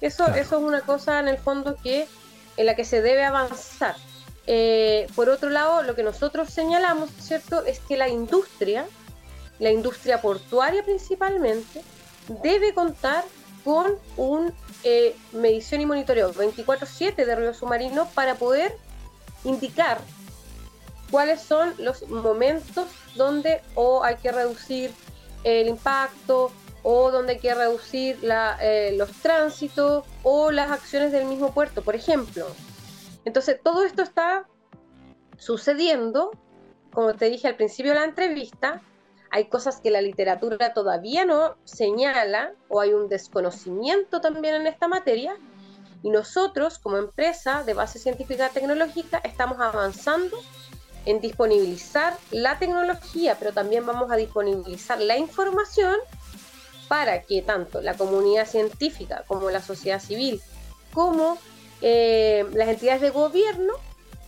Eso, 0.00 0.26
eso 0.28 0.58
es 0.58 0.62
una 0.62 0.80
cosa 0.80 1.20
en 1.20 1.28
el 1.28 1.38
fondo 1.38 1.76
que 1.82 2.08
en 2.56 2.66
la 2.66 2.74
que 2.74 2.84
se 2.84 3.02
debe 3.02 3.24
avanzar. 3.24 3.96
Eh, 4.46 5.06
por 5.14 5.28
otro 5.28 5.50
lado, 5.50 5.82
lo 5.82 5.94
que 5.94 6.02
nosotros 6.02 6.50
señalamos, 6.50 7.10
¿cierto? 7.20 7.64
Es 7.64 7.80
que 7.80 7.96
la 7.96 8.08
industria, 8.08 8.86
la 9.58 9.70
industria 9.70 10.20
portuaria 10.20 10.82
principalmente, 10.82 11.82
debe 12.42 12.74
contar 12.74 13.24
con 13.64 13.96
un 14.16 14.52
eh, 14.82 15.14
medición 15.32 15.80
y 15.82 15.86
monitoreo 15.86 16.32
24/7 16.32 17.24
de 17.24 17.36
ruido 17.36 17.54
submarino 17.54 18.08
para 18.14 18.34
poder 18.34 18.76
indicar 19.44 20.00
cuáles 21.10 21.40
son 21.40 21.74
los 21.78 22.08
momentos 22.08 22.88
donde 23.16 23.62
o 23.74 24.02
hay 24.04 24.16
que 24.16 24.32
reducir 24.32 24.92
el 25.44 25.68
impacto 25.68 26.52
o 26.82 27.10
donde 27.10 27.34
hay 27.34 27.38
que 27.38 27.54
reducir 27.54 28.18
eh, 28.60 28.94
los 28.96 29.10
tránsitos 29.20 30.04
o 30.22 30.50
las 30.50 30.70
acciones 30.70 31.12
del 31.12 31.26
mismo 31.26 31.52
puerto, 31.52 31.82
por 31.82 31.94
ejemplo. 31.94 32.46
Entonces, 33.24 33.60
todo 33.62 33.84
esto 33.84 34.02
está 34.02 34.46
sucediendo, 35.36 36.30
como 36.92 37.14
te 37.14 37.28
dije 37.28 37.48
al 37.48 37.56
principio 37.56 37.92
de 37.92 37.98
la 37.98 38.04
entrevista, 38.04 38.82
hay 39.30 39.46
cosas 39.46 39.80
que 39.80 39.90
la 39.90 40.00
literatura 40.00 40.72
todavía 40.72 41.24
no 41.24 41.56
señala 41.64 42.52
o 42.68 42.80
hay 42.80 42.92
un 42.92 43.08
desconocimiento 43.08 44.20
también 44.20 44.56
en 44.56 44.66
esta 44.66 44.88
materia 44.88 45.36
y 46.02 46.10
nosotros 46.10 46.78
como 46.78 46.96
empresa 46.96 47.62
de 47.62 47.74
base 47.74 47.98
científica 47.98 48.48
tecnológica 48.48 49.20
estamos 49.22 49.60
avanzando 49.60 50.36
en 51.06 51.20
disponibilizar 51.20 52.16
la 52.30 52.58
tecnología, 52.58 53.36
pero 53.38 53.52
también 53.52 53.86
vamos 53.86 54.10
a 54.10 54.16
disponibilizar 54.16 55.00
la 55.00 55.16
información 55.16 55.96
para 56.88 57.22
que 57.22 57.42
tanto 57.42 57.80
la 57.80 57.94
comunidad 57.94 58.46
científica 58.46 59.24
como 59.26 59.50
la 59.50 59.62
sociedad 59.62 60.00
civil, 60.00 60.40
como 60.92 61.38
eh, 61.82 62.44
las 62.52 62.68
entidades 62.68 63.00
de 63.00 63.10
gobierno 63.10 63.74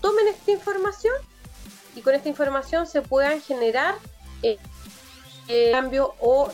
tomen 0.00 0.28
esta 0.28 0.52
información 0.52 1.14
y 1.94 2.00
con 2.00 2.14
esta 2.14 2.28
información 2.28 2.86
se 2.86 3.02
puedan 3.02 3.40
generar 3.42 3.94
eh, 4.42 4.58
eh 5.48 5.70
cambio 5.72 6.14
o 6.20 6.50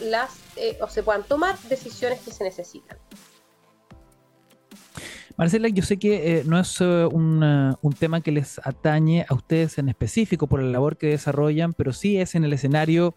eh, 0.57 0.79
o 0.81 0.89
se 0.89 1.03
puedan 1.03 1.23
tomar 1.23 1.59
decisiones 1.61 2.21
que 2.21 2.33
se 2.33 2.43
necesitan. 2.43 2.99
Marcela, 5.39 5.69
yo 5.69 5.85
sé 5.85 5.99
que 5.99 6.39
eh, 6.39 6.43
no 6.45 6.59
es 6.59 6.79
eh, 6.81 7.09
un 7.13 7.95
tema 7.97 8.21
que 8.23 8.33
les 8.33 8.61
atañe 8.65 9.25
a 9.29 9.35
ustedes 9.35 9.79
en 9.79 9.89
específico 9.89 10.49
por 10.49 10.61
la 10.61 10.69
labor 10.69 10.97
que 10.97 11.07
desarrollan, 11.07 11.75
pero 11.75 11.93
sí 11.93 12.19
es 12.19 12.35
en 12.35 12.45
el 12.45 12.53
escenario 12.53 13.15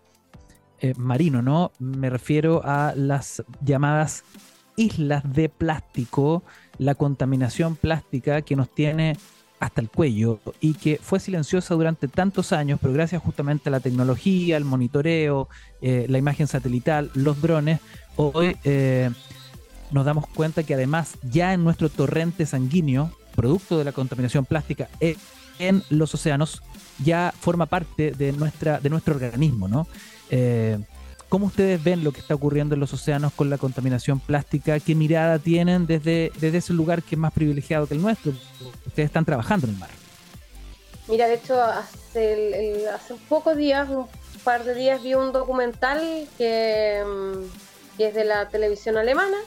eh, 0.82 0.94
marino, 0.98 1.42
¿no? 1.42 1.72
Me 1.80 2.12
refiero 2.12 2.62
a 2.64 2.94
las 2.96 3.44
llamadas 3.66 4.24
islas 4.76 5.24
de 5.34 5.50
plástico, 5.50 6.44
la 6.78 6.94
contaminación 6.94 7.76
plástica 7.76 8.44
que 8.44 8.56
nos 8.56 8.70
tiene 8.70 9.18
hasta 9.60 9.82
el 9.82 9.90
cuello 9.90 10.40
y 10.60 10.76
que 10.76 11.00
fue 11.02 11.20
silenciosa 11.20 11.74
durante 11.74 12.08
tantos 12.08 12.54
años, 12.54 12.78
pero 12.80 12.94
gracias 12.94 13.24
justamente 13.24 13.70
a 13.70 13.72
la 13.72 13.80
tecnología, 13.80 14.58
el 14.58 14.66
monitoreo, 14.66 15.50
la 15.82 16.18
imagen 16.18 16.48
satelital, 16.48 17.12
los 17.14 17.42
drones, 17.42 17.80
hoy 18.16 18.56
nos 19.92 20.06
damos 20.06 20.28
cuenta 20.28 20.64
que 20.64 20.74
además 20.74 21.18
ya 21.24 21.54
en 21.54 21.64
nuestro 21.64 21.90
torrente 21.90 22.46
sanguíneo, 22.46 23.12
producto 23.36 23.78
de 23.78 23.84
la 23.84 23.92
contaminación 23.92 24.46
plástica 24.46 24.90
e, 25.00 25.18
en 25.60 25.84
los 25.90 26.14
océanos, 26.14 26.62
ya 27.04 27.34
forma 27.40 27.66
parte 27.66 28.12
de, 28.12 28.32
nuestra, 28.32 28.80
de 28.80 28.90
nuestro 28.90 29.16
organismo, 29.16 29.68
¿no? 29.68 29.88
Eh, 30.30 30.80
¿Cómo 31.30 31.46
ustedes 31.46 31.82
ven 31.82 32.04
lo 32.04 32.12
que 32.12 32.20
está 32.20 32.36
ocurriendo 32.36 32.76
en 32.76 32.82
los 32.82 32.92
océanos 32.92 33.32
con 33.32 33.50
la 33.50 33.58
contaminación 33.58 34.20
plástica? 34.20 34.82
¿Qué 34.82 34.96
mirada 34.96 35.40
tienen 35.40 35.88
desde, 35.88 36.30
desde 36.42 36.58
ese 36.58 36.74
lugar 36.74 37.04
que 37.04 37.16
es 37.16 37.20
más 37.20 37.32
privilegiado 37.32 37.88
que 37.88 37.94
el 37.94 38.02
nuestro? 38.02 38.34
Ustedes 38.86 39.08
están 39.08 39.24
trabajando 39.24 39.66
en 39.66 39.74
el 39.74 39.80
mar. 39.80 39.90
Mira, 41.08 41.28
de 41.28 41.36
hecho, 41.36 41.62
hace, 41.62 42.86
hace 42.94 43.16
pocos 43.30 43.56
días, 43.56 43.88
un 43.90 44.08
par 44.44 44.66
de 44.66 44.76
días, 44.76 45.02
vi 45.02 45.14
un 45.14 45.32
documental 45.32 46.28
que, 46.38 47.02
mm, 47.06 47.98
que 47.98 48.08
es 48.08 48.14
de 48.14 48.26
la 48.26 48.50
televisión 48.50 48.98
alemana, 48.98 49.38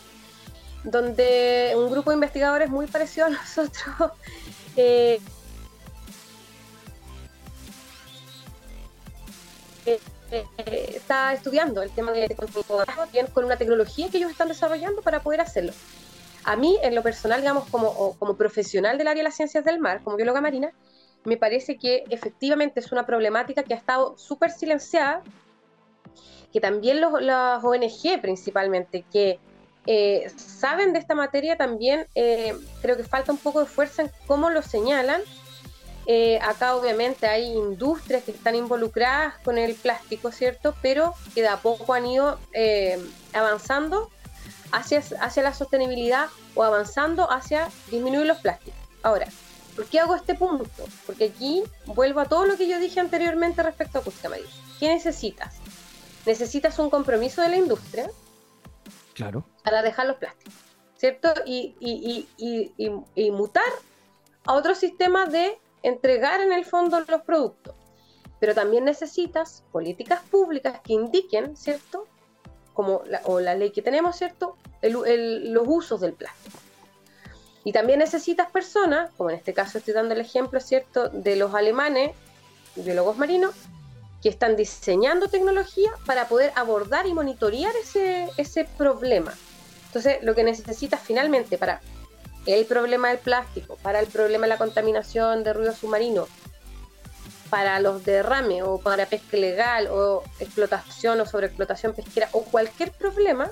donde 0.85 1.73
un 1.77 1.91
grupo 1.91 2.11
de 2.11 2.15
investigadores 2.15 2.71
muy 2.71 2.87
parecido 2.87 3.27
a 3.27 3.31
nosotros 3.31 4.13
eh, 4.77 5.21
eh, 10.31 10.91
está 10.95 11.33
estudiando 11.33 11.83
el 11.83 11.91
tema 11.91 12.13
de 12.13 12.35
bien 13.13 13.27
con 13.29 13.45
una 13.45 13.57
tecnología 13.57 14.09
que 14.11 14.19
ellos 14.19 14.31
están 14.31 14.49
desarrollando 14.49 15.03
para 15.03 15.21
poder 15.21 15.41
hacerlo. 15.41 15.73
A 16.45 16.57
mí, 16.57 16.79
en 16.83 16.95
lo 16.95 17.03
personal, 17.03 17.41
digamos, 17.41 17.69
como, 17.71 18.15
como 18.19 18.37
profesional 18.37 18.99
del 18.99 19.09
área 19.09 19.21
de 19.21 19.25
las 19.25 19.37
ciencias 19.37 19.65
del 19.65 19.79
mar, 19.79 20.03
como 20.03 20.17
bióloga 20.17 20.41
marina, 20.41 20.73
me 21.25 21.39
parece 21.39 21.79
que 21.79 22.05
efectivamente 22.11 22.81
es 22.81 22.93
una 22.93 23.07
problemática 23.07 23.63
que 23.63 23.73
ha 23.75 23.79
estado 23.79 24.17
súper 24.19 24.51
silenciada, 24.51 25.23
que 26.53 26.61
también 26.61 27.01
los, 27.01 27.23
las 27.23 27.65
ONG 27.65 28.21
principalmente, 28.21 29.05
que 29.11 29.39
eh, 29.87 30.33
saben 30.37 30.93
de 30.93 30.99
esta 30.99 31.15
materia 31.15 31.57
también, 31.57 32.07
eh, 32.15 32.57
creo 32.81 32.97
que 32.97 33.05
falta 33.05 33.33
un 33.33 33.39
poco 33.39 33.61
de 33.61 33.67
fuerza 33.67 34.03
en 34.03 34.11
cómo 34.27 34.51
lo 34.51 34.63
señalan. 34.63 35.21
Eh, 36.07 36.39
acá 36.43 36.77
obviamente 36.77 37.27
hay 37.27 37.45
industrias 37.53 38.25
que 38.25 38.31
están 38.31 38.55
involucradas 38.55 39.35
con 39.39 39.57
el 39.57 39.75
plástico, 39.75 40.33
¿cierto? 40.33 40.75
Pero 40.83 41.15
que 41.35 41.43
de 41.43 41.49
a 41.49 41.59
poco 41.59 41.95
han 41.95 42.07
ido 42.07 42.39
avanzando 43.33 44.11
hacia, 44.73 45.03
hacia 45.21 45.43
la 45.43 45.55
sostenibilidad 45.55 46.29
o 46.55 46.63
avanzando 46.63 47.31
hacia 47.31 47.69
disminuir 47.91 48.27
los 48.27 48.39
plásticos. 48.39 48.79
Ahora, 49.03 49.29
¿por 49.77 49.87
qué 49.87 50.01
hago 50.01 50.15
este 50.15 50.35
punto? 50.35 50.69
Porque 51.07 51.25
aquí 51.25 51.63
vuelvo 51.87 52.21
a 52.21 52.27
todo 52.27 52.45
lo 52.47 52.57
que 52.57 52.69
yo 52.69 52.79
dije 52.79 53.01
anteriormente 53.01 53.63
respecto 53.63 53.99
a 53.99 54.01
acústica. 54.01 54.31
¿Qué 54.79 54.89
necesitas? 54.89 55.55
Necesitas 56.27 56.79
un 56.79 56.91
compromiso 56.91 57.43
de 57.43 57.51
la 57.51 57.57
industria, 57.57 58.11
Claro. 59.15 59.47
Para 59.63 59.83
dejar 59.83 60.07
los 60.07 60.17
plásticos, 60.17 60.55
¿cierto? 60.97 61.33
Y, 61.47 62.27
mutar 63.33 63.63
a 64.45 64.55
otro 64.55 64.75
sistema 64.75 65.27
de 65.27 65.59
entregar 65.83 66.41
en 66.41 66.53
el 66.53 66.65
fondo 66.65 67.01
los 67.01 67.23
productos. 67.23 67.75
Pero 68.41 68.55
también 68.55 68.85
necesitas 68.85 69.65
políticas 69.73 70.21
públicas 70.31 70.81
que 70.83 70.93
indiquen, 70.93 71.57
¿cierto? 71.57 72.07
Como 72.75 73.03
la, 73.07 73.23
o 73.25 73.41
la 73.41 73.55
ley 73.55 73.71
que 73.71 73.83
tenemos, 73.83 74.17
¿cierto? 74.17 74.57
los 74.83 75.65
usos 75.67 76.01
del 76.01 76.13
plástico. 76.13 76.59
Y 77.65 77.73
también 77.73 78.01
necesitas 78.01 78.51
personas, 78.51 79.11
como 79.17 79.31
en 79.31 79.37
este 79.37 79.55
caso 79.55 79.79
estoy 79.79 79.95
dando 79.95 80.13
el 80.13 80.21
ejemplo, 80.21 80.61
¿cierto?, 80.61 81.09
de 81.09 81.37
los 81.37 81.55
alemanes, 81.55 82.15
biólogos 82.77 83.17
marinos, 83.17 83.55
que 84.25 84.31
están 84.31 84.57
diseñando 84.57 85.29
tecnología 85.29 85.91
para 86.07 86.29
poder 86.29 86.51
abordar 86.57 87.07
y 87.07 87.13
monitorear 87.13 87.77
ese, 87.77 88.27
ese 88.39 88.65
problema. 88.65 89.35
Entonces, 89.89 90.17
lo 90.23 90.35
que 90.35 90.43
necesitas 90.43 91.03
finalmente 91.03 91.59
para 91.59 91.83
el 92.47 92.65
problema 92.65 93.11
del 93.11 93.19
plástico, 93.19 93.77
para 93.83 94.01
el 94.01 94.07
problema 94.07 94.47
de 94.47 94.49
la 94.49 94.57
contaminación 94.57 95.45
de 95.45 95.53
ruido 95.53 95.75
submarino, 95.75 96.27
para 97.51 97.79
los 97.81 98.03
derrames 98.03 98.63
o 98.63 98.81
para 98.81 99.05
pesca 99.05 99.37
ilegal 99.37 99.89
o 99.89 100.23
explotación 100.41 101.21
o 101.21 101.27
sobreexplotación 101.27 101.93
pesquera 101.93 102.31
o 102.33 102.45
cualquier 102.45 102.93
problema, 102.93 103.51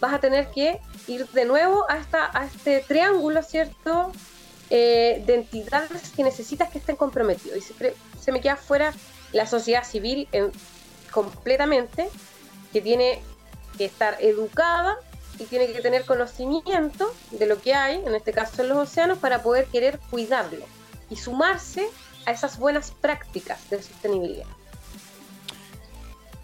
vas 0.00 0.14
a 0.14 0.20
tener 0.20 0.48
que 0.52 0.80
ir 1.06 1.28
de 1.28 1.44
nuevo 1.44 1.84
a, 1.90 2.00
a 2.32 2.46
este 2.46 2.80
triángulo, 2.80 3.42
¿cierto? 3.42 4.10
Eh, 4.70 5.22
de 5.26 5.34
entidades 5.34 6.12
que 6.16 6.24
necesitas 6.24 6.70
que 6.70 6.78
estén 6.78 6.96
comprometidos. 6.96 7.58
Y 7.58 7.60
se 8.18 8.32
me 8.32 8.40
queda 8.40 8.56
fuera 8.56 8.94
la 9.32 9.46
sociedad 9.46 9.84
civil 9.84 10.28
completamente, 11.10 12.08
que 12.72 12.80
tiene 12.80 13.22
que 13.76 13.84
estar 13.84 14.16
educada 14.20 14.96
y 15.38 15.44
tiene 15.44 15.72
que 15.72 15.80
tener 15.80 16.04
conocimiento 16.04 17.12
de 17.30 17.46
lo 17.46 17.60
que 17.60 17.74
hay, 17.74 18.02
en 18.04 18.14
este 18.14 18.32
caso 18.32 18.62
en 18.62 18.68
los 18.68 18.78
océanos, 18.78 19.18
para 19.18 19.42
poder 19.42 19.66
querer 19.66 19.98
cuidarlo 20.10 20.64
y 21.10 21.16
sumarse 21.16 21.88
a 22.26 22.32
esas 22.32 22.58
buenas 22.58 22.90
prácticas 22.90 23.68
de 23.70 23.82
sostenibilidad. 23.82 24.46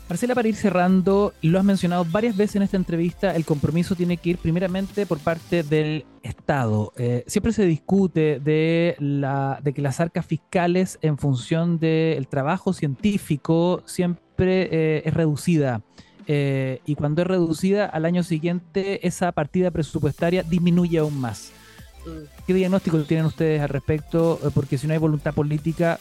Marcela, 0.08 0.34
para 0.34 0.48
ir 0.48 0.56
cerrando, 0.56 1.34
lo 1.42 1.58
has 1.58 1.64
mencionado 1.64 2.06
varias 2.06 2.34
veces 2.34 2.56
en 2.56 2.62
esta 2.62 2.78
entrevista, 2.78 3.36
el 3.36 3.44
compromiso 3.44 3.94
tiene 3.94 4.16
que 4.16 4.30
ir 4.30 4.38
primeramente 4.38 5.04
por 5.04 5.18
parte 5.18 5.62
del 5.62 6.06
Estado. 6.22 6.94
Eh, 6.96 7.24
siempre 7.26 7.52
se 7.52 7.66
discute 7.66 8.40
de, 8.40 8.96
la, 9.00 9.60
que 9.62 9.82
las 9.82 10.00
arcas 10.00 10.24
fiscales 10.24 10.98
en 11.02 11.18
función 11.18 11.78
del 11.78 12.26
trabajo 12.26 12.72
científico 12.72 13.82
siempre 13.84 14.68
eh, 14.72 15.02
es 15.04 15.12
reducida. 15.12 15.82
Eh, 16.26 16.80
y 16.86 16.94
cuando 16.94 17.20
es 17.20 17.28
reducida, 17.28 17.84
al 17.84 18.06
año 18.06 18.22
siguiente 18.22 19.06
esa 19.06 19.32
partida 19.32 19.70
presupuestaria 19.70 20.42
disminuye 20.42 20.98
aún 20.98 21.20
más. 21.20 21.52
¿Qué 22.46 22.54
diagnóstico 22.54 22.98
tienen 23.04 23.26
ustedes 23.26 23.60
al 23.60 23.68
respecto? 23.68 24.40
Eh, 24.42 24.50
porque 24.54 24.78
si 24.78 24.86
no 24.86 24.92
hay 24.94 24.98
voluntad 24.98 25.34
política, 25.34 25.98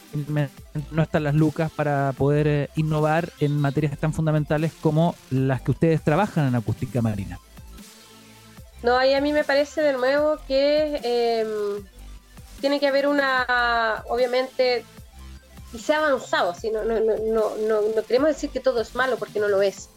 no 0.91 1.03
están 1.03 1.23
las 1.23 1.35
lucas 1.35 1.71
para 1.71 2.13
poder 2.17 2.47
eh, 2.47 2.69
innovar 2.75 3.31
en 3.39 3.59
materias 3.59 3.97
tan 3.97 4.13
fundamentales 4.13 4.71
como 4.81 5.15
las 5.29 5.61
que 5.61 5.71
ustedes 5.71 6.01
trabajan 6.01 6.47
en 6.47 6.55
acústica 6.55 7.01
marina. 7.01 7.39
No, 8.83 8.95
ahí 8.95 9.13
a 9.13 9.21
mí 9.21 9.33
me 9.33 9.43
parece 9.43 9.81
de 9.81 9.93
nuevo 9.93 10.37
que 10.47 11.01
em, 11.03 11.83
tiene 12.61 12.79
que 12.79 12.87
haber 12.87 13.07
una, 13.07 14.03
obviamente, 14.07 14.85
y 15.73 15.79
se 15.79 15.93
ha 15.93 15.97
avanzado, 15.97 16.53
¿sí? 16.55 16.69
no, 16.71 16.83
no, 16.83 16.99
no, 16.99 17.81
no, 17.95 18.03
queremos 18.03 18.29
decir 18.29 18.51
que 18.51 18.59
todo 18.59 18.81
es 18.81 18.95
malo 18.95 19.17
porque 19.17 19.39
no 19.39 19.47
lo 19.47 19.61
es 19.61 19.89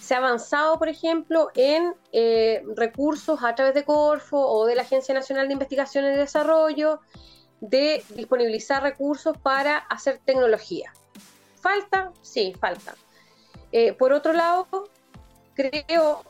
se 0.00 0.14
ha 0.14 0.18
avanzado, 0.18 0.78
por 0.78 0.88
ejemplo, 0.88 1.50
en 1.54 1.94
eh, 2.12 2.62
recursos 2.76 3.42
a 3.42 3.54
través 3.54 3.74
de 3.74 3.84
Corfo 3.84 4.38
o 4.38 4.66
de 4.66 4.74
la 4.74 4.82
Agencia 4.82 5.14
Nacional 5.14 5.46
de 5.46 5.52
Investigación 5.52 6.04
y 6.04 6.16
Desarrollo, 6.16 7.00
de 7.60 8.04
disponibilizar 8.14 8.82
recursos 8.82 9.36
para 9.38 9.78
hacer 9.78 10.20
tecnología. 10.24 10.92
¿Falta? 11.60 12.12
Sí, 12.22 12.54
falta. 12.60 12.94
Eh, 13.72 13.92
por 13.92 14.12
otro 14.12 14.32
lado, 14.32 14.88
creo 15.54 16.22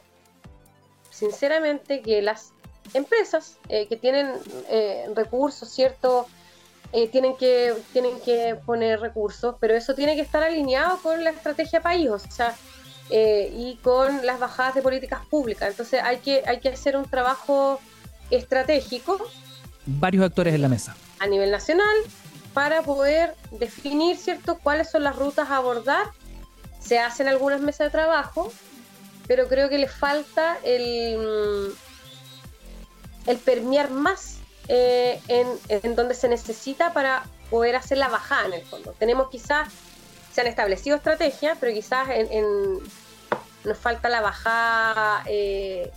sinceramente 1.10 2.02
que 2.02 2.22
las 2.22 2.52
empresas 2.92 3.58
eh, 3.68 3.86
que 3.88 3.96
tienen 3.96 4.30
recursos, 5.14 5.68
¿cierto? 5.68 6.26
tienen, 7.10 7.36
que, 7.36 7.74
tienen 7.92 8.20
que 8.20 8.56
poner 8.64 9.00
recursos, 9.00 9.56
pero 9.58 9.74
eso 9.74 9.96
tiene 9.96 10.14
que 10.14 10.20
estar 10.20 10.44
alineado 10.44 10.98
con 10.98 11.24
la 11.24 11.30
estrategia 11.30 11.80
país. 11.80 12.08
O 12.08 12.18
sea, 12.20 12.54
eh, 13.10 13.52
y 13.54 13.76
con 13.76 14.24
las 14.24 14.38
bajadas 14.38 14.74
de 14.74 14.82
políticas 14.82 15.24
públicas. 15.26 15.70
Entonces 15.70 16.02
hay 16.02 16.18
que, 16.18 16.42
hay 16.46 16.60
que 16.60 16.70
hacer 16.70 16.96
un 16.96 17.04
trabajo 17.04 17.80
estratégico. 18.30 19.18
Varios 19.86 20.24
actores 20.24 20.54
en 20.54 20.62
la 20.62 20.68
mesa. 20.68 20.96
A 21.18 21.26
nivel 21.26 21.50
nacional 21.50 21.94
para 22.54 22.82
poder 22.82 23.34
definir 23.50 24.16
cierto 24.16 24.58
cuáles 24.58 24.90
son 24.90 25.02
las 25.02 25.16
rutas 25.16 25.50
a 25.50 25.56
abordar. 25.56 26.06
Se 26.80 26.98
hacen 26.98 27.28
algunas 27.28 27.60
mesas 27.60 27.88
de 27.88 27.90
trabajo, 27.90 28.52
pero 29.26 29.48
creo 29.48 29.68
que 29.68 29.78
le 29.78 29.88
falta 29.88 30.58
el, 30.62 31.18
mm, 31.18 33.30
el 33.30 33.36
permear 33.38 33.90
más 33.90 34.38
eh, 34.68 35.20
en, 35.28 35.48
en 35.68 35.96
donde 35.96 36.14
se 36.14 36.28
necesita 36.28 36.92
para 36.92 37.24
poder 37.50 37.76
hacer 37.76 37.98
la 37.98 38.08
bajada 38.08 38.46
en 38.46 38.52
el 38.54 38.62
fondo. 38.62 38.94
Tenemos 38.98 39.28
quizás 39.30 39.68
se 40.34 40.40
han 40.40 40.48
establecido 40.48 40.96
estrategias, 40.96 41.56
pero 41.60 41.72
quizás 41.72 42.08
en, 42.10 42.44
nos 43.64 43.78
falta 43.78 44.08
la 44.08 44.20
bajada 44.20 45.22
eh, 45.26 45.92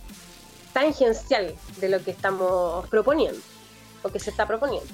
tangencial 0.72 1.54
de 1.80 1.88
lo 1.88 2.02
que 2.04 2.12
estamos 2.12 2.86
proponiendo, 2.88 3.40
o 4.02 4.10
que 4.10 4.20
se 4.20 4.30
está 4.30 4.46
proponiendo. 4.46 4.88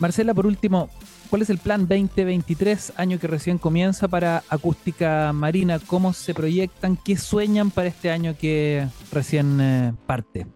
Marcela, 0.00 0.34
por 0.34 0.44
último, 0.44 0.90
¿cuál 1.28 1.42
es 1.42 1.50
el 1.50 1.58
plan 1.58 1.86
2023, 1.86 2.94
año 2.96 3.20
que 3.20 3.28
recién 3.28 3.58
comienza 3.58 4.08
para 4.08 4.42
acústica 4.48 5.32
marina? 5.32 5.78
¿Cómo 5.78 6.12
se 6.12 6.34
proyectan? 6.34 6.96
¿Qué 6.96 7.16
sueñan 7.16 7.70
para 7.70 7.88
este 7.88 8.10
año 8.10 8.34
que 8.36 8.88
recién 9.12 9.60
eh, 9.60 9.92
parte? 10.06 10.46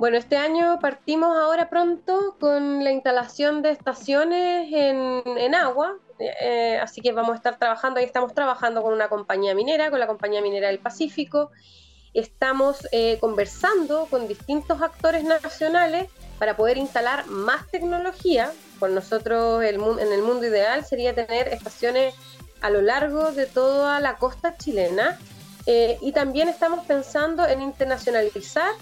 Bueno, 0.00 0.16
este 0.16 0.38
año 0.38 0.78
partimos 0.80 1.36
ahora 1.36 1.68
pronto 1.68 2.34
con 2.40 2.82
la 2.82 2.90
instalación 2.90 3.60
de 3.60 3.72
estaciones 3.72 4.72
en, 4.72 5.54
agua, 5.54 5.94
eh, 6.18 6.78
así 6.82 7.02
que 7.02 7.12
vamos 7.12 7.32
a 7.32 7.34
estar 7.34 7.58
trabajando, 7.58 8.00
ahí 8.00 8.06
estamos 8.06 8.32
trabajando 8.32 8.80
con 8.80 8.94
una 8.94 9.10
compañía 9.10 9.54
minera, 9.54 9.90
con 9.90 10.00
la 10.00 10.06
compañía 10.06 10.40
minera 10.40 10.68
del 10.68 10.78
Pacífico, 10.78 11.50
estamos 12.14 12.88
eh, 12.92 13.18
conversando 13.20 14.06
con 14.06 14.26
distintos 14.26 14.80
actores 14.80 15.22
nacionales 15.22 16.08
para 16.38 16.56
poder 16.56 16.78
instalar 16.78 17.26
más 17.26 17.70
tecnología. 17.70 18.52
Por 18.78 18.88
nosotros 18.88 19.62
en 19.62 20.12
el 20.12 20.22
mundo 20.22 20.46
ideal 20.46 20.82
sería 20.82 21.14
tener 21.14 21.48
estaciones 21.48 22.14
a 22.62 22.70
lo 22.70 22.80
largo 22.80 23.32
de 23.32 23.44
toda 23.44 24.00
la 24.00 24.16
costa 24.16 24.56
chilena 24.56 25.18
eh, 25.66 25.98
y 26.00 26.12
también 26.12 26.48
estamos 26.48 26.86
pensando 26.86 27.46
en 27.46 27.60
internacionalizar 27.60 28.72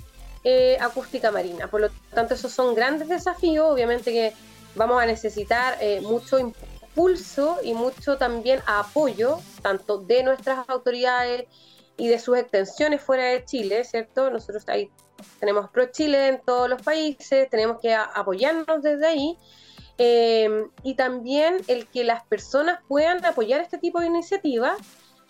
eh, 0.44 0.76
acústica 0.80 1.30
marina. 1.30 1.68
Por 1.68 1.82
lo 1.82 1.90
tanto, 2.14 2.34
esos 2.34 2.52
son 2.52 2.74
grandes 2.74 3.08
desafíos. 3.08 3.66
Obviamente 3.70 4.12
que 4.12 4.32
vamos 4.74 5.02
a 5.02 5.06
necesitar 5.06 5.76
eh, 5.80 6.00
mucho 6.00 6.38
impulso 6.38 7.58
y 7.62 7.74
mucho 7.74 8.16
también 8.18 8.60
apoyo, 8.66 9.40
tanto 9.62 9.98
de 9.98 10.22
nuestras 10.22 10.68
autoridades 10.68 11.46
y 11.96 12.08
de 12.08 12.18
sus 12.18 12.38
extensiones 12.38 13.02
fuera 13.02 13.24
de 13.24 13.44
Chile, 13.44 13.84
¿cierto? 13.84 14.30
Nosotros 14.30 14.62
ahí 14.68 14.90
tenemos 15.40 15.68
Pro 15.70 15.86
Chile 15.86 16.28
en 16.28 16.40
todos 16.40 16.68
los 16.68 16.80
países, 16.82 17.50
tenemos 17.50 17.80
que 17.80 17.94
apoyarnos 17.94 18.82
desde 18.82 19.06
ahí. 19.06 19.36
y 20.84 20.94
también 20.94 21.56
el 21.66 21.88
que 21.88 22.04
las 22.04 22.24
personas 22.24 22.78
puedan 22.86 23.24
apoyar 23.24 23.60
este 23.60 23.78
tipo 23.78 23.98
de 23.98 24.06
iniciativas 24.06 24.78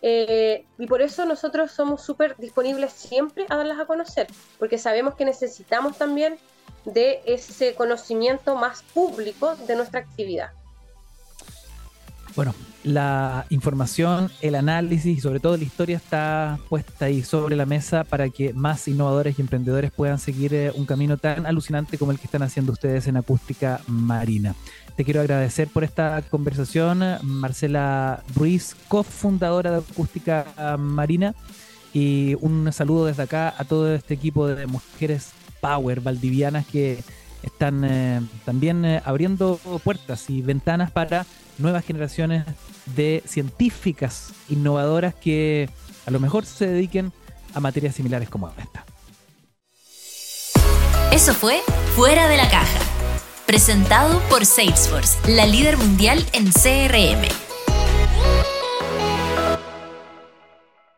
eh, 0.02 0.64
y 0.78 0.86
por 0.86 1.02
eso 1.02 1.24
nosotros 1.24 1.72
somos 1.72 2.02
súper 2.02 2.36
disponibles 2.36 2.92
siempre 2.92 3.46
a 3.48 3.56
darlas 3.56 3.80
a 3.80 3.86
conocer, 3.86 4.28
porque 4.58 4.78
sabemos 4.78 5.14
que 5.14 5.24
necesitamos 5.24 5.98
también 5.98 6.38
de 6.84 7.20
ese 7.26 7.74
conocimiento 7.74 8.54
más 8.56 8.82
público 8.82 9.56
de 9.66 9.76
nuestra 9.76 10.00
actividad. 10.00 10.50
Bueno, 12.36 12.54
la 12.84 13.46
información, 13.50 14.30
el 14.42 14.54
análisis 14.54 15.18
y 15.18 15.20
sobre 15.20 15.40
todo 15.40 15.56
la 15.56 15.64
historia 15.64 15.96
está 15.96 16.58
puesta 16.68 17.06
ahí 17.06 17.24
sobre 17.24 17.56
la 17.56 17.66
mesa 17.66 18.04
para 18.04 18.28
que 18.30 18.52
más 18.52 18.86
innovadores 18.86 19.38
y 19.38 19.42
emprendedores 19.42 19.90
puedan 19.90 20.20
seguir 20.20 20.54
eh, 20.54 20.70
un 20.72 20.86
camino 20.86 21.16
tan 21.16 21.46
alucinante 21.46 21.98
como 21.98 22.12
el 22.12 22.18
que 22.20 22.26
están 22.26 22.44
haciendo 22.44 22.70
ustedes 22.70 23.08
en 23.08 23.16
acústica 23.16 23.80
marina. 23.88 24.54
Te 24.98 25.04
quiero 25.04 25.20
agradecer 25.20 25.68
por 25.68 25.84
esta 25.84 26.20
conversación, 26.22 27.04
Marcela 27.22 28.24
Ruiz, 28.34 28.74
cofundadora 28.88 29.70
de 29.70 29.78
Acústica 29.78 30.76
Marina, 30.76 31.36
y 31.94 32.34
un 32.40 32.72
saludo 32.72 33.06
desde 33.06 33.22
acá 33.22 33.54
a 33.56 33.62
todo 33.62 33.94
este 33.94 34.14
equipo 34.14 34.48
de 34.48 34.66
mujeres 34.66 35.30
power 35.60 36.00
valdivianas 36.00 36.66
que 36.66 37.04
están 37.44 37.84
eh, 37.84 38.20
también 38.44 38.84
eh, 38.84 39.00
abriendo 39.04 39.60
puertas 39.84 40.28
y 40.30 40.42
ventanas 40.42 40.90
para 40.90 41.26
nuevas 41.58 41.84
generaciones 41.84 42.44
de 42.96 43.22
científicas 43.24 44.32
innovadoras 44.48 45.14
que 45.14 45.70
a 46.06 46.10
lo 46.10 46.18
mejor 46.18 46.44
se 46.44 46.66
dediquen 46.66 47.12
a 47.54 47.60
materias 47.60 47.94
similares 47.94 48.28
como 48.28 48.52
esta. 48.58 48.84
Eso 51.12 51.34
fue 51.34 51.60
Fuera 51.94 52.26
de 52.28 52.36
la 52.36 52.50
Caja 52.50 52.80
presentado 53.48 54.20
por 54.28 54.44
Salesforce, 54.44 55.16
la 55.26 55.46
líder 55.46 55.78
mundial 55.78 56.22
en 56.34 56.52
CRM. 56.52 57.47